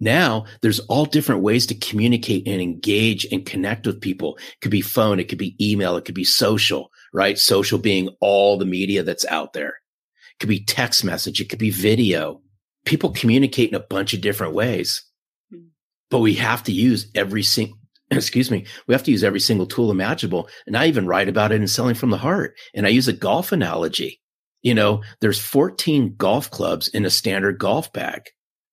Now 0.00 0.44
there's 0.62 0.80
all 0.80 1.04
different 1.04 1.42
ways 1.42 1.66
to 1.66 1.74
communicate 1.74 2.46
and 2.46 2.60
engage 2.60 3.26
and 3.30 3.44
connect 3.44 3.86
with 3.86 4.00
people. 4.00 4.36
It 4.36 4.60
could 4.62 4.70
be 4.70 4.80
phone. 4.80 5.20
It 5.20 5.28
could 5.28 5.38
be 5.38 5.56
email. 5.60 5.96
It 5.96 6.04
could 6.04 6.14
be 6.14 6.24
social, 6.24 6.90
right? 7.12 7.38
Social 7.38 7.78
being 7.78 8.08
all 8.20 8.58
the 8.58 8.66
media 8.66 9.02
that's 9.02 9.26
out 9.26 9.52
there. 9.52 9.68
It 9.68 10.40
could 10.40 10.48
be 10.48 10.64
text 10.64 11.04
message. 11.04 11.40
It 11.40 11.48
could 11.48 11.58
be 11.58 11.70
video. 11.70 12.40
People 12.86 13.10
communicate 13.10 13.68
in 13.68 13.74
a 13.74 13.80
bunch 13.80 14.14
of 14.14 14.22
different 14.22 14.54
ways, 14.54 15.04
hmm. 15.50 15.66
but 16.10 16.20
we 16.20 16.34
have 16.34 16.62
to 16.64 16.72
use 16.72 17.10
every 17.14 17.42
single, 17.42 17.76
excuse 18.10 18.50
me, 18.50 18.64
we 18.86 18.94
have 18.94 19.02
to 19.02 19.10
use 19.10 19.22
every 19.22 19.40
single 19.40 19.66
tool 19.66 19.90
imaginable. 19.90 20.48
And 20.66 20.76
I 20.76 20.86
even 20.86 21.06
write 21.06 21.28
about 21.28 21.52
it 21.52 21.60
in 21.60 21.68
selling 21.68 21.94
from 21.94 22.10
the 22.10 22.16
heart. 22.16 22.54
And 22.74 22.86
I 22.86 22.90
use 22.90 23.08
a 23.08 23.12
golf 23.12 23.52
analogy. 23.52 24.20
You 24.62 24.74
know, 24.74 25.02
there's 25.20 25.38
14 25.38 26.14
golf 26.16 26.50
clubs 26.50 26.88
in 26.88 27.04
a 27.04 27.10
standard 27.10 27.58
golf 27.58 27.92
bag 27.92 28.22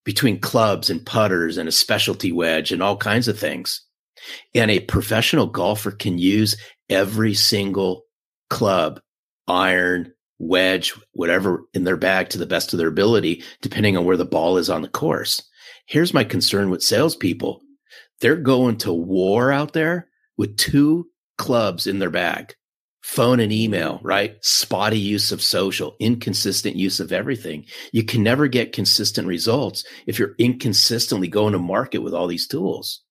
between 0.06 0.40
clubs 0.40 0.90
and 0.90 1.06
putters 1.06 1.58
and 1.58 1.70
a 1.70 1.72
specialty 1.72 2.32
wedge 2.32 2.72
and 2.72 2.82
all 2.82 2.98
kinds 2.98 3.28
of 3.28 3.38
things. 3.38 3.82
And 4.54 4.72
a 4.72 4.80
professional 4.80 5.48
golfer 5.48 5.92
can 5.92 6.18
use 6.18 6.56
every 6.90 7.34
single 7.34 8.04
club, 8.50 9.02
iron, 9.48 10.13
wedge, 10.40 10.94
whatever 11.14 11.64
in 11.74 11.84
their 11.84 11.98
bag 11.98 12.30
to 12.30 12.38
the 12.38 12.46
best 12.46 12.74
of 12.74 12.80
their 12.80 12.88
ability, 12.88 13.44
depending 13.62 13.98
on 13.98 14.06
where 14.06 14.18
the 14.18 14.26
ball 14.26 14.58
is 14.58 14.70
on 14.70 14.82
the 14.82 14.88
course. 14.88 15.42
Here's 15.86 16.14
my 16.14 16.24
concern 16.24 16.70
with 16.70 16.82
salespeople. 16.82 17.62
They're 18.22 18.36
going 18.36 18.78
to 18.78 18.94
war 18.94 19.52
out 19.52 19.74
there 19.74 20.10
with 20.38 20.58
two 20.58 21.08
clubs 21.38 21.88
in 21.88 22.00
their 22.00 22.10
bag 22.10 22.56
phone 23.04 23.42
and 23.42 23.52
email, 23.52 24.00
right? 24.02 24.38
Spotty 24.42 24.98
use 24.98 25.32
of 25.34 25.42
social, 25.42 25.96
inconsistent 26.00 26.78
use 26.78 27.02
of 27.02 27.12
everything. 27.12 27.66
You 27.92 28.04
can 28.04 28.24
never 28.24 28.48
get 28.48 28.72
consistent 28.72 29.28
results 29.28 29.84
if 30.08 30.18
you're 30.18 30.36
inconsistently 30.40 31.28
going 31.28 31.52
to 31.52 31.60
market 31.60 32.00
with 32.00 32.14
all 32.14 32.28
these 32.28 32.48
tools. 32.48 33.02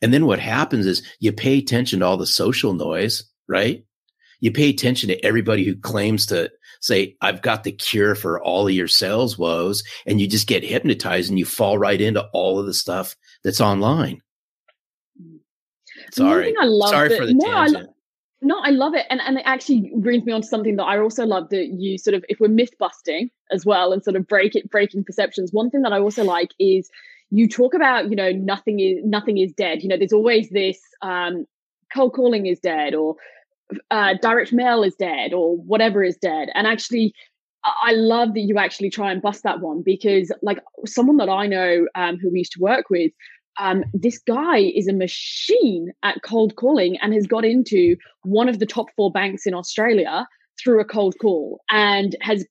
And 0.00 0.14
then 0.14 0.26
what 0.26 0.38
happens 0.38 0.86
is 0.86 1.02
you 1.18 1.32
pay 1.32 1.58
attention 1.58 1.98
to 1.98 2.06
all 2.06 2.16
the 2.16 2.26
social 2.26 2.74
noise, 2.74 3.24
right? 3.48 3.84
You 4.44 4.52
pay 4.52 4.68
attention 4.68 5.08
to 5.08 5.24
everybody 5.24 5.64
who 5.64 5.74
claims 5.74 6.26
to 6.26 6.52
say, 6.82 7.16
I've 7.22 7.40
got 7.40 7.64
the 7.64 7.72
cure 7.72 8.14
for 8.14 8.38
all 8.42 8.68
of 8.68 8.74
your 8.74 8.88
sales 8.88 9.38
woes. 9.38 9.82
And 10.04 10.20
you 10.20 10.28
just 10.28 10.46
get 10.46 10.62
hypnotized 10.62 11.30
and 11.30 11.38
you 11.38 11.46
fall 11.46 11.78
right 11.78 11.98
into 11.98 12.28
all 12.34 12.58
of 12.58 12.66
the 12.66 12.74
stuff 12.74 13.16
that's 13.42 13.62
online. 13.62 14.20
Sorry. 16.12 16.54
Sorry 16.60 17.16
for 17.16 17.24
the 17.24 17.32
no, 17.32 17.46
tangent. 17.46 17.88
No, 18.42 18.60
I 18.62 18.68
love 18.68 18.92
it. 18.92 19.06
And 19.08 19.22
and 19.22 19.38
it 19.38 19.44
actually 19.46 19.90
brings 19.96 20.26
me 20.26 20.34
on 20.34 20.42
to 20.42 20.46
something 20.46 20.76
that 20.76 20.84
I 20.84 20.98
also 20.98 21.24
love 21.24 21.48
that 21.48 21.68
you 21.68 21.96
sort 21.96 22.12
of 22.12 22.22
if 22.28 22.38
we're 22.38 22.48
myth 22.48 22.76
busting 22.78 23.30
as 23.50 23.64
well 23.64 23.94
and 23.94 24.04
sort 24.04 24.14
of 24.14 24.28
break 24.28 24.54
it 24.54 24.70
breaking 24.70 25.04
perceptions. 25.04 25.54
One 25.54 25.70
thing 25.70 25.80
that 25.80 25.94
I 25.94 26.00
also 26.00 26.22
like 26.22 26.50
is 26.58 26.90
you 27.30 27.48
talk 27.48 27.72
about, 27.72 28.10
you 28.10 28.16
know, 28.16 28.30
nothing 28.32 28.80
is 28.80 28.98
nothing 29.06 29.38
is 29.38 29.54
dead. 29.54 29.82
You 29.82 29.88
know, 29.88 29.96
there's 29.96 30.12
always 30.12 30.50
this 30.50 30.78
um 31.00 31.46
cold 31.94 32.12
calling 32.12 32.44
is 32.44 32.60
dead 32.60 32.94
or 32.94 33.16
uh, 33.90 34.14
direct 34.20 34.52
mail 34.52 34.82
is 34.82 34.94
dead 34.94 35.32
or 35.32 35.56
whatever 35.56 36.02
is 36.04 36.16
dead. 36.16 36.48
And 36.54 36.66
actually 36.66 37.14
I 37.64 37.92
love 37.92 38.34
that 38.34 38.40
you 38.40 38.58
actually 38.58 38.90
try 38.90 39.10
and 39.10 39.22
bust 39.22 39.42
that 39.42 39.60
one 39.60 39.82
because, 39.82 40.30
like, 40.42 40.58
someone 40.84 41.16
that 41.16 41.30
I 41.30 41.46
know 41.46 41.86
um, 41.94 42.18
who 42.18 42.30
we 42.30 42.40
used 42.40 42.52
to 42.52 42.60
work 42.60 42.90
with, 42.90 43.10
um, 43.58 43.84
this 43.94 44.18
guy 44.18 44.58
is 44.58 44.86
a 44.86 44.92
machine 44.92 45.92
at 46.02 46.22
cold 46.22 46.56
calling 46.56 46.98
and 47.00 47.14
has 47.14 47.26
got 47.26 47.44
into 47.44 47.96
one 48.22 48.48
of 48.48 48.58
the 48.58 48.66
top 48.66 48.86
four 48.96 49.10
banks 49.10 49.46
in 49.46 49.54
Australia 49.54 50.26
through 50.62 50.80
a 50.80 50.84
cold 50.84 51.14
call 51.20 51.60
and 51.70 52.16
has 52.20 52.44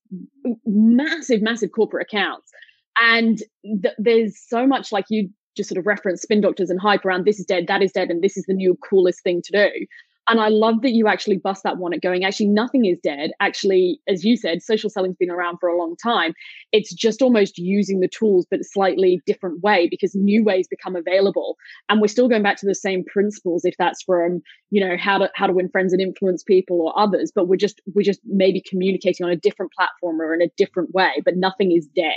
massive, 0.66 1.42
massive 1.42 1.72
corporate 1.74 2.08
accounts. 2.10 2.50
And 3.00 3.40
th- 3.64 3.96
there's 3.98 4.40
so 4.48 4.66
much 4.66 4.92
like 4.92 5.06
you 5.10 5.30
just 5.56 5.70
sort 5.70 5.78
of 5.78 5.86
reference 5.86 6.22
spin 6.22 6.42
doctors 6.42 6.70
and 6.70 6.80
hype 6.80 7.06
around 7.06 7.26
this 7.26 7.40
is 7.40 7.46
dead, 7.46 7.68
that 7.68 7.84
is 7.84 7.92
dead, 7.92 8.10
and 8.10 8.24
this 8.24 8.36
is 8.36 8.46
the 8.48 8.54
new 8.54 8.78
coolest 8.90 9.22
thing 9.22 9.42
to 9.44 9.52
do. 9.52 9.86
And 10.30 10.40
I 10.40 10.48
love 10.48 10.82
that 10.84 10.92
you 10.92 11.08
actually 11.08 11.38
bust 11.38 11.64
that 11.64 11.78
one 11.78 11.94
at 11.94 12.02
going, 12.02 12.24
actually, 12.24 12.48
nothing 12.48 12.86
is 12.86 12.98
dead. 13.04 13.32
Actually, 13.42 14.00
as 14.08 14.24
you 14.24 14.38
said, 14.38 14.62
social 14.62 14.90
selling's 14.90 15.18
been 15.18 15.30
around 15.30 15.58
for 15.60 15.68
a 15.68 15.78
long 15.78 15.96
time. 16.02 16.34
It's 16.72 16.94
just 16.94 17.22
almost 17.22 17.58
using 17.58 18.00
the 18.00 18.08
tools, 18.08 18.48
but 18.50 18.64
slightly 18.64 19.22
different 19.26 19.62
way 19.62 19.88
because 19.90 20.16
new 20.16 20.44
ways 20.44 20.68
become 20.70 20.96
available. 20.96 21.58
And 21.90 22.00
we're 22.00 22.08
still 22.08 22.30
going 22.30 22.44
back 22.44 22.58
to 22.58 22.66
the 22.66 22.76
same 22.76 23.04
principles, 23.04 23.66
if 23.66 23.76
that's 23.78 24.02
from, 24.04 24.42
you 24.72 24.86
know, 24.86 24.96
how 24.98 25.18
to 25.18 25.30
how 25.36 25.48
to 25.48 25.54
win 25.54 25.70
friends 25.70 25.92
and 25.92 26.02
influence 26.02 26.42
people 26.42 26.82
or 26.82 26.98
others, 26.98 27.32
but 27.34 27.50
we're 27.50 27.58
just 27.58 27.82
we're 27.94 28.04
just 28.04 28.22
maybe 28.26 28.64
communicating 28.68 29.26
on 29.26 29.32
a 29.32 29.36
different 29.36 29.74
platform 29.74 30.22
or 30.22 30.34
in 30.34 30.42
a 30.42 30.50
different 30.56 30.94
way, 30.94 31.12
but 31.26 31.36
nothing 31.36 31.74
is 31.74 31.88
dead. 31.96 32.14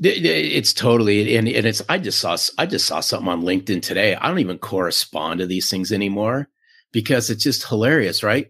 It's 0.00 0.74
totally 0.74 1.36
and, 1.36 1.48
and 1.48 1.66
it's 1.66 1.80
I 1.88 1.98
just 1.98 2.18
saw 2.18 2.36
I 2.58 2.66
just 2.66 2.86
saw 2.86 3.00
something 3.00 3.28
on 3.28 3.42
LinkedIn 3.42 3.82
today. 3.82 4.16
I 4.16 4.28
don't 4.28 4.40
even 4.40 4.58
correspond 4.58 5.40
to 5.40 5.46
these 5.46 5.70
things 5.70 5.92
anymore 5.92 6.48
because 6.94 7.28
it's 7.28 7.42
just 7.42 7.66
hilarious, 7.66 8.22
right? 8.22 8.48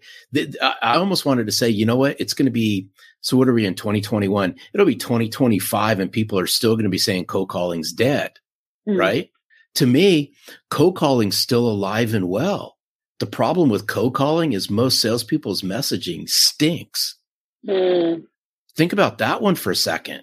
I 0.61 0.97
almost 0.97 1.24
wanted 1.24 1.47
to 1.47 1.53
say, 1.53 1.70
you 1.70 1.86
know 1.86 1.97
what? 1.97 2.20
It's 2.20 2.34
going 2.34 2.45
to 2.45 2.53
be, 2.53 2.88
so 3.22 3.38
what 3.38 3.49
are 3.49 3.55
we 3.55 3.64
in 3.64 3.74
2021? 3.74 4.55
It'll 4.74 4.84
be 4.84 4.97
2025 4.97 5.99
and 5.99 6.12
people 6.12 6.38
are 6.38 6.47
still 6.47 6.74
going 6.74 6.84
to 6.84 6.90
be 6.90 6.99
saying 6.99 7.24
cold 7.24 7.49
calling's 7.49 7.90
dead, 7.90 8.32
mm. 8.86 8.99
right? 8.99 9.30
To 9.76 9.86
me, 9.86 10.34
cold 10.70 10.95
calling's 10.95 11.38
still 11.38 11.66
alive 11.66 12.12
and 12.12 12.28
well. 12.28 12.76
The 13.18 13.26
problem 13.26 13.70
with 13.70 13.86
cold 13.86 14.14
calling 14.14 14.53
is 14.53 14.68
most 14.68 15.01
salespeople's 15.01 15.62
messaging 15.62 16.28
stinks. 16.28 17.16
Mm. 17.66 18.24
Think 18.76 18.92
about 18.92 19.18
that 19.18 19.40
one 19.40 19.55
for 19.55 19.70
a 19.70 19.76
second. 19.76 20.20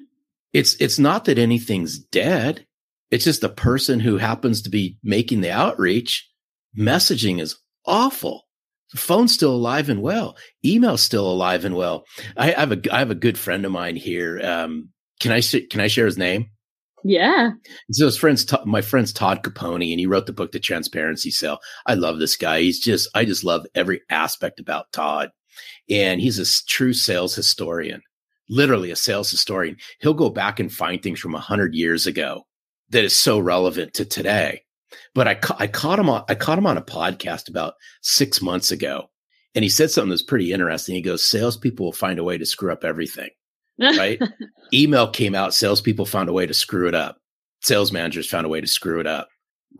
It's, 0.53 0.76
it's 0.76 0.99
not 0.99 1.26
that 1.26 1.39
anything's 1.39 1.97
dead. 1.97 2.67
It's 3.09 3.26
just 3.26 3.41
the 3.41 3.49
person 3.49 3.99
who 3.99 4.17
happens 4.17 4.61
to 4.61 4.69
be 4.69 4.99
making 5.01 5.41
the 5.41 5.51
outreach 5.51 6.28
messaging 6.78 7.41
is 7.41 7.57
awful. 7.86 8.43
The 8.91 8.97
phone's 8.97 9.34
still 9.34 9.55
alive 9.55 9.89
and 9.89 10.01
well. 10.01 10.36
Email's 10.65 11.01
still 11.01 11.29
alive 11.29 11.63
and 11.63 11.75
well. 11.75 12.05
I, 12.36 12.53
I 12.53 12.59
have 12.59 12.71
a 12.71 12.93
I 12.93 12.99
have 12.99 13.11
a 13.11 13.15
good 13.15 13.38
friend 13.38 13.65
of 13.65 13.71
mine 13.71 13.95
here. 13.95 14.41
Um, 14.43 14.89
can 15.19 15.32
I 15.32 15.41
can 15.41 15.79
I 15.79 15.88
share 15.88 16.05
his 16.05 16.17
name? 16.17 16.49
Yeah. 17.03 17.51
So 17.91 18.05
his 18.05 18.17
friends, 18.17 18.45
my 18.65 18.82
friend's 18.82 19.13
Todd 19.13 19.43
Caponi, 19.43 19.91
and 19.91 19.99
he 19.99 20.05
wrote 20.05 20.25
the 20.25 20.34
book, 20.34 20.51
The 20.51 20.59
Transparency 20.59 21.32
Sale. 21.32 21.59
I 21.86 21.95
love 21.95 22.19
this 22.19 22.36
guy. 22.36 22.61
He's 22.61 22.79
just, 22.79 23.09
I 23.15 23.25
just 23.25 23.43
love 23.43 23.65
every 23.73 24.01
aspect 24.09 24.59
about 24.59 24.91
Todd. 24.91 25.32
And 25.89 26.21
he's 26.21 26.39
a 26.39 26.65
true 26.67 26.93
sales 26.93 27.36
historian, 27.36 28.01
literally 28.49 28.91
a 28.91 28.95
sales 28.95 29.32
historian. 29.32 29.77
He'll 29.99 30.13
go 30.13 30.29
back 30.29 30.59
and 30.59 30.71
find 30.71 31.01
things 31.01 31.19
from 31.19 31.36
a 31.36 31.39
hundred 31.39 31.73
years 31.73 32.07
ago 32.07 32.43
that 32.89 33.03
is 33.03 33.15
so 33.15 33.39
relevant 33.39 33.93
to 33.95 34.05
today. 34.05 34.61
But 35.13 35.27
I, 35.27 35.35
ca- 35.35 35.57
I 35.59 35.67
caught 35.67 35.99
him 35.99 36.09
on 36.09 36.23
I 36.27 36.35
caught 36.35 36.57
him 36.57 36.67
on 36.67 36.77
a 36.77 36.81
podcast 36.81 37.49
about 37.49 37.75
six 38.01 38.41
months 38.41 38.71
ago, 38.71 39.09
and 39.55 39.63
he 39.63 39.69
said 39.69 39.91
something 39.91 40.09
that's 40.09 40.21
pretty 40.21 40.51
interesting. 40.51 40.95
He 40.95 41.01
goes, 41.01 41.29
"Salespeople 41.29 41.85
will 41.85 41.93
find 41.93 42.19
a 42.19 42.23
way 42.23 42.37
to 42.37 42.45
screw 42.45 42.71
up 42.71 42.83
everything." 42.83 43.29
Right? 43.79 44.21
Email 44.73 45.09
came 45.09 45.33
out. 45.33 45.53
Salespeople 45.53 46.05
found 46.05 46.29
a 46.29 46.33
way 46.33 46.45
to 46.45 46.53
screw 46.53 46.87
it 46.87 46.95
up. 46.95 47.17
Sales 47.61 47.91
managers 47.91 48.29
found 48.29 48.45
a 48.45 48.49
way 48.49 48.61
to 48.61 48.67
screw 48.67 48.99
it 48.99 49.07
up. 49.07 49.29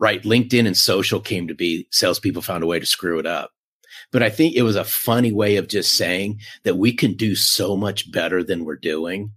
Right? 0.00 0.22
LinkedIn 0.22 0.66
and 0.66 0.76
social 0.76 1.20
came 1.20 1.46
to 1.48 1.54
be. 1.54 1.86
Salespeople 1.90 2.42
found 2.42 2.64
a 2.64 2.66
way 2.66 2.80
to 2.80 2.86
screw 2.86 3.18
it 3.18 3.26
up. 3.26 3.50
But 4.10 4.22
I 4.22 4.30
think 4.30 4.54
it 4.54 4.62
was 4.62 4.76
a 4.76 4.84
funny 4.84 5.32
way 5.32 5.56
of 5.56 5.68
just 5.68 5.96
saying 5.96 6.40
that 6.64 6.78
we 6.78 6.92
can 6.92 7.14
do 7.14 7.34
so 7.34 7.76
much 7.76 8.10
better 8.10 8.42
than 8.42 8.64
we're 8.64 8.76
doing, 8.76 9.32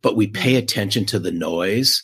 but 0.00 0.16
we 0.16 0.26
hmm. 0.26 0.32
pay 0.32 0.56
attention 0.56 1.04
to 1.06 1.18
the 1.18 1.32
noise 1.32 2.02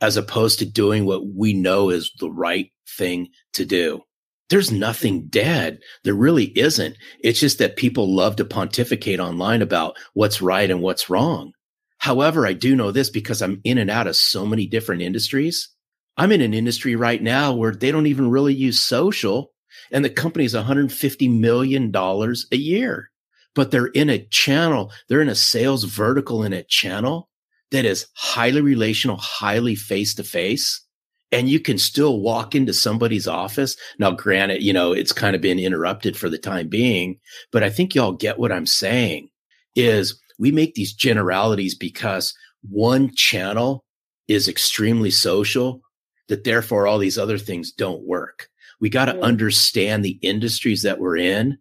as 0.00 0.16
opposed 0.16 0.58
to 0.58 0.66
doing 0.66 1.04
what 1.04 1.26
we 1.26 1.52
know 1.52 1.90
is 1.90 2.12
the 2.18 2.30
right 2.30 2.70
thing 2.88 3.28
to 3.54 3.64
do. 3.64 4.02
There's 4.50 4.72
nothing 4.72 5.26
dead. 5.26 5.80
There 6.04 6.14
really 6.14 6.46
isn't. 6.58 6.96
It's 7.20 7.40
just 7.40 7.58
that 7.58 7.76
people 7.76 8.14
love 8.14 8.36
to 8.36 8.44
pontificate 8.44 9.20
online 9.20 9.60
about 9.60 9.96
what's 10.14 10.40
right 10.40 10.70
and 10.70 10.80
what's 10.80 11.10
wrong. 11.10 11.52
However, 11.98 12.46
I 12.46 12.54
do 12.54 12.74
know 12.74 12.90
this 12.90 13.10
because 13.10 13.42
I'm 13.42 13.60
in 13.64 13.76
and 13.76 13.90
out 13.90 14.06
of 14.06 14.16
so 14.16 14.46
many 14.46 14.66
different 14.66 15.02
industries. 15.02 15.68
I'm 16.16 16.32
in 16.32 16.40
an 16.40 16.54
industry 16.54 16.96
right 16.96 17.22
now 17.22 17.52
where 17.52 17.72
they 17.72 17.90
don't 17.90 18.06
even 18.06 18.30
really 18.30 18.54
use 18.54 18.80
social 18.80 19.52
and 19.90 20.04
the 20.04 20.10
company 20.10 20.44
is 20.44 20.54
$150 20.54 21.38
million 21.38 21.94
a 21.94 22.56
year, 22.56 23.10
but 23.54 23.70
they're 23.70 23.86
in 23.86 24.10
a 24.10 24.26
channel. 24.26 24.92
They're 25.08 25.20
in 25.22 25.28
a 25.28 25.34
sales 25.34 25.84
vertical 25.84 26.42
in 26.42 26.52
a 26.52 26.62
channel 26.62 27.27
that 27.70 27.84
is 27.84 28.06
highly 28.14 28.60
relational, 28.60 29.16
highly 29.16 29.74
face 29.74 30.14
to 30.14 30.24
face. 30.24 30.82
and 31.30 31.48
you 31.50 31.60
can 31.60 31.76
still 31.76 32.20
walk 32.20 32.54
into 32.54 32.72
somebody's 32.72 33.28
office. 33.28 33.76
Now, 33.98 34.12
granted, 34.12 34.62
you 34.62 34.72
know, 34.72 34.92
it's 34.92 35.12
kind 35.12 35.36
of 35.36 35.42
been 35.42 35.58
interrupted 35.58 36.16
for 36.16 36.30
the 36.30 36.38
time 36.38 36.68
being, 36.68 37.18
but 37.52 37.62
I 37.62 37.68
think 37.68 37.94
y'all 37.94 38.12
get 38.12 38.38
what 38.38 38.50
I'm 38.50 38.64
saying 38.64 39.28
is 39.76 40.18
we 40.38 40.50
make 40.50 40.74
these 40.74 40.94
generalities 40.94 41.74
because 41.74 42.34
one 42.62 43.14
channel 43.14 43.84
is 44.26 44.48
extremely 44.48 45.10
social 45.10 45.82
that 46.28 46.44
therefore 46.44 46.86
all 46.86 46.98
these 46.98 47.18
other 47.18 47.38
things 47.38 47.72
don't 47.72 48.06
work. 48.06 48.48
We 48.80 48.88
got 48.88 49.06
to 49.06 49.20
understand 49.22 50.04
the 50.04 50.18
industries 50.22 50.82
that 50.82 50.98
we're 50.98 51.16
in 51.16 51.58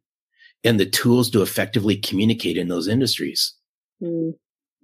and 0.64 0.80
the 0.80 0.86
tools 0.86 1.30
to 1.32 1.41
effectively 1.41 1.97
communicate 1.97 2.58
in 2.58 2.68
those 2.68 2.88
industries. 2.88 3.53
Mm. 4.01 4.36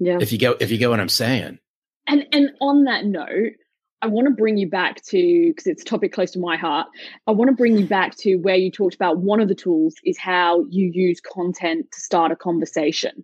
Yeah. 0.04 0.18
If 0.20 0.32
you 0.32 0.38
go, 0.38 0.56
if 0.60 0.72
you 0.72 0.78
get 0.78 0.90
what 0.90 1.00
I'm 1.00 1.10
saying. 1.10 1.60
And 2.08 2.26
and 2.34 2.52
on 2.60 2.84
that 2.84 3.06
note, 3.06 3.54
I 4.02 4.08
want 4.08 4.28
to 4.28 4.34
bring 4.34 4.58
you 4.58 4.70
back 4.70 5.02
to 5.06 5.48
because 5.48 5.66
it's 5.66 5.82
a 5.82 5.86
topic 5.86 6.12
close 6.12 6.32
to 6.32 6.40
my 6.40 6.58
heart. 6.58 6.88
I 7.26 7.32
want 7.32 7.50
to 7.50 7.56
bring 7.56 7.78
you 7.78 7.86
back 7.86 8.18
to 8.18 8.36
where 8.36 8.58
you 8.58 8.70
talked 8.70 8.96
about 8.96 9.20
one 9.20 9.40
of 9.40 9.48
the 9.48 9.56
tools 9.56 9.96
is 10.04 10.18
how 10.18 10.66
you 10.70 10.92
use 10.94 11.22
content 11.22 11.90
to 11.94 12.02
start 12.02 12.30
a 12.32 12.36
conversation. 12.36 13.24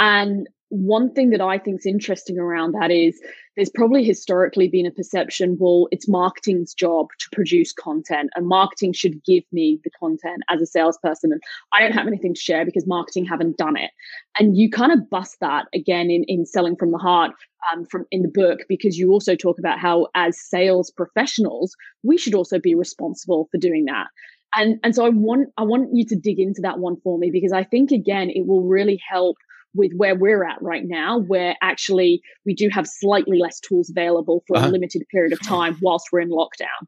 And 0.00 0.48
one 0.68 1.12
thing 1.12 1.30
that 1.30 1.40
I 1.40 1.58
think 1.58 1.80
is 1.80 1.86
interesting 1.86 2.38
around 2.38 2.72
that 2.72 2.90
is 2.90 3.20
there's 3.54 3.70
probably 3.70 4.04
historically 4.04 4.68
been 4.68 4.84
a 4.84 4.90
perception 4.90 5.56
well, 5.58 5.86
it's 5.90 6.08
marketing's 6.08 6.74
job 6.74 7.08
to 7.18 7.28
produce 7.32 7.72
content 7.72 8.30
and 8.34 8.46
marketing 8.46 8.92
should 8.92 9.22
give 9.24 9.44
me 9.52 9.80
the 9.84 9.90
content 9.98 10.42
as 10.50 10.60
a 10.60 10.66
salesperson. 10.66 11.32
And 11.32 11.40
I 11.72 11.80
don't 11.80 11.92
have 11.92 12.06
anything 12.06 12.34
to 12.34 12.40
share 12.40 12.64
because 12.64 12.86
marketing 12.86 13.24
haven't 13.24 13.56
done 13.56 13.76
it. 13.76 13.90
And 14.38 14.56
you 14.56 14.68
kind 14.68 14.92
of 14.92 15.08
bust 15.08 15.36
that 15.40 15.66
again 15.72 16.10
in, 16.10 16.24
in 16.24 16.44
selling 16.44 16.76
from 16.76 16.90
the 16.90 16.98
heart 16.98 17.32
um, 17.72 17.84
from 17.86 18.04
in 18.10 18.22
the 18.22 18.28
book 18.28 18.60
because 18.68 18.98
you 18.98 19.10
also 19.12 19.36
talk 19.36 19.58
about 19.58 19.78
how 19.78 20.08
as 20.14 20.38
sales 20.38 20.90
professionals, 20.90 21.74
we 22.02 22.18
should 22.18 22.34
also 22.34 22.58
be 22.58 22.74
responsible 22.74 23.48
for 23.50 23.58
doing 23.58 23.84
that. 23.86 24.08
And, 24.54 24.78
and 24.82 24.94
so 24.94 25.04
I 25.04 25.10
want 25.10 25.48
I 25.58 25.64
want 25.64 25.90
you 25.92 26.04
to 26.06 26.16
dig 26.16 26.38
into 26.38 26.60
that 26.62 26.78
one 26.78 26.96
for 27.02 27.18
me 27.18 27.30
because 27.30 27.52
I 27.52 27.64
think 27.64 27.90
again 27.90 28.30
it 28.30 28.46
will 28.46 28.62
really 28.62 29.00
help 29.08 29.36
with 29.76 29.92
where 29.96 30.14
we're 30.14 30.44
at 30.44 30.60
right 30.62 30.84
now, 30.84 31.18
where 31.18 31.56
actually 31.62 32.22
we 32.44 32.54
do 32.54 32.68
have 32.70 32.86
slightly 32.86 33.38
less 33.38 33.60
tools 33.60 33.90
available 33.90 34.42
for 34.46 34.56
uh-huh. 34.56 34.68
a 34.68 34.70
limited 34.70 35.04
period 35.10 35.32
of 35.32 35.40
time 35.46 35.76
whilst 35.82 36.08
we're 36.12 36.20
in 36.20 36.30
lockdown. 36.30 36.86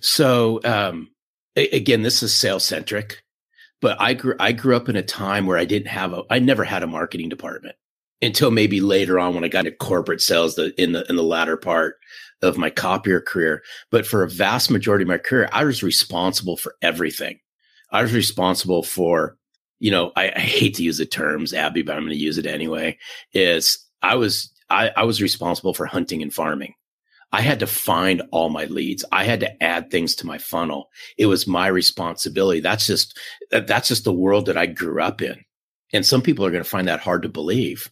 So 0.00 0.60
um, 0.64 1.08
again, 1.56 2.02
this 2.02 2.22
is 2.22 2.36
sales 2.36 2.64
centric, 2.64 3.22
but 3.80 4.00
I 4.00 4.14
grew 4.14 4.34
I 4.40 4.52
grew 4.52 4.76
up 4.76 4.88
in 4.88 4.96
a 4.96 5.02
time 5.02 5.46
where 5.46 5.58
I 5.58 5.64
didn't 5.64 5.88
have 5.88 6.12
a 6.12 6.22
I 6.30 6.38
never 6.38 6.64
had 6.64 6.82
a 6.82 6.88
marketing 6.88 7.28
department 7.28 7.76
until 8.22 8.50
maybe 8.50 8.80
later 8.80 9.18
on 9.18 9.34
when 9.34 9.44
I 9.44 9.48
got 9.48 9.66
into 9.66 9.76
corporate 9.76 10.20
sales 10.20 10.54
the, 10.56 10.72
in 10.80 10.92
the 10.92 11.04
in 11.08 11.16
the 11.16 11.22
latter 11.22 11.56
part 11.56 11.96
of 12.42 12.58
my 12.58 12.70
copier 12.70 13.20
career. 13.20 13.62
But 13.90 14.06
for 14.06 14.22
a 14.22 14.30
vast 14.30 14.70
majority 14.70 15.02
of 15.02 15.08
my 15.08 15.18
career, 15.18 15.48
I 15.52 15.64
was 15.64 15.82
responsible 15.82 16.56
for 16.56 16.74
everything. 16.82 17.38
I 17.92 18.02
was 18.02 18.12
responsible 18.12 18.82
for 18.82 19.38
you 19.78 19.90
know, 19.90 20.12
I, 20.16 20.32
I 20.34 20.40
hate 20.40 20.74
to 20.76 20.82
use 20.82 20.98
the 20.98 21.06
terms, 21.06 21.52
Abby, 21.52 21.82
but 21.82 21.96
I'm 21.96 22.02
going 22.02 22.10
to 22.10 22.16
use 22.16 22.38
it 22.38 22.46
anyway. 22.46 22.98
Is 23.32 23.78
I 24.02 24.14
was 24.16 24.52
I, 24.70 24.90
I 24.96 25.04
was 25.04 25.22
responsible 25.22 25.74
for 25.74 25.86
hunting 25.86 26.22
and 26.22 26.32
farming. 26.32 26.74
I 27.32 27.40
had 27.40 27.60
to 27.60 27.66
find 27.66 28.22
all 28.30 28.48
my 28.48 28.64
leads. 28.66 29.04
I 29.12 29.24
had 29.24 29.40
to 29.40 29.62
add 29.62 29.90
things 29.90 30.14
to 30.16 30.26
my 30.26 30.38
funnel. 30.38 30.88
It 31.18 31.26
was 31.26 31.46
my 31.46 31.66
responsibility. 31.66 32.60
That's 32.60 32.86
just 32.86 33.18
that's 33.50 33.88
just 33.88 34.04
the 34.04 34.12
world 34.12 34.46
that 34.46 34.56
I 34.56 34.66
grew 34.66 35.02
up 35.02 35.20
in. 35.20 35.44
And 35.92 36.06
some 36.06 36.22
people 36.22 36.44
are 36.44 36.50
going 36.50 36.64
to 36.64 36.68
find 36.68 36.88
that 36.88 37.00
hard 37.00 37.22
to 37.22 37.28
believe. 37.28 37.90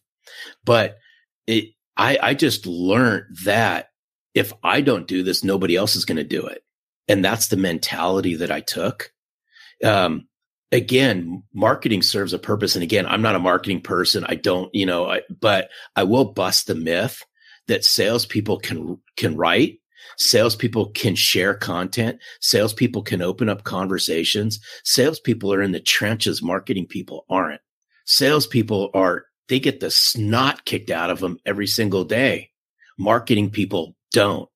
But 0.65 0.99
it 1.47 1.71
I 1.97 2.19
I 2.23 2.35
just 2.35 2.67
learned 2.67 3.37
that 3.45 3.91
if 4.35 4.53
I 4.63 4.81
don't 4.81 5.07
do 5.07 5.23
this, 5.23 5.45
nobody 5.45 5.77
else 5.77 5.97
is 5.97 6.05
going 6.05 6.17
to 6.17 6.25
do 6.25 6.47
it. 6.47 6.65
And 7.07 7.25
that's 7.25 7.49
the 7.49 7.57
mentality 7.57 8.37
that 8.37 8.51
I 8.51 8.61
took. 8.61 9.13
Um, 9.83 10.27
again, 10.75 11.45
marketing 11.55 12.03
serves 12.03 12.33
a 12.33 12.39
purpose. 12.39 12.75
And 12.75 12.83
again, 12.83 13.07
I'm 13.07 13.23
not 13.23 13.37
a 13.37 13.41
marketing 13.41 13.81
person. 13.81 14.25
I 14.27 14.35
don't, 14.35 14.75
you 14.75 14.85
know, 14.85 15.09
I, 15.09 15.23
but 15.41 15.71
I 15.95 16.03
will 16.03 16.25
bust 16.25 16.67
the 16.67 16.75
myth 16.75 17.23
that 17.69 17.85
salespeople 17.85 18.59
can 18.59 18.99
can 19.17 19.37
write, 19.37 19.79
salespeople 20.19 20.91
can 20.91 21.15
share 21.15 21.55
content, 21.55 22.19
salespeople 22.41 23.03
can 23.03 23.23
open 23.23 23.49
up 23.49 23.63
conversations. 23.63 24.59
Salespeople 24.83 25.55
are 25.55 25.63
in 25.63 25.73
the 25.73 25.81
trenches. 25.81 26.43
Marketing 26.43 26.87
people 26.87 27.25
aren't. 27.31 27.61
Salespeople 28.05 28.91
are 28.95 29.27
they 29.49 29.61
get 29.61 29.79
the 29.79 29.91
snot 29.91 30.65
kicked 30.65 30.91
out 30.91 31.11
of 31.11 31.21
them 31.21 31.39
every 31.47 31.69
single 31.69 32.05
day. 32.05 32.51
Marketing 32.99 33.51
people 33.51 33.95
don't. 34.13 34.49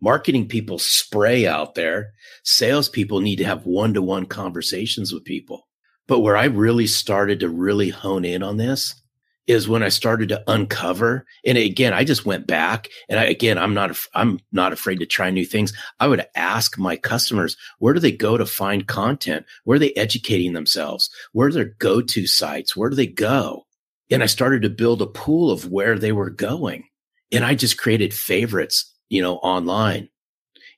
Marketing 0.00 0.48
people 0.48 0.78
spray 0.78 1.46
out 1.46 1.74
there. 1.74 2.12
Salespeople 2.44 3.20
need 3.20 3.36
to 3.36 3.44
have 3.44 3.66
one 3.66 3.94
to 3.94 4.02
one 4.02 4.26
conversations 4.26 5.12
with 5.12 5.24
people. 5.24 5.68
But 6.06 6.20
where 6.20 6.36
I 6.36 6.46
really 6.46 6.86
started 6.86 7.40
to 7.40 7.48
really 7.48 7.90
hone 7.90 8.24
in 8.24 8.42
on 8.42 8.56
this 8.56 9.00
is 9.46 9.68
when 9.68 9.82
I 9.82 9.88
started 9.88 10.28
to 10.28 10.42
uncover. 10.46 11.26
And 11.44 11.58
again, 11.58 11.92
I 11.92 12.04
just 12.04 12.24
went 12.24 12.46
back 12.46 12.88
and 13.08 13.18
I, 13.18 13.24
again, 13.24 13.58
I'm 13.58 13.74
not, 13.74 13.98
I'm 14.14 14.38
not 14.52 14.72
afraid 14.72 15.00
to 15.00 15.06
try 15.06 15.30
new 15.30 15.44
things. 15.44 15.72
I 15.98 16.06
would 16.08 16.24
ask 16.34 16.78
my 16.78 16.96
customers, 16.96 17.56
where 17.78 17.92
do 17.92 18.00
they 18.00 18.12
go 18.12 18.36
to 18.36 18.46
find 18.46 18.86
content? 18.86 19.44
Where 19.64 19.76
are 19.76 19.80
they 19.80 19.92
educating 19.94 20.52
themselves? 20.52 21.10
Where 21.32 21.48
are 21.48 21.52
their 21.52 21.74
go-to 21.78 22.26
sites? 22.26 22.76
Where 22.76 22.90
do 22.90 22.96
they 22.96 23.06
go? 23.08 23.66
And 24.10 24.22
I 24.22 24.26
started 24.26 24.62
to 24.62 24.70
build 24.70 25.02
a 25.02 25.06
pool 25.06 25.50
of 25.50 25.70
where 25.70 25.98
they 25.98 26.12
were 26.12 26.30
going. 26.30 26.84
And 27.32 27.44
I 27.44 27.54
just 27.54 27.78
created 27.78 28.14
favorites 28.14 28.92
you 29.10 29.20
know, 29.20 29.36
online. 29.36 30.08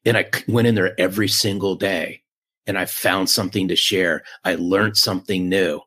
And 0.05 0.17
I 0.17 0.29
went 0.49 0.67
in 0.67 0.75
there 0.75 0.99
every 0.99 1.29
single 1.29 1.77
day 1.77 2.23
and 2.67 2.77
I 2.77 2.87
found 2.87 3.31
something 3.31 3.69
to 3.69 3.77
share. 3.77 4.25
I 4.45 4.57
learned 4.57 4.97
something 4.97 5.49
new. 5.49 5.81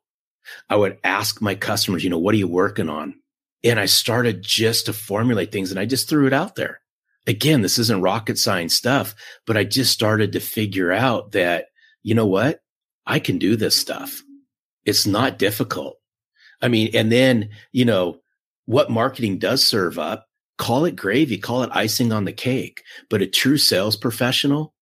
I 0.69 0.75
would 0.77 0.97
ask 1.03 1.41
my 1.41 1.55
customers, 1.55 2.03
you 2.03 2.09
know, 2.09 2.19
what 2.19 2.33
are 2.33 2.37
you 2.37 2.47
working 2.47 2.89
on? 2.89 3.15
And 3.63 3.79
I 3.79 3.87
started 3.87 4.43
just 4.43 4.85
to 4.85 4.93
formulate 4.93 5.51
things 5.51 5.71
and 5.71 5.79
I 5.79 5.85
just 5.85 6.07
threw 6.07 6.27
it 6.27 6.33
out 6.33 6.55
there. 6.55 6.79
Again, 7.27 7.61
this 7.61 7.79
isn't 7.79 8.01
rocket 8.01 8.37
science 8.37 8.75
stuff, 8.75 9.15
but 9.47 9.57
I 9.57 9.63
just 9.63 9.91
started 9.91 10.31
to 10.33 10.39
figure 10.39 10.91
out 10.91 11.31
that, 11.31 11.65
you 12.03 12.13
know 12.13 12.27
what? 12.27 12.59
I 13.07 13.19
can 13.19 13.39
do 13.39 13.55
this 13.55 13.75
stuff. 13.75 14.21
It's 14.85 15.07
not 15.07 15.39
difficult. 15.39 15.97
I 16.61 16.67
mean, 16.67 16.91
and 16.93 17.11
then, 17.11 17.49
you 17.71 17.85
know, 17.85 18.19
what 18.65 18.91
marketing 18.91 19.39
does 19.39 19.67
serve 19.67 19.97
up 19.97 20.27
call 20.57 20.85
it 20.85 20.95
gravy, 20.95 21.37
call 21.37 21.63
it 21.63 21.69
icing 21.73 22.11
on 22.11 22.25
the 22.25 22.33
cake. 22.33 22.83
But 23.09 23.21
a 23.21 23.27
true 23.27 23.57
sales 23.57 23.95
professional 23.95 24.73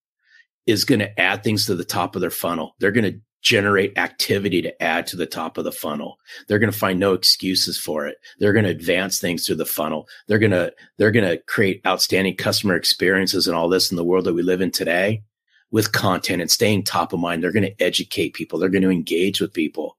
is 0.65 0.85
going 0.85 0.99
to 0.99 1.19
add 1.19 1.43
things 1.43 1.65
to 1.65 1.75
the 1.75 1.83
top 1.83 2.15
of 2.15 2.21
their 2.21 2.29
funnel. 2.29 2.75
They're 2.79 2.91
going 2.91 3.11
to 3.11 3.19
generate 3.41 3.97
activity 3.97 4.61
to 4.61 4.81
add 4.81 5.05
to 5.05 5.17
the 5.17 5.25
top 5.25 5.57
of 5.57 5.65
the 5.65 5.71
funnel. 5.71 6.17
They're 6.47 6.59
going 6.59 6.71
to 6.71 6.77
find 6.77 6.97
no 6.97 7.13
excuses 7.13 7.77
for 7.77 8.07
it. 8.07 8.15
They're 8.39 8.53
going 8.53 8.63
to 8.63 8.71
advance 8.71 9.19
things 9.19 9.45
through 9.45 9.57
the 9.57 9.65
funnel. 9.65 10.07
They're 10.27 10.39
going 10.39 10.51
to, 10.51 10.73
they're 10.97 11.11
going 11.11 11.29
to 11.29 11.43
create 11.43 11.81
outstanding 11.85 12.37
customer 12.37 12.75
experiences 12.75 13.47
and 13.47 13.55
all 13.55 13.67
this 13.67 13.91
in 13.91 13.97
the 13.97 14.03
world 14.05 14.25
that 14.25 14.33
we 14.33 14.43
live 14.43 14.61
in 14.61 14.71
today 14.71 15.23
with 15.71 15.91
content 15.91 16.41
and 16.41 16.49
staying 16.49 16.83
top 16.83 17.11
of 17.11 17.19
mind. 17.19 17.43
They're 17.43 17.51
going 17.51 17.63
to 17.63 17.83
educate 17.83 18.33
people. 18.33 18.59
They're 18.59 18.69
going 18.69 18.83
to 18.83 18.89
engage 18.89 19.41
with 19.41 19.53
people. 19.53 19.97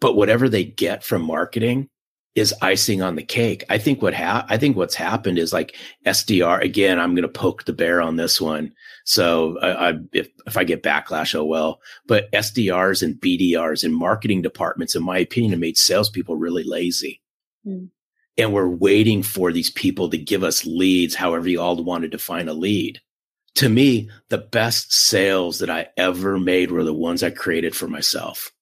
But 0.00 0.16
whatever 0.16 0.48
they 0.48 0.64
get 0.64 1.04
from 1.04 1.22
marketing, 1.22 1.90
is 2.34 2.54
icing 2.62 3.02
on 3.02 3.16
the 3.16 3.22
cake. 3.22 3.64
I 3.68 3.78
think 3.78 4.02
what 4.02 4.14
ha- 4.14 4.46
I 4.48 4.56
think 4.56 4.76
what's 4.76 4.94
happened 4.94 5.38
is 5.38 5.52
like 5.52 5.76
SDR 6.06 6.62
again. 6.62 6.98
I'm 6.98 7.14
going 7.14 7.22
to 7.22 7.28
poke 7.28 7.64
the 7.64 7.72
bear 7.72 8.00
on 8.00 8.16
this 8.16 8.40
one. 8.40 8.72
So 9.04 9.58
I, 9.60 9.90
I, 9.90 9.94
if 10.12 10.28
if 10.46 10.56
I 10.56 10.64
get 10.64 10.82
backlash, 10.82 11.34
oh 11.34 11.44
well. 11.44 11.80
But 12.06 12.30
SDRs 12.32 13.02
and 13.02 13.16
BDRs 13.16 13.82
and 13.82 13.94
marketing 13.94 14.42
departments, 14.42 14.94
in 14.94 15.02
my 15.02 15.18
opinion, 15.18 15.52
have 15.52 15.60
made 15.60 15.76
salespeople 15.76 16.36
really 16.36 16.62
lazy. 16.64 17.20
Mm. 17.66 17.88
And 18.38 18.52
we're 18.52 18.68
waiting 18.68 19.22
for 19.22 19.52
these 19.52 19.70
people 19.70 20.08
to 20.10 20.16
give 20.16 20.44
us 20.44 20.64
leads, 20.64 21.14
however 21.14 21.48
you 21.48 21.60
all 21.60 21.82
want 21.82 22.02
to 22.02 22.08
define 22.08 22.48
a 22.48 22.54
lead. 22.54 23.00
To 23.56 23.68
me, 23.68 24.08
the 24.28 24.38
best 24.38 24.92
sales 24.92 25.58
that 25.58 25.68
I 25.68 25.88
ever 25.96 26.38
made 26.38 26.70
were 26.70 26.84
the 26.84 26.94
ones 26.94 27.22
I 27.22 27.30
created 27.30 27.74
for 27.74 27.88
myself. 27.88 28.52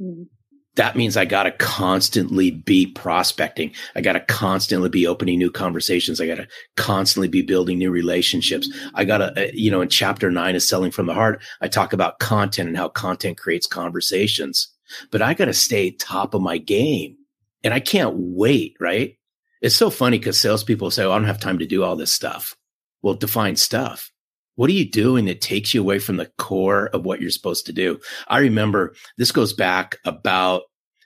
Mm 0.00 0.28
that 0.76 0.94
means 0.94 1.16
I 1.16 1.24
got 1.24 1.44
to 1.44 1.50
constantly 1.52 2.50
be 2.50 2.86
prospecting. 2.86 3.72
I 3.94 4.02
got 4.02 4.12
to 4.12 4.20
constantly 4.20 4.88
be 4.88 5.06
opening 5.06 5.38
new 5.38 5.50
conversations. 5.50 6.20
I 6.20 6.26
got 6.26 6.36
to 6.36 6.48
constantly 6.76 7.28
be 7.28 7.42
building 7.42 7.78
new 7.78 7.90
relationships. 7.90 8.70
I 8.94 9.04
got 9.04 9.18
to, 9.18 9.48
uh, 9.48 9.50
you 9.52 9.70
know, 9.70 9.80
in 9.80 9.88
chapter 9.88 10.30
nine 10.30 10.54
of 10.54 10.62
Selling 10.62 10.90
from 10.90 11.06
the 11.06 11.14
Heart, 11.14 11.42
I 11.60 11.68
talk 11.68 11.92
about 11.92 12.18
content 12.18 12.68
and 12.68 12.76
how 12.76 12.88
content 12.88 13.38
creates 13.38 13.66
conversations. 13.66 14.68
But 15.10 15.22
I 15.22 15.34
got 15.34 15.46
to 15.46 15.54
stay 15.54 15.90
top 15.90 16.34
of 16.34 16.42
my 16.42 16.58
game 16.58 17.16
and 17.64 17.74
I 17.74 17.80
can't 17.80 18.14
wait, 18.16 18.76
right? 18.78 19.16
It's 19.62 19.74
so 19.74 19.90
funny 19.90 20.18
because 20.18 20.40
salespeople 20.40 20.90
say, 20.90 21.04
oh, 21.04 21.10
I 21.10 21.16
don't 21.16 21.24
have 21.24 21.40
time 21.40 21.58
to 21.58 21.66
do 21.66 21.82
all 21.82 21.96
this 21.96 22.12
stuff. 22.12 22.54
Well, 23.02 23.14
define 23.14 23.56
stuff 23.56 24.12
what 24.56 24.68
are 24.68 24.74
you 24.74 24.90
doing 24.90 25.26
that 25.26 25.40
takes 25.40 25.72
you 25.72 25.80
away 25.80 25.98
from 25.98 26.16
the 26.16 26.30
core 26.38 26.88
of 26.88 27.04
what 27.04 27.20
you're 27.20 27.30
supposed 27.30 27.66
to 27.66 27.72
do? 27.72 28.00
I 28.28 28.38
remember 28.38 28.94
this 29.16 29.32
goes 29.32 29.52
back 29.52 29.96
about, 30.04 30.62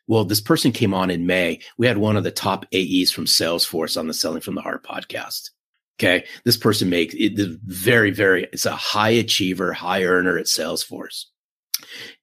well, 0.07 0.25
this 0.25 0.41
person 0.41 0.73
came 0.73 0.95
on 0.95 1.11
in 1.11 1.27
May. 1.27 1.61
We 1.77 1.87
had 1.87 1.99
one 1.99 2.17
of 2.17 2.25
the 2.25 2.31
top 2.31 2.65
AEs 2.73 3.13
from 3.13 3.27
Salesforce 3.27 3.99
on 3.99 4.07
the 4.07 4.15
Selling 4.15 4.41
from 4.41 4.55
the 4.55 4.63
Heart 4.63 4.85
podcast. 4.85 5.51
Okay. 5.99 6.25
This 6.45 6.57
person 6.57 6.89
makes 6.89 7.15
it 7.19 7.39
very, 7.65 8.11
very, 8.11 8.45
it's 8.53 8.65
a 8.65 8.73
high 8.73 9.11
achiever, 9.11 9.73
high 9.73 10.05
earner 10.05 10.39
at 10.39 10.47
Salesforce. 10.47 11.27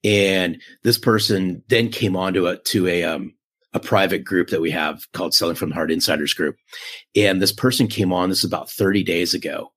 And 0.04 0.62
this 0.84 0.98
person 0.98 1.64
then 1.68 1.90
came 1.90 2.16
on 2.16 2.34
to 2.34 2.48
a, 2.48 2.58
to 2.58 2.88
a, 2.88 3.04
um, 3.04 3.36
a 3.74 3.80
private 3.80 4.24
group 4.24 4.50
that 4.50 4.62
we 4.62 4.72
have 4.72 5.06
called 5.14 5.34
Selling 5.34 5.56
from 5.56 5.70
the 5.70 5.76
Heart 5.76 5.92
Insiders 5.92 6.34
Group. 6.34 6.56
And 7.16 7.40
this 7.40 7.52
person 7.52 7.88
came 7.88 8.12
on, 8.12 8.30
this 8.30 8.40
is 8.40 8.46
about 8.46 8.72
30 8.72 9.04
days 9.04 9.34
ago. 9.36 9.72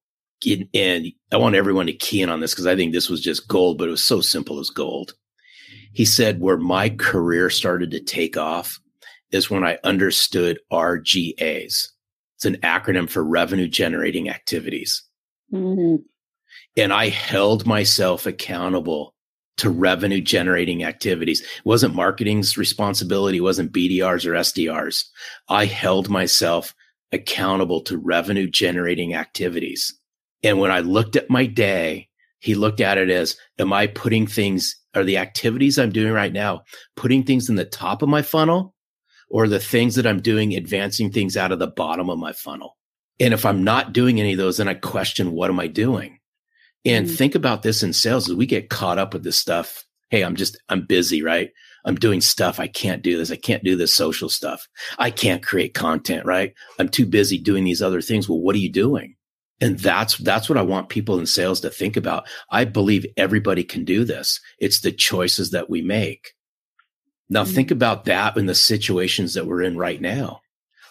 And 0.73 1.07
I 1.31 1.37
want 1.37 1.55
everyone 1.55 1.85
to 1.85 1.93
key 1.93 2.21
in 2.21 2.29
on 2.29 2.39
this 2.39 2.51
because 2.51 2.67
I 2.67 2.75
think 2.75 2.93
this 2.93 3.09
was 3.09 3.21
just 3.21 3.47
gold, 3.47 3.77
but 3.77 3.87
it 3.87 3.91
was 3.91 4.03
so 4.03 4.21
simple 4.21 4.59
as 4.59 4.69
gold. 4.69 5.13
He 5.93 6.05
said, 6.05 6.39
where 6.39 6.57
my 6.57 6.89
career 6.89 7.49
started 7.49 7.91
to 7.91 7.99
take 7.99 8.37
off 8.37 8.79
is 9.31 9.49
when 9.49 9.63
I 9.63 9.77
understood 9.83 10.59
RGAs. 10.71 11.87
It's 12.37 12.45
an 12.45 12.57
acronym 12.57 13.09
for 13.09 13.23
revenue 13.23 13.67
generating 13.67 14.29
activities. 14.29 15.03
Mm-hmm. 15.53 15.97
And 16.77 16.93
I 16.93 17.09
held 17.09 17.67
myself 17.67 18.25
accountable 18.25 19.13
to 19.57 19.69
revenue 19.69 20.21
generating 20.21 20.83
activities. 20.83 21.41
It 21.41 21.65
wasn't 21.65 21.93
marketing's 21.93 22.57
responsibility, 22.57 23.37
it 23.37 23.41
wasn't 23.41 23.73
BDRs 23.73 24.25
or 24.25 24.31
SDRs. 24.31 25.03
I 25.49 25.65
held 25.65 26.09
myself 26.09 26.73
accountable 27.11 27.81
to 27.81 27.97
revenue 27.97 28.49
generating 28.49 29.13
activities. 29.13 29.93
And 30.43 30.59
when 30.59 30.71
I 30.71 30.79
looked 30.79 31.15
at 31.15 31.29
my 31.29 31.45
day, 31.45 32.09
he 32.39 32.55
looked 32.55 32.81
at 32.81 32.97
it 32.97 33.09
as, 33.09 33.37
am 33.59 33.71
I 33.71 33.87
putting 33.87 34.25
things, 34.25 34.75
are 34.95 35.03
the 35.03 35.17
activities 35.17 35.77
I'm 35.77 35.91
doing 35.91 36.11
right 36.11 36.33
now, 36.33 36.63
putting 36.95 37.23
things 37.23 37.49
in 37.49 37.55
the 37.55 37.65
top 37.65 38.01
of 38.01 38.09
my 38.09 38.23
funnel 38.23 38.73
or 39.29 39.47
the 39.47 39.59
things 39.59 39.95
that 39.95 40.07
I'm 40.07 40.21
doing, 40.21 40.55
advancing 40.55 41.11
things 41.11 41.37
out 41.37 41.51
of 41.51 41.59
the 41.59 41.67
bottom 41.67 42.09
of 42.09 42.17
my 42.17 42.33
funnel? 42.33 42.77
And 43.19 43.33
if 43.33 43.45
I'm 43.45 43.63
not 43.63 43.93
doing 43.93 44.19
any 44.19 44.31
of 44.31 44.39
those, 44.39 44.57
then 44.57 44.67
I 44.67 44.73
question, 44.73 45.33
what 45.33 45.51
am 45.51 45.59
I 45.59 45.67
doing? 45.67 46.17
And 46.83 47.05
mm-hmm. 47.05 47.15
think 47.15 47.35
about 47.35 47.61
this 47.61 47.83
in 47.83 47.93
sales 47.93 48.27
as 48.27 48.35
we 48.35 48.47
get 48.47 48.71
caught 48.71 48.97
up 48.97 49.13
with 49.13 49.23
this 49.23 49.37
stuff. 49.37 49.85
Hey, 50.09 50.23
I'm 50.23 50.35
just, 50.35 50.57
I'm 50.67 50.87
busy, 50.87 51.21
right? 51.21 51.51
I'm 51.85 51.95
doing 51.95 52.21
stuff. 52.21 52.59
I 52.59 52.67
can't 52.67 53.03
do 53.03 53.17
this. 53.17 53.31
I 53.31 53.35
can't 53.35 53.63
do 53.63 53.75
this 53.75 53.95
social 53.95 54.29
stuff. 54.29 54.67
I 54.97 55.11
can't 55.11 55.43
create 55.43 55.75
content, 55.75 56.25
right? 56.25 56.53
I'm 56.79 56.89
too 56.89 57.05
busy 57.05 57.37
doing 57.37 57.63
these 57.63 57.81
other 57.81 58.01
things. 58.01 58.27
Well, 58.27 58.39
what 58.39 58.55
are 58.55 58.59
you 58.59 58.71
doing? 58.71 59.15
And 59.61 59.79
that's, 59.79 60.17
that's 60.17 60.49
what 60.49 60.57
I 60.57 60.63
want 60.63 60.89
people 60.89 61.19
in 61.19 61.27
sales 61.27 61.61
to 61.61 61.69
think 61.69 61.95
about. 61.95 62.27
I 62.49 62.65
believe 62.65 63.05
everybody 63.15 63.63
can 63.63 63.85
do 63.85 64.03
this. 64.03 64.39
It's 64.59 64.81
the 64.81 64.91
choices 64.91 65.51
that 65.51 65.69
we 65.69 65.81
make. 65.81 66.33
Now 67.29 67.43
mm-hmm. 67.43 67.53
think 67.53 67.71
about 67.71 68.05
that 68.05 68.35
in 68.35 68.47
the 68.47 68.55
situations 68.55 69.35
that 69.35 69.45
we're 69.45 69.61
in 69.61 69.77
right 69.77 70.01
now. 70.01 70.41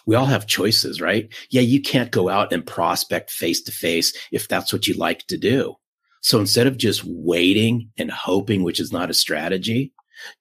We 0.07 0.15
all 0.15 0.25
have 0.25 0.47
choices, 0.47 0.99
right? 0.99 1.31
Yeah, 1.51 1.61
you 1.61 1.81
can't 1.81 2.11
go 2.11 2.29
out 2.29 2.51
and 2.51 2.65
prospect 2.65 3.29
face 3.29 3.61
to 3.63 3.71
face 3.71 4.17
if 4.31 4.47
that's 4.47 4.73
what 4.73 4.87
you 4.87 4.95
like 4.95 5.27
to 5.27 5.37
do. 5.37 5.75
So 6.21 6.39
instead 6.39 6.65
of 6.65 6.77
just 6.77 7.03
waiting 7.03 7.89
and 7.97 8.09
hoping, 8.09 8.63
which 8.63 8.79
is 8.79 8.91
not 8.91 9.09
a 9.09 9.13
strategy, 9.13 9.91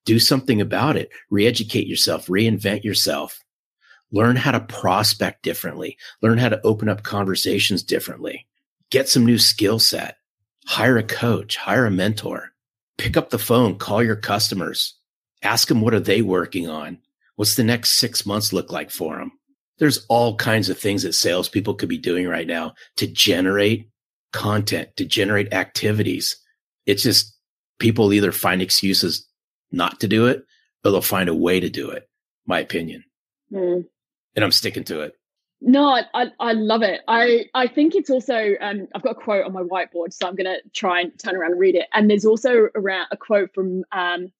do 0.04 0.18
something 0.18 0.60
about 0.60 0.96
it. 0.96 1.10
Re-educate 1.30 1.86
yourself, 1.86 2.26
reinvent 2.26 2.84
yourself. 2.84 3.38
Learn 4.12 4.36
how 4.36 4.52
to 4.52 4.60
prospect 4.60 5.42
differently. 5.42 5.96
Learn 6.20 6.38
how 6.38 6.48
to 6.48 6.60
open 6.62 6.88
up 6.88 7.02
conversations 7.02 7.82
differently. 7.82 8.46
Get 8.90 9.08
some 9.08 9.24
new 9.24 9.38
skill 9.38 9.78
set. 9.78 10.16
Hire 10.66 10.98
a 10.98 11.02
coach, 11.02 11.56
hire 11.56 11.86
a 11.86 11.90
mentor. 11.90 12.52
Pick 12.98 13.16
up 13.16 13.30
the 13.30 13.38
phone, 13.38 13.76
call 13.78 14.02
your 14.02 14.16
customers. 14.16 14.94
Ask 15.42 15.68
them 15.68 15.80
what 15.80 15.94
are 15.94 16.00
they 16.00 16.22
working 16.22 16.68
on? 16.68 16.98
What's 17.36 17.54
the 17.54 17.64
next 17.64 17.98
six 17.98 18.26
months 18.26 18.52
look 18.52 18.70
like 18.70 18.90
for 18.90 19.16
them? 19.16 19.32
There's 19.78 20.04
all 20.08 20.36
kinds 20.36 20.68
of 20.68 20.78
things 20.78 21.04
that 21.04 21.14
salespeople 21.14 21.74
could 21.74 21.88
be 21.88 21.96
doing 21.96 22.28
right 22.28 22.46
now 22.46 22.74
to 22.96 23.06
generate 23.06 23.88
content, 24.32 24.94
to 24.96 25.06
generate 25.06 25.54
activities. 25.54 26.36
It's 26.84 27.02
just 27.02 27.34
people 27.78 28.12
either 28.12 28.32
find 28.32 28.60
excuses 28.60 29.26
not 29.72 30.00
to 30.00 30.08
do 30.08 30.26
it 30.26 30.44
or 30.84 30.90
they'll 30.90 31.00
find 31.00 31.28
a 31.28 31.34
way 31.34 31.60
to 31.60 31.70
do 31.70 31.90
it, 31.90 32.08
my 32.46 32.60
opinion. 32.60 33.04
Mm. 33.52 33.86
And 34.36 34.44
I'm 34.44 34.52
sticking 34.52 34.84
to 34.84 35.00
it. 35.00 35.14
No, 35.62 36.00
I, 36.14 36.26
I 36.40 36.52
love 36.52 36.82
it. 36.82 37.02
I, 37.06 37.44
I 37.54 37.66
think 37.66 37.94
it's 37.94 38.08
also 38.08 38.54
um, 38.62 38.86
I've 38.94 39.02
got 39.02 39.10
a 39.10 39.14
quote 39.14 39.44
on 39.44 39.52
my 39.52 39.60
whiteboard, 39.60 40.12
so 40.12 40.26
I'm 40.26 40.34
going 40.34 40.46
to 40.46 40.58
try 40.74 41.02
and 41.02 41.12
turn 41.22 41.36
around 41.36 41.52
and 41.52 41.60
read 41.60 41.74
it. 41.74 41.86
And 41.92 42.08
there's 42.08 42.24
also 42.24 42.68
around 42.74 43.08
a 43.12 43.16
quote 43.16 43.52
from 43.54 43.84
um, 43.92 44.32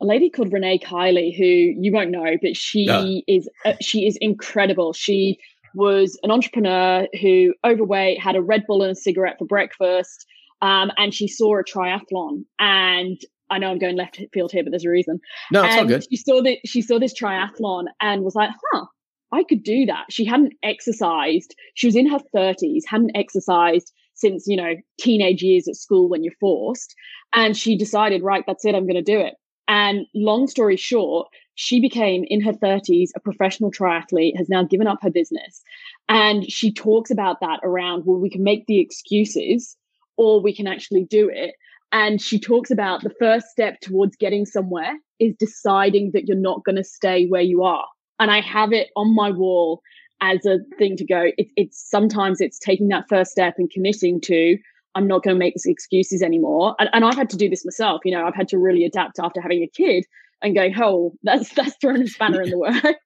a 0.00 0.06
lady 0.06 0.30
called 0.30 0.52
Renee 0.52 0.78
Kiley, 0.78 1.36
who 1.36 1.44
you 1.44 1.92
won't 1.92 2.10
know, 2.10 2.36
but 2.40 2.56
she 2.56 2.86
no. 2.86 3.20
is 3.28 3.48
uh, 3.66 3.74
she 3.80 4.06
is 4.06 4.16
incredible. 4.20 4.94
She 4.94 5.38
was 5.74 6.18
an 6.22 6.30
entrepreneur 6.30 7.06
who 7.20 7.54
overweight, 7.64 8.20
had 8.20 8.36
a 8.36 8.42
Red 8.42 8.66
Bull 8.66 8.82
and 8.82 8.92
a 8.92 8.94
cigarette 8.94 9.36
for 9.38 9.44
breakfast, 9.44 10.26
um, 10.62 10.90
and 10.96 11.14
she 11.14 11.28
saw 11.28 11.58
a 11.58 11.64
triathlon. 11.64 12.44
And 12.58 13.20
I 13.50 13.58
know 13.58 13.70
I'm 13.70 13.78
going 13.78 13.96
left 13.96 14.20
field 14.32 14.52
here, 14.52 14.64
but 14.64 14.70
there's 14.70 14.86
a 14.86 14.90
reason. 14.90 15.20
No, 15.50 15.64
it's 15.64 15.72
and 15.72 15.80
all 15.80 15.86
good. 15.86 16.04
She 16.10 16.16
saw 16.16 16.42
that 16.42 16.58
she 16.64 16.80
saw 16.80 16.98
this 16.98 17.14
triathlon 17.14 17.84
and 18.00 18.22
was 18.22 18.34
like, 18.34 18.50
"Huh, 18.72 18.86
I 19.32 19.44
could 19.44 19.62
do 19.62 19.86
that." 19.86 20.06
She 20.10 20.24
hadn't 20.24 20.54
exercised. 20.62 21.54
She 21.74 21.86
was 21.86 21.96
in 21.96 22.08
her 22.08 22.20
30s, 22.34 22.82
hadn't 22.86 23.16
exercised 23.16 23.92
since 24.14 24.46
you 24.46 24.56
know 24.56 24.74
teenage 25.00 25.42
years 25.42 25.66
at 25.68 25.76
school 25.76 26.08
when 26.08 26.22
you're 26.22 26.34
forced, 26.40 26.94
and 27.32 27.56
she 27.56 27.76
decided, 27.76 28.22
right, 28.22 28.44
that's 28.46 28.64
it, 28.64 28.74
I'm 28.74 28.86
going 28.86 29.02
to 29.02 29.02
do 29.02 29.18
it. 29.18 29.34
And 29.68 30.06
long 30.14 30.48
story 30.48 30.76
short, 30.76 31.28
she 31.54 31.80
became 31.80 32.24
in 32.26 32.40
her 32.42 32.52
30s 32.52 33.10
a 33.14 33.20
professional 33.20 33.70
triathlete, 33.70 34.36
has 34.36 34.48
now 34.48 34.64
given 34.64 34.86
up 34.86 34.98
her 35.02 35.10
business. 35.10 35.62
And 36.08 36.50
she 36.50 36.72
talks 36.72 37.10
about 37.10 37.40
that 37.40 37.60
around, 37.62 38.04
well, 38.04 38.18
we 38.18 38.30
can 38.30 38.42
make 38.42 38.66
the 38.66 38.80
excuses 38.80 39.76
or 40.16 40.42
we 40.42 40.54
can 40.54 40.66
actually 40.66 41.04
do 41.04 41.30
it. 41.32 41.54
And 41.92 42.20
she 42.20 42.38
talks 42.38 42.70
about 42.70 43.02
the 43.02 43.14
first 43.18 43.48
step 43.48 43.80
towards 43.80 44.16
getting 44.16 44.46
somewhere 44.46 44.98
is 45.18 45.34
deciding 45.38 46.10
that 46.12 46.26
you're 46.26 46.36
not 46.36 46.64
going 46.64 46.76
to 46.76 46.84
stay 46.84 47.26
where 47.26 47.42
you 47.42 47.62
are. 47.62 47.86
And 48.22 48.30
I 48.30 48.40
have 48.40 48.72
it 48.72 48.90
on 48.94 49.14
my 49.16 49.30
wall 49.30 49.82
as 50.20 50.46
a 50.46 50.58
thing 50.78 50.96
to 50.96 51.04
go. 51.04 51.30
It, 51.36 51.48
it's 51.56 51.90
sometimes 51.90 52.40
it's 52.40 52.56
taking 52.56 52.86
that 52.88 53.08
first 53.08 53.32
step 53.32 53.54
and 53.58 53.68
committing 53.68 54.20
to, 54.22 54.56
I'm 54.94 55.08
not 55.08 55.24
going 55.24 55.34
to 55.34 55.38
make 55.38 55.54
excuses 55.64 56.22
anymore. 56.22 56.76
And, 56.78 56.88
and 56.92 57.04
I've 57.04 57.16
had 57.16 57.28
to 57.30 57.36
do 57.36 57.48
this 57.50 57.64
myself. 57.64 58.02
You 58.04 58.12
know, 58.12 58.24
I've 58.24 58.36
had 58.36 58.46
to 58.48 58.58
really 58.58 58.84
adapt 58.84 59.18
after 59.18 59.40
having 59.40 59.60
a 59.64 59.66
kid 59.66 60.04
and 60.40 60.54
going, 60.54 60.72
oh, 60.80 61.14
that's 61.24 61.52
that's 61.54 61.74
throwing 61.80 62.02
a 62.02 62.06
spanner 62.06 62.42
in 62.42 62.50
the 62.50 62.58
works. 62.58 62.80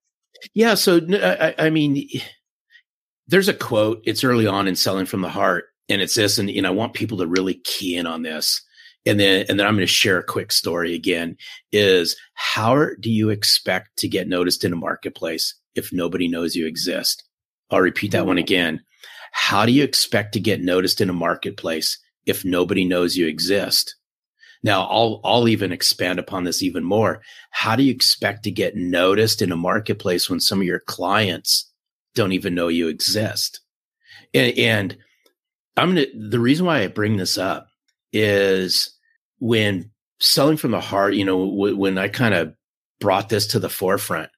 Yeah. 0.53 0.75
So 0.75 1.01
I, 1.11 1.55
I 1.59 1.71
mean, 1.71 2.07
there's 3.27 3.49
a 3.49 3.55
quote. 3.55 4.03
It's 4.05 4.23
early 4.23 4.47
on 4.47 4.69
in 4.69 4.77
selling 4.77 5.07
from 5.07 5.23
the 5.23 5.31
heart, 5.31 5.64
and 5.89 6.03
it's 6.03 6.14
this, 6.14 6.37
and 6.37 6.51
you 6.51 6.61
know, 6.61 6.69
I 6.69 6.75
want 6.75 6.93
people 6.93 7.17
to 7.17 7.27
really 7.27 7.55
key 7.64 7.97
in 7.97 8.07
on 8.07 8.21
this. 8.21 8.62
And 9.07 9.21
then, 9.21 9.47
and 9.49 9.59
then 9.59 9.67
I'm 9.67 9.75
going 9.75 9.87
to 9.87 9.93
share 9.93 10.19
a 10.19 10.25
quick 10.25 10.51
story 10.51 10.95
again. 10.95 11.37
Is 11.73 12.17
how 12.35 12.89
do 13.01 13.11
you 13.11 13.31
expect 13.31 13.97
to 13.99 14.09
get 14.09 14.29
noticed 14.29 14.65
in 14.65 14.73
a 14.73 14.77
marketplace 14.77 15.55
if 15.75 15.93
nobody 15.93 16.29
knows 16.29 16.57
you 16.57 16.67
exist? 16.67 17.23
I'll 17.71 17.81
repeat 17.81 18.13
that 18.13 18.27
one 18.27 18.37
mm-hmm. 18.37 18.45
again. 18.45 18.85
How 19.33 19.67
do 19.67 19.73
you 19.73 19.85
expect 19.85 20.33
to 20.33 20.41
get 20.41 20.63
noticed 20.63 21.01
in 21.01 21.11
a 21.11 21.15
marketplace 21.15 21.99
if 22.27 22.45
nobody 22.45 22.85
knows 22.85 23.17
you 23.17 23.27
exist? 23.27 23.95
Now, 24.63 24.87
I'll, 24.87 25.21
I'll 25.23 25.49
even 25.49 25.71
expand 25.71 26.19
upon 26.19 26.45
this 26.45 26.63
even 26.63 26.83
more. 26.83 27.23
How 27.51 27.77
do 27.77 27.83
you 27.83 27.93
expect 27.93 28.43
to 28.45 28.51
get 28.51 28.75
noticed 28.75 29.43
in 29.43 29.53
a 29.53 29.57
marketplace 29.57 30.29
when 30.29 30.41
some 30.41 30.61
of 30.61 30.67
your 30.67 30.81
clients 30.81 31.71
don't 32.15 32.33
even 32.33 32.55
know 32.55 32.69
you 32.69 32.89
exist? 32.89 33.61
And, 34.35 34.59
and 34.59 34.97
I'm 35.77 35.95
going 35.95 36.07
to, 36.07 36.29
the 36.31 36.41
reason 36.41 36.67
why 36.67 36.81
I 36.81 36.87
bring 36.89 37.17
this 37.17 37.39
up 37.39 37.69
is 38.13 38.96
when 39.39 39.91
selling 40.20 40.57
from 40.57 40.70
the 40.70 40.80
heart, 40.80 41.14
you 41.14 41.24
know, 41.24 41.51
w- 41.51 41.76
when 41.76 41.99
I 41.99 42.09
kind 42.09 42.34
of 42.34 42.55
brought 43.01 43.28
this 43.28 43.47
to 43.49 43.59
the 43.59 43.68
forefront, 43.68 44.30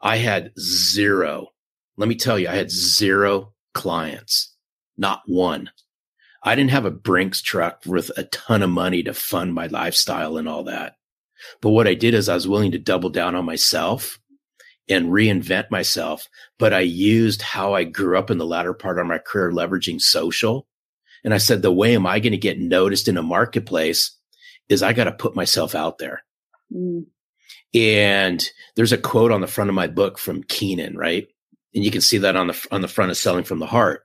I 0.00 0.16
had 0.16 0.52
zero, 0.58 1.48
let 1.96 2.08
me 2.08 2.14
tell 2.14 2.38
you, 2.38 2.48
I 2.48 2.54
had 2.54 2.70
zero 2.70 3.52
clients, 3.74 4.54
not 4.96 5.22
one. 5.26 5.70
I 6.42 6.54
didn't 6.54 6.72
have 6.72 6.84
a 6.84 6.90
Brinks 6.90 7.40
truck 7.40 7.82
with 7.86 8.10
a 8.16 8.24
ton 8.24 8.62
of 8.62 8.70
money 8.70 9.02
to 9.04 9.14
fund 9.14 9.54
my 9.54 9.68
lifestyle 9.68 10.36
and 10.36 10.48
all 10.48 10.64
that. 10.64 10.96
But 11.60 11.70
what 11.70 11.86
I 11.86 11.94
did 11.94 12.14
is 12.14 12.28
I 12.28 12.34
was 12.34 12.48
willing 12.48 12.72
to 12.72 12.78
double 12.78 13.10
down 13.10 13.34
on 13.34 13.44
myself 13.44 14.18
and 14.88 15.06
reinvent 15.06 15.70
myself. 15.70 16.28
But 16.58 16.72
I 16.72 16.80
used 16.80 17.42
how 17.42 17.74
I 17.74 17.84
grew 17.84 18.18
up 18.18 18.30
in 18.30 18.38
the 18.38 18.46
latter 18.46 18.74
part 18.74 18.98
of 18.98 19.06
my 19.06 19.18
career, 19.18 19.52
leveraging 19.52 20.00
social. 20.00 20.66
And 21.24 21.32
I 21.32 21.38
said, 21.38 21.62
the 21.62 21.72
way 21.72 21.94
am 21.94 22.06
I 22.06 22.18
going 22.18 22.32
to 22.32 22.38
get 22.38 22.58
noticed 22.58 23.06
in 23.06 23.16
a 23.16 23.22
marketplace 23.22 24.16
is 24.72 24.82
I 24.82 24.92
got 24.92 25.04
to 25.04 25.12
put 25.12 25.36
myself 25.36 25.74
out 25.74 25.98
there. 25.98 26.22
Mm. 26.72 27.06
And 27.74 28.50
there's 28.76 28.92
a 28.92 28.98
quote 28.98 29.32
on 29.32 29.40
the 29.40 29.46
front 29.46 29.70
of 29.70 29.76
my 29.76 29.86
book 29.86 30.18
from 30.18 30.42
Keenan, 30.42 30.96
right? 30.96 31.26
And 31.74 31.84
you 31.84 31.90
can 31.90 32.00
see 32.00 32.18
that 32.18 32.36
on 32.36 32.48
the 32.48 32.66
on 32.70 32.80
the 32.80 32.88
front 32.88 33.10
of 33.10 33.16
Selling 33.16 33.44
from 33.44 33.60
the 33.60 33.66
Heart. 33.66 34.04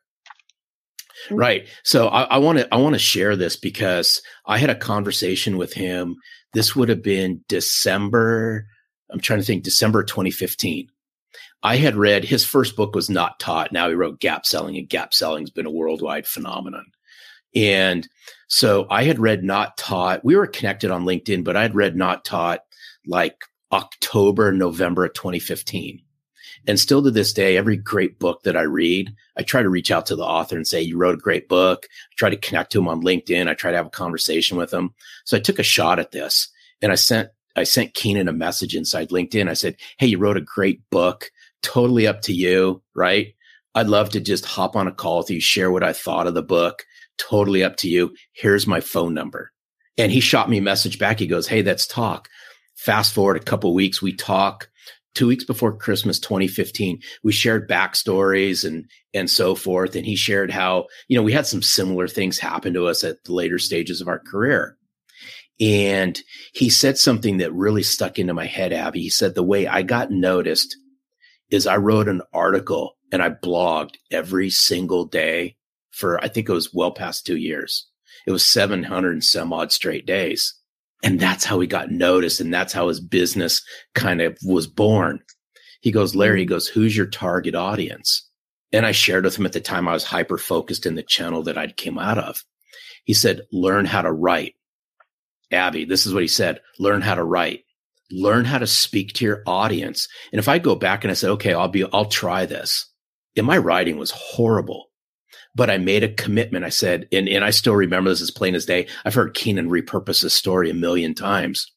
Right. 1.29 1.67
So 1.83 2.07
I 2.07 2.37
want 2.37 2.59
to 2.59 2.73
I 2.73 2.77
want 2.77 2.93
to 2.93 2.99
share 2.99 3.35
this 3.35 3.57
because 3.57 4.21
I 4.45 4.57
had 4.57 4.69
a 4.69 4.75
conversation 4.75 5.57
with 5.57 5.73
him. 5.73 6.15
This 6.53 6.75
would 6.75 6.89
have 6.89 7.03
been 7.03 7.41
December. 7.49 8.67
I'm 9.11 9.19
trying 9.19 9.39
to 9.39 9.45
think 9.45 9.63
December 9.63 10.03
2015. 10.03 10.87
I 11.63 11.77
had 11.77 11.95
read 11.95 12.23
his 12.23 12.45
first 12.45 12.75
book 12.75 12.95
was 12.95 13.09
Not 13.09 13.39
Taught. 13.39 13.71
Now 13.71 13.89
he 13.89 13.95
wrote 13.95 14.19
Gap 14.19 14.45
Selling, 14.45 14.77
and 14.77 14.87
Gap 14.87 15.13
Selling 15.13 15.43
has 15.43 15.49
been 15.49 15.65
a 15.65 15.71
worldwide 15.71 16.27
phenomenon. 16.27 16.85
And 17.55 18.07
so 18.47 18.87
I 18.89 19.03
had 19.03 19.19
read 19.19 19.43
Not 19.43 19.77
Taught. 19.77 20.23
We 20.23 20.35
were 20.35 20.47
connected 20.47 20.91
on 20.91 21.05
LinkedIn, 21.05 21.43
but 21.43 21.55
I 21.55 21.61
had 21.61 21.75
read 21.75 21.95
Not 21.95 22.25
Taught 22.25 22.61
like 23.05 23.43
October, 23.71 24.51
November 24.51 25.05
of 25.05 25.13
2015. 25.13 26.01
And 26.67 26.79
still 26.79 27.01
to 27.03 27.11
this 27.11 27.31
day, 27.31 27.55
every 27.55 27.77
great 27.77 28.19
book 28.19 28.43
that 28.43 28.57
I 28.57 28.63
read, 28.63 29.15
I 29.37 29.43
try 29.43 29.63
to 29.63 29.69
reach 29.69 29.89
out 29.89 30.05
to 30.07 30.15
the 30.15 30.25
author 30.25 30.57
and 30.57 30.67
say, 30.67 30.81
You 30.81 30.97
wrote 30.97 31.15
a 31.15 31.21
great 31.21 31.47
book. 31.47 31.87
I 31.89 32.13
try 32.17 32.29
to 32.29 32.37
connect 32.37 32.73
to 32.73 32.79
him 32.79 32.89
on 32.89 33.01
LinkedIn. 33.01 33.47
I 33.47 33.53
try 33.53 33.71
to 33.71 33.77
have 33.77 33.87
a 33.87 33.91
conversation 33.91 34.57
with 34.57 34.73
him. 34.73 34.93
So 35.23 35.37
I 35.37 35.39
took 35.39 35.59
a 35.59 35.63
shot 35.63 35.99
at 35.99 36.11
this 36.11 36.49
and 36.81 36.91
I 36.91 36.95
sent 36.95 37.29
I 37.55 37.63
sent 37.63 37.95
Keenan 37.95 38.27
a 38.27 38.33
message 38.33 38.75
inside 38.75 39.09
LinkedIn. 39.09 39.49
I 39.49 39.53
said, 39.53 39.77
Hey, 39.97 40.07
you 40.07 40.17
wrote 40.17 40.37
a 40.37 40.41
great 40.41 40.87
book. 40.89 41.31
Totally 41.63 42.05
up 42.05 42.21
to 42.23 42.33
you, 42.33 42.83
right? 42.93 43.33
I'd 43.73 43.87
love 43.87 44.09
to 44.11 44.19
just 44.19 44.45
hop 44.45 44.75
on 44.75 44.87
a 44.87 44.91
call 44.91 45.19
with 45.19 45.29
you, 45.29 45.39
share 45.39 45.71
what 45.71 45.83
I 45.83 45.93
thought 45.93 46.27
of 46.27 46.33
the 46.33 46.43
book. 46.43 46.83
Totally 47.17 47.63
up 47.63 47.77
to 47.77 47.89
you. 47.89 48.15
Here's 48.33 48.67
my 48.67 48.79
phone 48.79 49.13
number. 49.13 49.51
And 49.97 50.11
he 50.11 50.19
shot 50.19 50.49
me 50.49 50.59
a 50.59 50.61
message 50.61 50.99
back. 50.99 51.19
He 51.19 51.27
goes, 51.27 51.47
Hey, 51.47 51.63
let's 51.63 51.87
talk. 51.87 52.29
Fast 52.75 53.13
forward 53.13 53.37
a 53.37 53.43
couple 53.43 53.73
weeks, 53.73 54.01
we 54.01 54.13
talk 54.13 54.69
two 55.17 55.27
weeks 55.27 55.43
before 55.43 55.75
Christmas 55.75 56.19
2015, 56.19 57.01
we 57.23 57.31
shared 57.31 57.67
backstories 57.67 58.63
and 58.63 58.85
and 59.15 59.29
so 59.29 59.55
forth. 59.55 59.95
And 59.95 60.05
he 60.05 60.15
shared 60.15 60.51
how, 60.51 60.85
you 61.07 61.17
know, 61.17 61.23
we 61.23 61.33
had 61.33 61.47
some 61.47 61.63
similar 61.63 62.07
things 62.07 62.37
happen 62.37 62.73
to 62.75 62.85
us 62.85 63.03
at 63.03 63.23
the 63.23 63.33
later 63.33 63.57
stages 63.57 63.99
of 63.99 64.07
our 64.07 64.19
career. 64.19 64.77
And 65.59 66.21
he 66.53 66.69
said 66.69 66.99
something 66.99 67.37
that 67.37 67.51
really 67.51 67.81
stuck 67.81 68.19
into 68.19 68.35
my 68.35 68.45
head, 68.45 68.71
Abby. 68.71 69.01
He 69.01 69.09
said, 69.09 69.33
the 69.33 69.41
way 69.41 69.65
I 69.65 69.81
got 69.81 70.11
noticed 70.11 70.77
is 71.49 71.65
I 71.65 71.77
wrote 71.77 72.07
an 72.07 72.21
article 72.31 72.95
and 73.11 73.23
I 73.23 73.31
blogged 73.31 73.95
every 74.11 74.51
single 74.51 75.05
day 75.05 75.56
for, 75.97 76.23
I 76.23 76.27
think 76.27 76.47
it 76.47 76.53
was 76.53 76.73
well 76.73 76.91
past 76.91 77.25
two 77.25 77.37
years. 77.37 77.87
It 78.25 78.31
was 78.31 78.47
700 78.47 79.11
and 79.11 79.23
some 79.23 79.51
odd 79.51 79.71
straight 79.71 80.05
days. 80.05 80.53
And 81.03 81.19
that's 81.19 81.43
how 81.43 81.59
he 81.59 81.67
got 81.67 81.91
noticed. 81.91 82.39
And 82.39 82.53
that's 82.53 82.73
how 82.73 82.87
his 82.87 82.99
business 82.99 83.61
kind 83.93 84.21
of 84.21 84.37
was 84.43 84.67
born. 84.67 85.19
He 85.81 85.91
goes, 85.91 86.15
Larry, 86.15 86.39
he 86.39 86.45
mm-hmm. 86.45 86.53
goes, 86.53 86.67
who's 86.67 86.95
your 86.95 87.05
target 87.05 87.55
audience? 87.55 88.27
And 88.71 88.85
I 88.85 88.91
shared 88.91 89.23
with 89.23 89.37
him 89.37 89.45
at 89.45 89.53
the 89.53 89.61
time 89.61 89.87
I 89.87 89.93
was 89.93 90.03
hyper 90.03 90.37
focused 90.37 90.85
in 90.85 90.95
the 90.95 91.03
channel 91.03 91.43
that 91.43 91.57
I'd 91.57 91.77
came 91.77 91.97
out 91.97 92.17
of. 92.17 92.43
He 93.05 93.13
said, 93.13 93.41
learn 93.51 93.85
how 93.85 94.01
to 94.01 94.11
write. 94.11 94.55
Abby, 95.51 95.85
this 95.85 96.05
is 96.05 96.13
what 96.13 96.23
he 96.23 96.27
said, 96.27 96.59
learn 96.77 97.01
how 97.01 97.15
to 97.15 97.23
write, 97.23 97.63
learn 98.11 98.43
how 98.43 98.57
to 98.57 98.67
speak 98.67 99.13
to 99.13 99.25
your 99.25 99.43
audience. 99.47 100.09
And 100.33 100.39
if 100.39 100.49
I 100.49 100.59
go 100.59 100.75
back 100.75 101.05
and 101.05 101.11
I 101.11 101.13
said, 101.13 101.29
okay, 101.31 101.53
I'll 101.53 101.69
be, 101.69 101.85
I'll 101.93 102.05
try 102.05 102.45
this. 102.45 102.85
And 103.37 103.47
my 103.47 103.57
writing 103.57 103.97
was 103.97 104.11
horrible 104.11 104.87
but 105.57 105.71
I 105.71 105.79
made 105.79 106.03
a 106.03 106.13
commitment. 106.13 106.63
I 106.63 106.69
said, 106.69 107.07
and, 107.11 107.27
and 107.27 107.43
I 107.43 107.49
still 107.49 107.75
remember 107.75 108.11
this 108.11 108.21
as 108.21 108.29
plain 108.29 108.53
as 108.53 108.65
day. 108.65 108.87
I've 109.03 109.15
heard 109.15 109.33
Keenan 109.33 109.69
repurpose 109.69 110.21
this 110.21 110.35
story 110.35 110.69
a 110.69 110.75
million 110.75 111.15
times. 111.15 111.71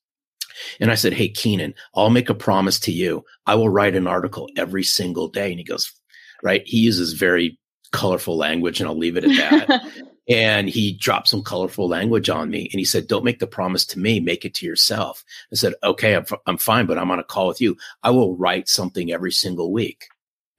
And 0.80 0.90
I 0.90 0.94
said, 0.96 1.14
Hey, 1.14 1.30
Keenan, 1.30 1.74
I'll 1.94 2.10
make 2.10 2.28
a 2.28 2.34
promise 2.34 2.78
to 2.80 2.92
you. 2.92 3.24
I 3.46 3.54
will 3.54 3.70
write 3.70 3.96
an 3.96 4.06
article 4.06 4.50
every 4.54 4.84
single 4.84 5.28
day. 5.28 5.50
And 5.50 5.58
he 5.58 5.64
goes, 5.64 5.90
Right. 6.42 6.62
He 6.66 6.78
uses 6.78 7.14
very 7.14 7.58
colorful 7.90 8.36
language, 8.36 8.80
and 8.80 8.88
I'll 8.88 8.96
leave 8.96 9.16
it 9.16 9.24
at 9.24 9.68
that. 9.68 9.82
and 10.28 10.68
he 10.68 10.92
dropped 10.92 11.28
some 11.28 11.42
colorful 11.42 11.88
language 11.88 12.28
on 12.28 12.50
me. 12.50 12.68
And 12.70 12.78
he 12.78 12.84
said, 12.84 13.06
Don't 13.06 13.24
make 13.24 13.38
the 13.38 13.46
promise 13.46 13.86
to 13.86 13.98
me, 13.98 14.20
make 14.20 14.44
it 14.44 14.52
to 14.56 14.66
yourself. 14.66 15.24
I 15.50 15.56
said, 15.56 15.72
Okay, 15.82 16.14
I'm, 16.14 16.26
I'm 16.46 16.58
fine, 16.58 16.84
but 16.84 16.98
I'm 16.98 17.10
on 17.10 17.18
a 17.18 17.24
call 17.24 17.48
with 17.48 17.62
you. 17.62 17.78
I 18.02 18.10
will 18.10 18.36
write 18.36 18.68
something 18.68 19.10
every 19.10 19.32
single 19.32 19.72
week. 19.72 20.08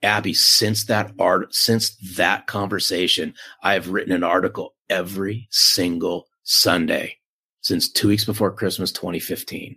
Abby, 0.02 0.34
since 0.34 0.84
that 0.84 1.12
art, 1.18 1.54
since 1.54 1.96
that 2.16 2.46
conversation, 2.46 3.34
I 3.62 3.74
have 3.74 3.88
written 3.88 4.12
an 4.12 4.24
article 4.24 4.74
every 4.90 5.48
single 5.50 6.28
Sunday 6.42 7.18
since 7.60 7.88
two 7.88 8.08
weeks 8.08 8.24
before 8.24 8.52
Christmas 8.52 8.90
2015. 8.92 9.76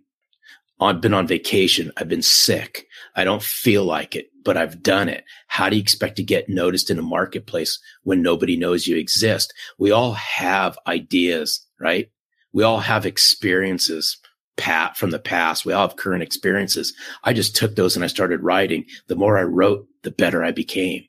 I've 0.82 1.00
been 1.00 1.14
on 1.14 1.28
vacation. 1.28 1.92
I've 1.96 2.10
been 2.10 2.22
sick. 2.22 2.88
I 3.16 3.24
don't 3.24 3.42
feel 3.42 3.86
like 3.86 4.16
it, 4.16 4.30
but 4.44 4.58
I've 4.58 4.84
done 4.84 5.08
it. 5.08 5.24
How 5.48 5.70
do 5.70 5.78
you 5.78 5.82
expect 5.82 6.18
to 6.18 6.24
get 6.24 6.50
noticed 6.50 6.90
in 6.90 7.00
a 7.00 7.04
marketplace 7.04 7.80
when 8.04 8.22
nobody 8.22 8.58
knows 8.58 8.88
you 8.88 8.98
exist? 8.98 9.54
We 9.78 9.92
all 9.92 10.14
have 10.14 10.78
ideas, 10.86 11.66
right? 11.80 12.10
We 12.52 12.64
all 12.64 12.80
have 12.80 13.06
experiences 13.06 14.18
pat 14.58 14.98
from 14.98 15.12
the 15.12 15.20
past. 15.20 15.66
We 15.66 15.74
all 15.74 15.88
have 15.88 15.98
current 15.98 16.24
experiences. 16.24 16.94
I 17.24 17.34
just 17.34 17.56
took 17.56 17.76
those 17.76 17.96
and 17.96 18.04
I 18.04 18.08
started 18.08 18.44
writing. 18.44 18.86
The 19.08 19.16
more 19.16 19.38
I 19.38 19.44
wrote, 19.44 19.88
the 20.04 20.12
better 20.12 20.44
I 20.44 20.52
became. 20.52 21.04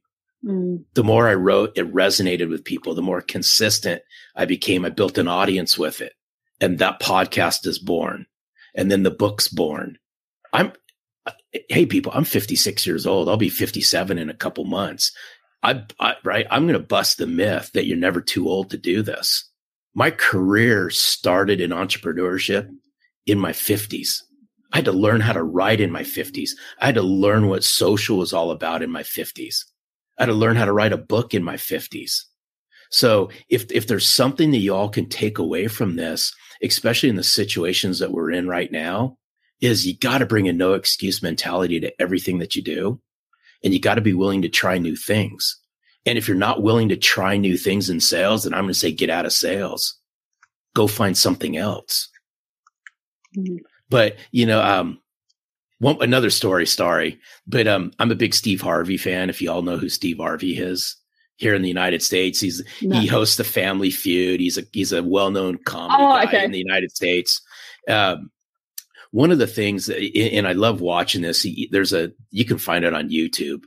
Mm. 0.45 0.85
The 0.95 1.05
more 1.05 1.29
I 1.29 1.35
wrote, 1.35 1.77
it 1.77 1.93
resonated 1.93 2.49
with 2.49 2.65
people. 2.65 2.95
The 2.95 3.03
more 3.03 3.21
consistent 3.21 4.03
I 4.35 4.45
became. 4.45 4.85
I 4.85 4.91
built 4.91 5.19
an 5.19 5.29
audience 5.29 5.79
with 5.79 6.01
it. 6.01 6.13
And 6.61 6.79
that 6.79 7.01
podcast 7.01 7.67
is 7.67 7.79
born. 7.79 8.27
And 8.75 8.91
then 8.91 9.03
the 9.03 9.11
book's 9.11 9.49
born. 9.49 9.99
I'm, 10.53 10.73
hey, 11.69 11.87
people, 11.87 12.13
I'm 12.15 12.25
56 12.25 12.87
years 12.87 13.07
old. 13.07 13.29
I'll 13.29 13.37
be 13.37 13.49
57 13.49 14.19
in 14.19 14.31
a 14.31 14.35
couple 14.35 14.65
months. 14.65 15.13
I, 15.63 15.83
I 15.99 16.15
right. 16.23 16.47
I'm 16.51 16.67
going 16.67 16.79
to 16.79 16.87
bust 16.87 17.19
the 17.19 17.27
myth 17.27 17.71
that 17.75 17.87
you're 17.87 17.97
never 17.97 18.21
too 18.21 18.49
old 18.49 18.71
to 18.71 18.79
do 18.79 19.03
this. 19.03 19.51
My 19.95 20.11
career 20.11 20.91
started 20.91 21.61
in 21.61 21.71
entrepreneurship 21.71 22.71
in 23.27 23.39
my 23.39 23.53
50s. 23.53 24.23
I 24.73 24.79
had 24.79 24.85
to 24.87 24.93
learn 24.93 25.21
how 25.21 25.33
to 25.33 25.43
write 25.43 25.81
in 25.81 25.91
my 25.91 26.03
50s. 26.03 26.51
I 26.81 26.87
had 26.87 26.95
to 26.97 27.03
learn 27.03 27.49
what 27.49 27.65
social 27.65 28.19
was 28.19 28.33
all 28.33 28.51
about 28.51 28.83
in 28.83 28.91
my 28.91 29.03
50s. 29.03 29.65
I 30.19 30.23
had 30.23 30.27
to 30.27 30.35
learn 30.35 30.57
how 30.57 30.65
to 30.65 30.73
write 30.73 30.93
a 30.93 30.99
book 30.99 31.35
in 31.35 31.43
my 31.43 31.57
50s. 31.57 32.23
So 32.91 33.31
if 33.49 33.71
if 33.73 33.87
there's 33.87 34.09
something 34.09 34.53
that 34.53 34.59
you 34.59 34.75
all 34.75 34.89
can 34.89 35.09
take 35.09 35.39
away 35.39 35.67
from 35.67 35.97
this, 35.97 36.33
especially 36.63 37.09
in 37.09 37.17
the 37.17 37.25
situations 37.25 37.99
that 37.99 38.13
we're 38.13 38.31
in 38.31 38.49
right 38.49 38.71
now, 38.71 39.19
is 39.61 39.87
you 39.87 39.97
got 39.97 40.19
to 40.19 40.27
bring 40.27 40.49
a 40.49 40.53
no 40.53 40.75
excuse 40.75 41.23
mentality 41.23 41.81
to 41.81 42.01
everything 42.01 42.39
that 42.39 42.55
you 42.55 42.63
do. 42.63 43.01
And 43.65 43.73
you 43.73 43.81
got 43.81 43.95
to 43.95 44.01
be 44.01 44.15
willing 44.15 44.43
to 44.43 44.49
try 44.49 44.79
new 44.79 44.97
things. 44.97 45.59
And 46.05 46.17
if 46.17 46.29
you're 46.29 46.37
not 46.37 46.63
willing 46.63 46.89
to 46.91 46.97
try 46.97 47.37
new 47.37 47.57
things 47.57 47.91
in 47.91 48.01
sales, 48.01 48.45
then 48.45 48.55
I'm 48.55 48.65
going 48.65 48.75
to 48.75 48.79
say 48.79 48.93
get 48.93 49.11
out 49.11 49.27
of 49.27 49.33
sales. 49.33 49.99
Go 50.75 50.87
find 50.87 51.17
something 51.17 51.57
else. 51.57 52.09
Mm-hmm. 53.37 53.57
But 53.89 54.17
you 54.33 54.47
know, 54.47 54.63
um, 54.63 55.01
one 55.79 55.99
another 56.01 56.31
story, 56.31 56.67
story. 56.67 57.19
But 57.47 57.67
um, 57.67 57.93
I'm 57.99 58.11
a 58.11 58.17
big 58.17 58.35
Steve 58.35 58.61
Harvey 58.61 58.97
fan. 58.97 59.31
If 59.31 59.43
you 59.43 59.51
all 59.51 59.63
know 59.63 59.79
who 59.79 59.89
Steve 59.89 60.19
Harvey 60.19 60.59
is 60.59 60.97
here 61.37 61.55
in 61.55 61.63
the 61.63 61.69
United 61.69 62.03
States, 62.03 62.41
he's 62.41 62.63
no. 62.83 62.99
he 62.99 63.07
hosts 63.07 63.37
the 63.37 63.45
Family 63.45 63.91
Feud. 63.91 64.41
He's 64.41 64.59
a 64.59 64.63
he's 64.73 64.93
a 64.93 65.03
well 65.03 65.31
known 65.31 65.59
comedy 65.65 66.03
oh, 66.03 66.09
guy 66.09 66.25
okay. 66.25 66.45
in 66.45 66.53
the 66.53 66.59
United 66.59 66.91
States. 66.91 67.41
Um, 67.89 68.31
one 69.13 69.31
of 69.31 69.39
the 69.39 69.47
things, 69.47 69.87
that, 69.87 69.99
and 69.99 70.47
I 70.47 70.53
love 70.53 70.81
watching 70.81 71.23
this. 71.23 71.43
He, 71.43 71.69
there's 71.71 71.93
a 71.93 72.13
you 72.31 72.45
can 72.45 72.59
find 72.59 72.85
it 72.85 72.95
on 72.95 73.11
YouTube. 73.11 73.63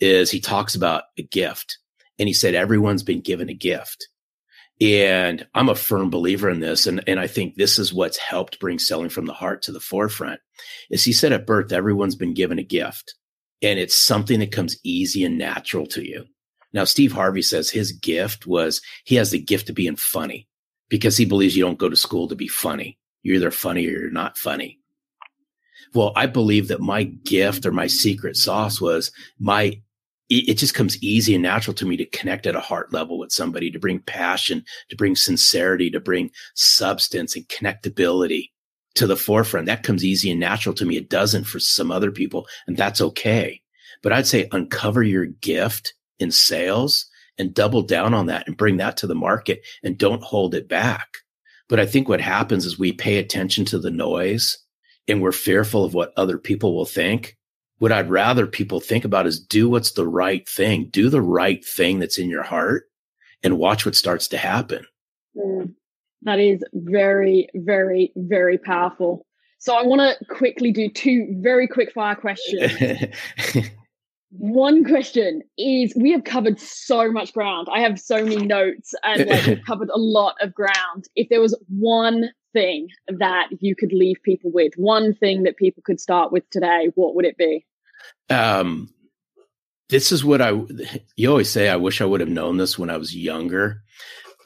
Is 0.00 0.30
he 0.30 0.40
talks 0.40 0.74
about 0.74 1.04
a 1.18 1.22
gift, 1.22 1.78
and 2.18 2.28
he 2.28 2.34
said 2.34 2.54
everyone's 2.54 3.02
been 3.02 3.20
given 3.20 3.48
a 3.48 3.54
gift, 3.54 4.08
and 4.80 5.46
I'm 5.54 5.68
a 5.68 5.74
firm 5.74 6.10
believer 6.10 6.50
in 6.50 6.60
this. 6.60 6.86
And, 6.86 7.02
and 7.06 7.18
I 7.18 7.26
think 7.26 7.54
this 7.54 7.78
is 7.78 7.94
what's 7.94 8.18
helped 8.18 8.60
bring 8.60 8.78
selling 8.78 9.08
from 9.08 9.26
the 9.26 9.32
heart 9.32 9.62
to 9.62 9.72
the 9.72 9.80
forefront 9.80 10.40
is 10.90 11.04
he 11.04 11.12
said 11.12 11.32
at 11.32 11.46
birth, 11.46 11.72
everyone's 11.72 12.16
been 12.16 12.34
given 12.34 12.58
a 12.58 12.64
gift 12.64 13.14
and 13.62 13.78
it's 13.78 13.98
something 13.98 14.40
that 14.40 14.52
comes 14.52 14.78
easy 14.84 15.24
and 15.24 15.38
natural 15.38 15.86
to 15.86 16.06
you. 16.06 16.26
Now, 16.72 16.84
Steve 16.84 17.12
Harvey 17.12 17.42
says 17.42 17.70
his 17.70 17.92
gift 17.92 18.46
was 18.46 18.82
he 19.04 19.14
has 19.14 19.30
the 19.30 19.40
gift 19.40 19.70
of 19.70 19.76
being 19.76 19.96
funny 19.96 20.46
because 20.90 21.16
he 21.16 21.24
believes 21.24 21.56
you 21.56 21.64
don't 21.64 21.78
go 21.78 21.88
to 21.88 21.96
school 21.96 22.28
to 22.28 22.34
be 22.34 22.48
funny. 22.48 22.98
You're 23.22 23.36
either 23.36 23.50
funny 23.50 23.86
or 23.86 23.90
you're 23.90 24.10
not 24.10 24.36
funny. 24.36 24.80
Well, 25.94 26.12
I 26.14 26.26
believe 26.26 26.68
that 26.68 26.80
my 26.80 27.04
gift 27.04 27.64
or 27.64 27.72
my 27.72 27.86
secret 27.86 28.36
sauce 28.36 28.80
was 28.80 29.10
my 29.38 29.80
it 30.28 30.54
just 30.54 30.74
comes 30.74 31.00
easy 31.02 31.34
and 31.34 31.42
natural 31.42 31.74
to 31.74 31.86
me 31.86 31.96
to 31.96 32.04
connect 32.06 32.46
at 32.46 32.56
a 32.56 32.60
heart 32.60 32.92
level 32.92 33.18
with 33.18 33.30
somebody, 33.30 33.70
to 33.70 33.78
bring 33.78 34.00
passion, 34.00 34.64
to 34.88 34.96
bring 34.96 35.14
sincerity, 35.14 35.90
to 35.90 36.00
bring 36.00 36.30
substance 36.54 37.36
and 37.36 37.46
connectability 37.48 38.50
to 38.96 39.06
the 39.06 39.16
forefront. 39.16 39.66
That 39.66 39.84
comes 39.84 40.04
easy 40.04 40.30
and 40.30 40.40
natural 40.40 40.74
to 40.76 40.84
me. 40.84 40.96
It 40.96 41.10
doesn't 41.10 41.44
for 41.44 41.60
some 41.60 41.92
other 41.92 42.10
people, 42.10 42.46
and 42.66 42.76
that's 42.76 43.00
okay. 43.00 43.62
But 44.02 44.12
I'd 44.12 44.26
say 44.26 44.48
uncover 44.52 45.02
your 45.02 45.26
gift 45.26 45.94
in 46.18 46.30
sales 46.30 47.06
and 47.38 47.54
double 47.54 47.82
down 47.82 48.14
on 48.14 48.26
that 48.26 48.46
and 48.46 48.56
bring 48.56 48.78
that 48.78 48.96
to 48.98 49.06
the 49.06 49.14
market 49.14 49.62
and 49.82 49.98
don't 49.98 50.22
hold 50.22 50.54
it 50.54 50.68
back. 50.68 51.08
But 51.68 51.80
I 51.80 51.86
think 51.86 52.08
what 52.08 52.20
happens 52.20 52.64
is 52.64 52.78
we 52.78 52.92
pay 52.92 53.18
attention 53.18 53.64
to 53.66 53.78
the 53.78 53.90
noise 53.90 54.58
and 55.08 55.20
we're 55.20 55.32
fearful 55.32 55.84
of 55.84 55.94
what 55.94 56.12
other 56.16 56.38
people 56.38 56.74
will 56.74 56.86
think 56.86 57.36
what 57.78 57.92
I'd 57.92 58.10
rather 58.10 58.46
people 58.46 58.80
think 58.80 59.04
about 59.04 59.26
is 59.26 59.38
do 59.38 59.68
what's 59.68 59.92
the 59.92 60.08
right 60.08 60.48
thing, 60.48 60.88
do 60.90 61.10
the 61.10 61.22
right 61.22 61.64
thing 61.64 61.98
that's 61.98 62.18
in 62.18 62.30
your 62.30 62.42
heart 62.42 62.84
and 63.42 63.58
watch 63.58 63.84
what 63.84 63.94
starts 63.94 64.28
to 64.28 64.38
happen. 64.38 64.86
Mm, 65.36 65.74
that 66.22 66.38
is 66.38 66.62
very, 66.72 67.48
very, 67.54 68.12
very 68.16 68.58
powerful. 68.58 69.26
So 69.58 69.74
I 69.74 69.82
want 69.82 70.00
to 70.00 70.24
quickly 70.26 70.72
do 70.72 70.88
two 70.88 71.26
very 71.40 71.66
quick 71.68 71.92
fire 71.92 72.14
questions. 72.14 72.72
One 74.30 74.84
question 74.84 75.42
is 75.56 75.94
we 75.96 76.12
have 76.12 76.24
covered 76.24 76.58
so 76.60 77.10
much 77.10 77.32
ground. 77.32 77.68
I 77.72 77.80
have 77.80 77.98
so 77.98 78.24
many 78.24 78.44
notes 78.44 78.94
and 79.02 79.28
like 79.28 79.46
we've 79.46 79.64
covered 79.66 79.88
a 79.90 79.98
lot 79.98 80.34
of 80.40 80.54
ground. 80.54 81.04
If 81.14 81.28
there 81.28 81.40
was 81.40 81.58
one 81.68 82.30
thing 82.56 82.88
that 83.08 83.48
you 83.60 83.76
could 83.76 83.92
leave 83.92 84.16
people 84.22 84.50
with, 84.50 84.72
one 84.76 85.14
thing 85.14 85.42
that 85.42 85.56
people 85.58 85.82
could 85.84 86.00
start 86.00 86.32
with 86.32 86.48
today, 86.50 86.88
what 86.94 87.14
would 87.14 87.26
it 87.26 87.36
be? 87.36 87.66
Um 88.30 88.88
this 89.88 90.10
is 90.10 90.24
what 90.24 90.40
I 90.40 90.52
you 91.16 91.30
always 91.30 91.50
say 91.50 91.68
I 91.68 91.76
wish 91.76 92.00
I 92.00 92.06
would 92.06 92.20
have 92.20 92.28
known 92.28 92.56
this 92.56 92.78
when 92.78 92.90
I 92.90 92.96
was 92.96 93.14
younger. 93.14 93.82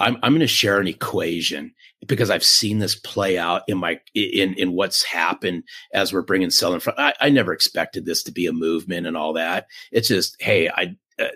I'm 0.01 0.17
I'm 0.23 0.33
going 0.33 0.41
to 0.41 0.47
share 0.47 0.81
an 0.81 0.89
equation 0.89 1.75
because 2.07 2.31
I've 2.31 2.45
seen 2.45 2.79
this 2.79 2.95
play 2.95 3.39
out 3.39 3.63
in 3.69 3.79
my 3.79 4.01
in 4.15 4.55
in 4.55 4.73
what's 4.73 5.03
happened 5.03 5.65
as 5.93 6.13
we're 6.13 6.23
bringing 6.23 6.51
selling 6.51 6.81
from. 6.81 6.95
I, 6.97 7.13
I 7.21 7.29
never 7.29 7.53
expected 7.53 8.07
this 8.07 8.23
to 8.25 8.33
be 8.33 8.47
a 8.47 8.53
movement 8.53 9.07
and 9.07 9.17
all 9.17 9.35
that. 9.35 9.67
It's 9.93 10.09
just 10.09 10.37
hey, 10.41 10.69
I 10.69 10.97
uh, 11.19 11.29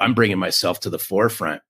I'm 0.00 0.14
bringing 0.14 0.38
myself 0.38 0.80
to 0.80 0.90
the 0.90 0.98
forefront. 0.98 1.62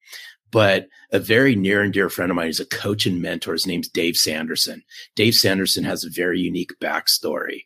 But 0.55 0.87
a 1.11 1.19
very 1.19 1.57
near 1.57 1.83
and 1.83 1.93
dear 1.93 2.09
friend 2.09 2.31
of 2.31 2.37
mine 2.37 2.47
is 2.47 2.61
a 2.61 2.65
coach 2.65 3.07
and 3.07 3.21
mentor. 3.21 3.55
His 3.55 3.67
name's 3.67 3.89
Dave 3.89 4.17
Sanderson. 4.17 4.85
Dave 5.17 5.35
Sanderson 5.35 5.83
has 5.83 6.05
a 6.05 6.11
very 6.11 6.39
unique 6.39 6.71
backstory. 6.81 7.63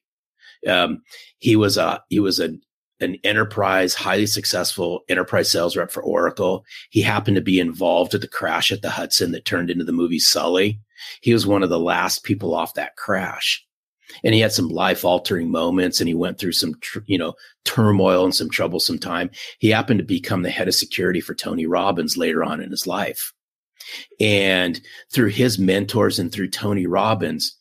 Um, 0.67 1.03
he 1.37 1.55
was 1.55 1.77
a 1.77 2.03
he 2.09 2.19
was 2.19 2.41
a 2.41 2.57
an 3.01 3.19
enterprise, 3.25 3.93
highly 3.93 4.25
successful 4.25 5.03
enterprise 5.11 5.51
sales 5.51 5.77
rep 5.77 5.91
for 5.91 6.03
Oracle. 6.03 6.65
He 6.89 7.03
happened 7.03 7.35
to 7.35 7.43
be 7.43 7.61
involved 7.61 8.15
with 8.15 8.23
the 8.23 8.27
crash 8.27 8.73
at 8.73 8.81
the 8.81 8.89
Hudson 8.89 9.33
that 9.33 9.45
turned 9.45 9.69
into 9.69 9.85
the 9.85 9.93
movie 9.93 10.19
Sully. 10.19 10.81
He 11.21 11.35
was 11.35 11.47
one 11.47 11.63
of 11.63 11.69
the 11.69 11.79
last 11.79 12.25
people 12.25 12.55
off 12.55 12.73
that 12.75 12.97
crash. 12.97 13.68
And 14.25 14.35
he 14.35 14.41
had 14.41 14.53
some 14.53 14.69
life 14.69 15.05
altering 15.05 15.51
moments 15.51 16.01
and 16.01 16.09
he 16.09 16.15
went 16.15 16.39
through 16.39 16.53
some, 16.53 16.75
tr- 16.81 17.01
you 17.07 17.19
know, 17.19 17.35
turmoil 17.65 18.25
and 18.25 18.35
some 18.35 18.51
troublesome 18.51 18.99
time. 18.99 19.31
He 19.59 19.71
happened 19.71 19.99
to 19.99 20.05
become 20.05 20.43
the 20.43 20.51
head 20.51 20.69
of 20.69 20.75
security 20.75 21.21
for 21.21 21.35
Tony 21.35 21.67
Robbins 21.67 22.17
later 22.17 22.43
on 22.43 22.61
in 22.61 22.71
his 22.71 22.87
life. 22.87 23.33
And 24.21 24.81
through 25.13 25.29
his 25.29 25.59
mentors 25.59 26.19
and 26.19 26.33
through 26.33 26.51
Tony 26.51 26.87
Robbins, 26.87 27.57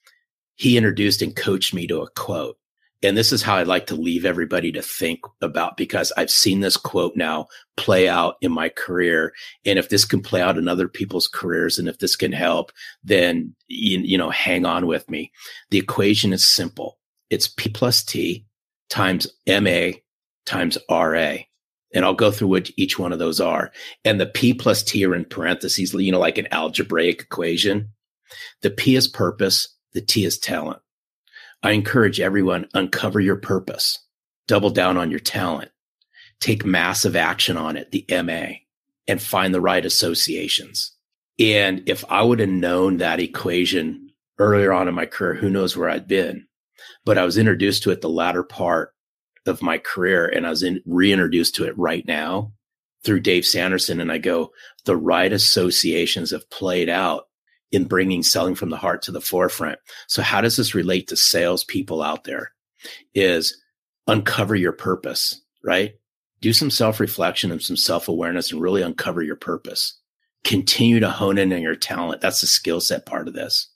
he 0.55 0.77
introduced 0.77 1.21
and 1.21 1.35
coached 1.35 1.73
me 1.73 1.87
to 1.87 2.01
a 2.01 2.09
quote 2.11 2.57
and 3.03 3.15
this 3.15 3.31
is 3.31 3.43
how 3.43 3.57
I'd 3.57 3.67
like 3.67 3.85
to 3.87 3.95
leave 3.95 4.25
everybody 4.25 4.71
to 4.71 4.81
think 4.81 5.19
about 5.41 5.77
because 5.77 6.11
I've 6.17 6.31
seen 6.31 6.61
this 6.61 6.77
quote 6.77 7.15
now 7.15 7.47
play 7.75 8.09
out 8.09 8.37
in 8.41 8.51
my 8.51 8.69
career. 8.69 9.33
And 9.65 9.77
if 9.77 9.89
this 9.89 10.03
can 10.03 10.21
play 10.21 10.41
out 10.41 10.57
in 10.57 10.67
other 10.67 10.87
people's 10.87 11.27
careers 11.27 11.77
and 11.77 11.87
if 11.87 11.99
this 11.99 12.15
can 12.15 12.31
help, 12.31 12.71
then, 13.03 13.53
you, 13.67 13.99
you 13.99 14.17
know, 14.17 14.31
hang 14.31 14.65
on 14.65 14.87
with 14.87 15.07
me. 15.09 15.31
The 15.69 15.77
equation 15.77 16.33
is 16.33 16.51
simple. 16.51 16.97
It's 17.29 17.47
P 17.47 17.69
plus 17.69 18.03
T 18.03 18.45
times 18.89 19.27
MA 19.47 19.91
times 20.47 20.77
RA. 20.89 21.35
And 21.93 22.03
I'll 22.03 22.15
go 22.15 22.31
through 22.31 22.49
what 22.49 22.71
each 22.77 22.97
one 22.97 23.13
of 23.13 23.19
those 23.19 23.39
are. 23.39 23.71
And 24.05 24.19
the 24.19 24.25
P 24.25 24.53
plus 24.53 24.81
T 24.81 25.05
are 25.05 25.15
in 25.15 25.25
parentheses, 25.25 25.93
you 25.93 26.11
know, 26.11 26.19
like 26.19 26.37
an 26.39 26.47
algebraic 26.51 27.21
equation. 27.21 27.89
The 28.61 28.71
P 28.71 28.95
is 28.95 29.07
purpose. 29.07 29.67
The 29.93 30.01
T 30.01 30.25
is 30.25 30.39
talent. 30.39 30.81
I 31.67 31.71
encourage 31.71 32.21
everyone 32.21 32.69
uncover 32.73 33.19
your 33.19 33.35
purpose, 33.35 33.99
double 34.47 34.69
down 34.69 34.95
on 34.95 35.11
your 35.11 35.19
talent, 35.19 35.69
take 36.39 36.63
massive 36.65 37.13
action 37.13 37.57
on 37.57 37.75
it, 37.75 37.91
the 37.91 38.05
MA, 38.23 38.59
and 39.05 39.21
find 39.21 39.53
the 39.53 39.59
right 39.59 39.85
associations. 39.85 40.93
And 41.37 41.83
if 41.85 42.05
I 42.07 42.21
would 42.21 42.39
have 42.39 42.47
known 42.47 42.97
that 42.97 43.19
equation 43.19 44.11
earlier 44.39 44.71
on 44.71 44.87
in 44.87 44.95
my 44.95 45.05
career, 45.07 45.33
who 45.33 45.49
knows 45.49 45.75
where 45.75 45.89
I'd 45.89 46.07
been. 46.07 46.47
But 47.03 47.17
I 47.17 47.25
was 47.25 47.37
introduced 47.37 47.83
to 47.83 47.91
it 47.91 47.99
the 47.99 48.07
latter 48.07 48.43
part 48.43 48.93
of 49.45 49.61
my 49.61 49.77
career, 49.77 50.25
and 50.25 50.47
I 50.47 50.51
was 50.51 50.63
in, 50.63 50.81
reintroduced 50.85 51.53
to 51.55 51.65
it 51.65 51.77
right 51.77 52.07
now 52.07 52.53
through 53.03 53.19
Dave 53.19 53.45
Sanderson. 53.45 53.99
And 53.99 54.09
I 54.09 54.19
go, 54.19 54.53
the 54.85 54.95
right 54.95 55.33
associations 55.33 56.31
have 56.31 56.49
played 56.49 56.87
out 56.87 57.26
in 57.71 57.85
bringing 57.85 58.23
selling 58.23 58.55
from 58.55 58.69
the 58.69 58.77
heart 58.77 59.01
to 59.03 59.11
the 59.11 59.21
forefront. 59.21 59.79
So 60.07 60.21
how 60.21 60.41
does 60.41 60.55
this 60.57 60.73
relate 60.73 61.07
to 61.07 61.17
salespeople 61.17 62.01
out 62.01 62.23
there? 62.23 62.51
Is 63.13 63.57
uncover 64.07 64.55
your 64.55 64.71
purpose, 64.71 65.41
right? 65.63 65.93
Do 66.41 66.53
some 66.53 66.69
self 66.69 66.99
reflection 66.99 67.51
and 67.51 67.61
some 67.61 67.77
self 67.77 68.07
awareness 68.07 68.51
and 68.51 68.61
really 68.61 68.81
uncover 68.81 69.21
your 69.21 69.35
purpose. 69.35 69.99
Continue 70.43 70.99
to 70.99 71.09
hone 71.09 71.37
in 71.37 71.51
on 71.51 71.61
your 71.61 71.75
talent. 71.75 72.21
That's 72.21 72.41
the 72.41 72.47
skill 72.47 72.79
set 72.79 73.05
part 73.05 73.27
of 73.27 73.33
this. 73.33 73.69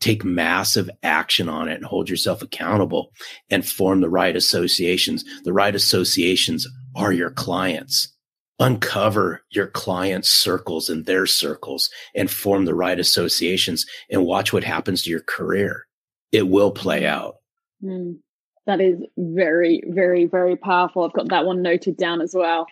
Take 0.00 0.24
massive 0.24 0.90
action 1.02 1.48
on 1.48 1.68
it 1.68 1.76
and 1.76 1.84
hold 1.84 2.08
yourself 2.08 2.42
accountable 2.42 3.12
and 3.50 3.66
form 3.66 4.00
the 4.00 4.10
right 4.10 4.36
associations. 4.36 5.24
The 5.44 5.52
right 5.52 5.74
associations 5.74 6.66
are 6.94 7.12
your 7.12 7.30
clients 7.30 8.15
uncover 8.58 9.42
your 9.50 9.66
clients' 9.66 10.30
circles 10.30 10.88
and 10.88 11.04
their 11.04 11.26
circles 11.26 11.90
and 12.14 12.30
form 12.30 12.64
the 12.64 12.74
right 12.74 12.98
associations 12.98 13.86
and 14.10 14.24
watch 14.24 14.52
what 14.52 14.64
happens 14.64 15.02
to 15.02 15.10
your 15.10 15.20
career. 15.20 15.86
It 16.32 16.48
will 16.48 16.70
play 16.70 17.06
out. 17.06 17.36
Mm, 17.82 18.18
that 18.66 18.80
is 18.80 19.00
very, 19.16 19.82
very, 19.88 20.26
very 20.26 20.56
powerful. 20.56 21.04
I've 21.04 21.12
got 21.12 21.28
that 21.28 21.44
one 21.44 21.62
noted 21.62 21.96
down 21.96 22.20
as 22.20 22.34
well. 22.34 22.66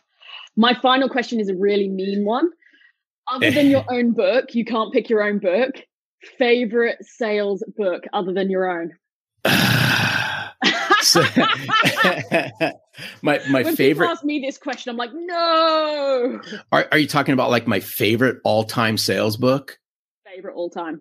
My 0.57 0.75
final 0.81 1.09
question 1.09 1.41
is 1.41 1.49
a 1.49 1.55
really 1.55 1.89
mean 1.89 2.25
one. 2.25 2.51
Other 3.31 3.51
than 3.51 3.69
your 3.69 3.85
own 3.91 4.13
book, 4.13 4.55
you 4.55 4.65
can't 4.65 4.93
pick 4.93 5.09
your 5.09 5.23
own 5.23 5.39
book. 5.39 5.75
Favorite 6.39 6.99
sales 7.03 7.63
book 7.77 8.05
other 8.13 8.33
than 8.33 8.51
your 8.51 8.71
own? 8.71 8.93
so, 11.01 11.23
my 13.23 13.41
my 13.49 13.63
when 13.63 13.77
favorite. 13.77 14.09
ask 14.09 14.25
me 14.25 14.41
this 14.41 14.59
question, 14.59 14.91
I'm 14.91 14.97
like, 14.97 15.11
no. 15.13 16.41
Are 16.73 16.87
are 16.93 16.99
you 16.99 17.07
talking 17.07 17.33
about 17.33 17.51
like 17.51 17.67
my 17.67 17.81
favorite 17.81 18.39
all 18.45 18.65
time 18.65 18.99
sales 18.99 19.37
book? 19.37 19.79
Favorite 20.25 20.55
all 20.55 20.71
time. 20.71 21.01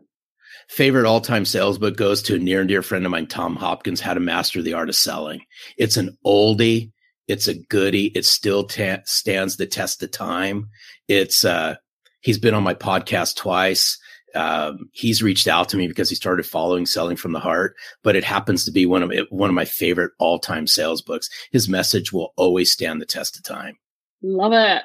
Favorite 0.70 1.06
all 1.06 1.22
time 1.22 1.46
sales 1.46 1.78
book 1.78 1.98
goes 1.98 2.22
to 2.24 2.36
a 2.36 2.40
near 2.40 2.60
and 2.62 2.70
dear 2.70 2.82
friend 2.82 3.06
of 3.06 3.12
mine, 3.12 3.28
Tom 3.28 3.56
Hopkins, 3.56 4.02
How 4.02 4.14
to 4.14 4.20
Master 4.20 4.62
the 4.62 4.74
Art 4.74 4.90
of 4.90 4.96
Selling. 4.96 5.42
It's 5.78 5.98
an 5.98 6.18
oldie. 6.26 6.92
It's 7.28 7.48
a 7.48 7.54
goodie. 7.56 8.08
It 8.16 8.26
still 8.26 8.66
ta- 8.66 9.02
stands 9.06 9.58
the 9.58 9.66
test 9.66 10.04
of 10.04 10.12
time. 10.12 10.70
It's 11.08 11.46
uh, 11.46 11.76
he's 12.22 12.38
been 12.38 12.54
on 12.54 12.64
my 12.64 12.74
podcast 12.74 13.36
twice 13.38 13.98
um, 14.36 14.90
he's 14.94 15.22
reached 15.22 15.48
out 15.48 15.70
to 15.70 15.78
me 15.78 15.88
because 15.88 16.10
he 16.10 16.16
started 16.16 16.46
following 16.46 16.86
selling 16.86 17.16
from 17.16 17.34
the 17.34 17.40
heart 17.40 17.76
but 18.04 18.16
it 18.16 18.24
happens 18.24 18.66
to 18.66 18.72
be 18.72 18.86
one 18.86 19.04
of 19.04 19.12
one 19.30 19.50
of 19.50 19.56
my 19.56 19.66
favorite 19.66 20.12
all-time 20.20 20.68
sales 20.68 21.02
books. 21.02 21.30
His 21.52 21.70
message 21.70 22.12
will 22.12 22.34
always 22.36 22.72
stand 22.72 23.02
the 23.02 23.06
test 23.06 23.38
of 23.38 23.44
time. 23.44 23.78
Love 24.22 24.54
it. 24.54 24.84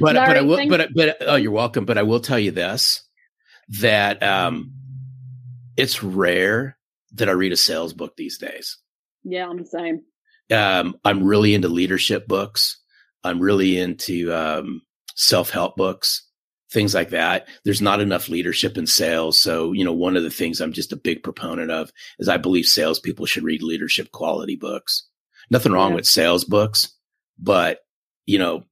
But 0.00 0.14
Larry, 0.14 0.28
but 0.28 0.36
i 0.36 0.40
will 0.42 0.68
but 0.68 0.88
but 0.94 1.16
oh 1.20 1.36
you're 1.36 1.52
welcome. 1.52 1.84
But 1.84 1.98
i 1.98 2.02
will 2.02 2.20
tell 2.20 2.38
you 2.38 2.50
this 2.50 3.02
that 3.80 4.22
um 4.22 4.72
it's 5.76 6.02
rare 6.02 6.76
that 7.12 7.28
i 7.28 7.32
read 7.32 7.52
a 7.52 7.56
sales 7.56 7.92
book 7.92 8.16
these 8.16 8.38
days. 8.38 8.76
Yeah 9.24 9.48
i'm 9.48 9.58
the 9.58 9.66
same. 9.66 10.02
Um 10.50 10.96
i'm 11.04 11.22
really 11.24 11.54
into 11.54 11.68
leadership 11.68 12.26
books. 12.26 12.80
I'm 13.24 13.40
really 13.40 13.78
into 13.78 14.32
um 14.32 14.82
self-help 15.14 15.76
books 15.76 16.27
things 16.70 16.94
like 16.94 17.10
that. 17.10 17.48
There's 17.64 17.82
not 17.82 18.00
enough 18.00 18.28
leadership 18.28 18.76
in 18.76 18.86
sales. 18.86 19.40
So, 19.40 19.72
you 19.72 19.84
know, 19.84 19.92
one 19.92 20.16
of 20.16 20.22
the 20.22 20.30
things 20.30 20.60
I'm 20.60 20.72
just 20.72 20.92
a 20.92 20.96
big 20.96 21.22
proponent 21.22 21.70
of 21.70 21.90
is 22.18 22.28
I 22.28 22.36
believe 22.36 22.66
salespeople 22.66 23.26
should 23.26 23.44
read 23.44 23.62
leadership 23.62 24.10
quality 24.12 24.56
books. 24.56 25.06
Nothing 25.50 25.72
wrong 25.72 25.90
yeah. 25.90 25.96
with 25.96 26.06
sales 26.06 26.44
books, 26.44 26.92
but 27.38 27.80
you 28.26 28.38
know, 28.38 28.64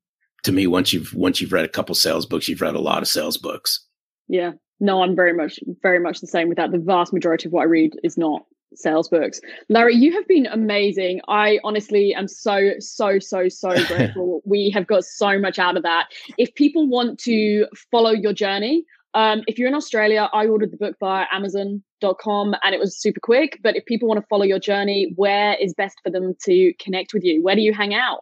to 0.42 0.52
me, 0.52 0.66
once 0.66 0.92
you've 0.92 1.14
once 1.14 1.40
you've 1.40 1.52
read 1.52 1.64
a 1.64 1.68
couple 1.68 1.94
sales 1.94 2.26
books, 2.26 2.48
you've 2.48 2.60
read 2.60 2.74
a 2.74 2.80
lot 2.80 3.00
of 3.00 3.08
sales 3.08 3.38
books. 3.38 3.84
Yeah. 4.28 4.52
No, 4.78 5.02
I'm 5.02 5.16
very 5.16 5.32
much 5.32 5.58
very 5.82 5.98
much 5.98 6.20
the 6.20 6.26
same 6.26 6.48
with 6.48 6.58
that. 6.58 6.70
The 6.70 6.78
vast 6.78 7.12
majority 7.14 7.48
of 7.48 7.52
what 7.52 7.62
I 7.62 7.64
read 7.64 7.94
is 8.04 8.18
not 8.18 8.42
sales 8.74 9.08
books. 9.08 9.40
Larry, 9.68 9.94
you 9.94 10.12
have 10.12 10.26
been 10.26 10.46
amazing. 10.46 11.20
I 11.28 11.58
honestly 11.64 12.14
am 12.14 12.28
so, 12.28 12.72
so, 12.78 13.18
so, 13.18 13.48
so 13.48 13.70
grateful. 13.86 14.42
we 14.44 14.70
have 14.70 14.86
got 14.86 15.04
so 15.04 15.38
much 15.38 15.58
out 15.58 15.76
of 15.76 15.82
that. 15.82 16.08
If 16.38 16.54
people 16.54 16.86
want 16.86 17.18
to 17.20 17.66
follow 17.90 18.10
your 18.10 18.32
journey, 18.32 18.84
um, 19.14 19.42
if 19.46 19.58
you're 19.58 19.68
in 19.68 19.74
Australia, 19.74 20.28
I 20.32 20.46
ordered 20.46 20.72
the 20.72 20.76
book 20.76 20.96
via 21.00 21.24
Amazon.com 21.32 22.54
and 22.62 22.74
it 22.74 22.78
was 22.78 23.00
super 23.00 23.20
quick. 23.20 23.58
But 23.62 23.74
if 23.74 23.86
people 23.86 24.08
want 24.08 24.20
to 24.20 24.26
follow 24.28 24.44
your 24.44 24.58
journey, 24.58 25.12
where 25.16 25.54
is 25.54 25.72
best 25.72 25.96
for 26.04 26.10
them 26.10 26.34
to 26.44 26.74
connect 26.78 27.14
with 27.14 27.24
you? 27.24 27.42
Where 27.42 27.54
do 27.54 27.62
you 27.62 27.72
hang 27.72 27.94
out? 27.94 28.20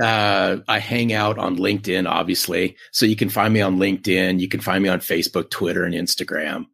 Uh, 0.00 0.58
I 0.68 0.78
hang 0.78 1.12
out 1.12 1.38
on 1.38 1.56
LinkedIn, 1.56 2.10
obviously. 2.10 2.76
So 2.92 3.06
you 3.06 3.14
can 3.14 3.28
find 3.28 3.54
me 3.54 3.60
on 3.60 3.76
LinkedIn. 3.76 4.40
You 4.40 4.48
can 4.48 4.60
find 4.60 4.82
me 4.82 4.88
on 4.88 5.00
Facebook, 5.00 5.50
Twitter, 5.50 5.84
and 5.84 5.94
Instagram. 5.94 6.66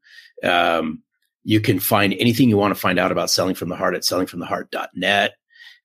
Um, 0.43 1.03
you 1.49 1.62
can 1.62 1.78
find 1.78 2.14
anything 2.18 2.51
you 2.51 2.59
want 2.59 2.74
to 2.74 2.78
find 2.78 2.99
out 2.99 3.11
about 3.11 3.30
selling 3.30 3.55
from 3.55 3.70
the 3.70 3.74
heart 3.74 3.94
at 3.94 4.03
sellingfromtheheart.net. 4.03 5.32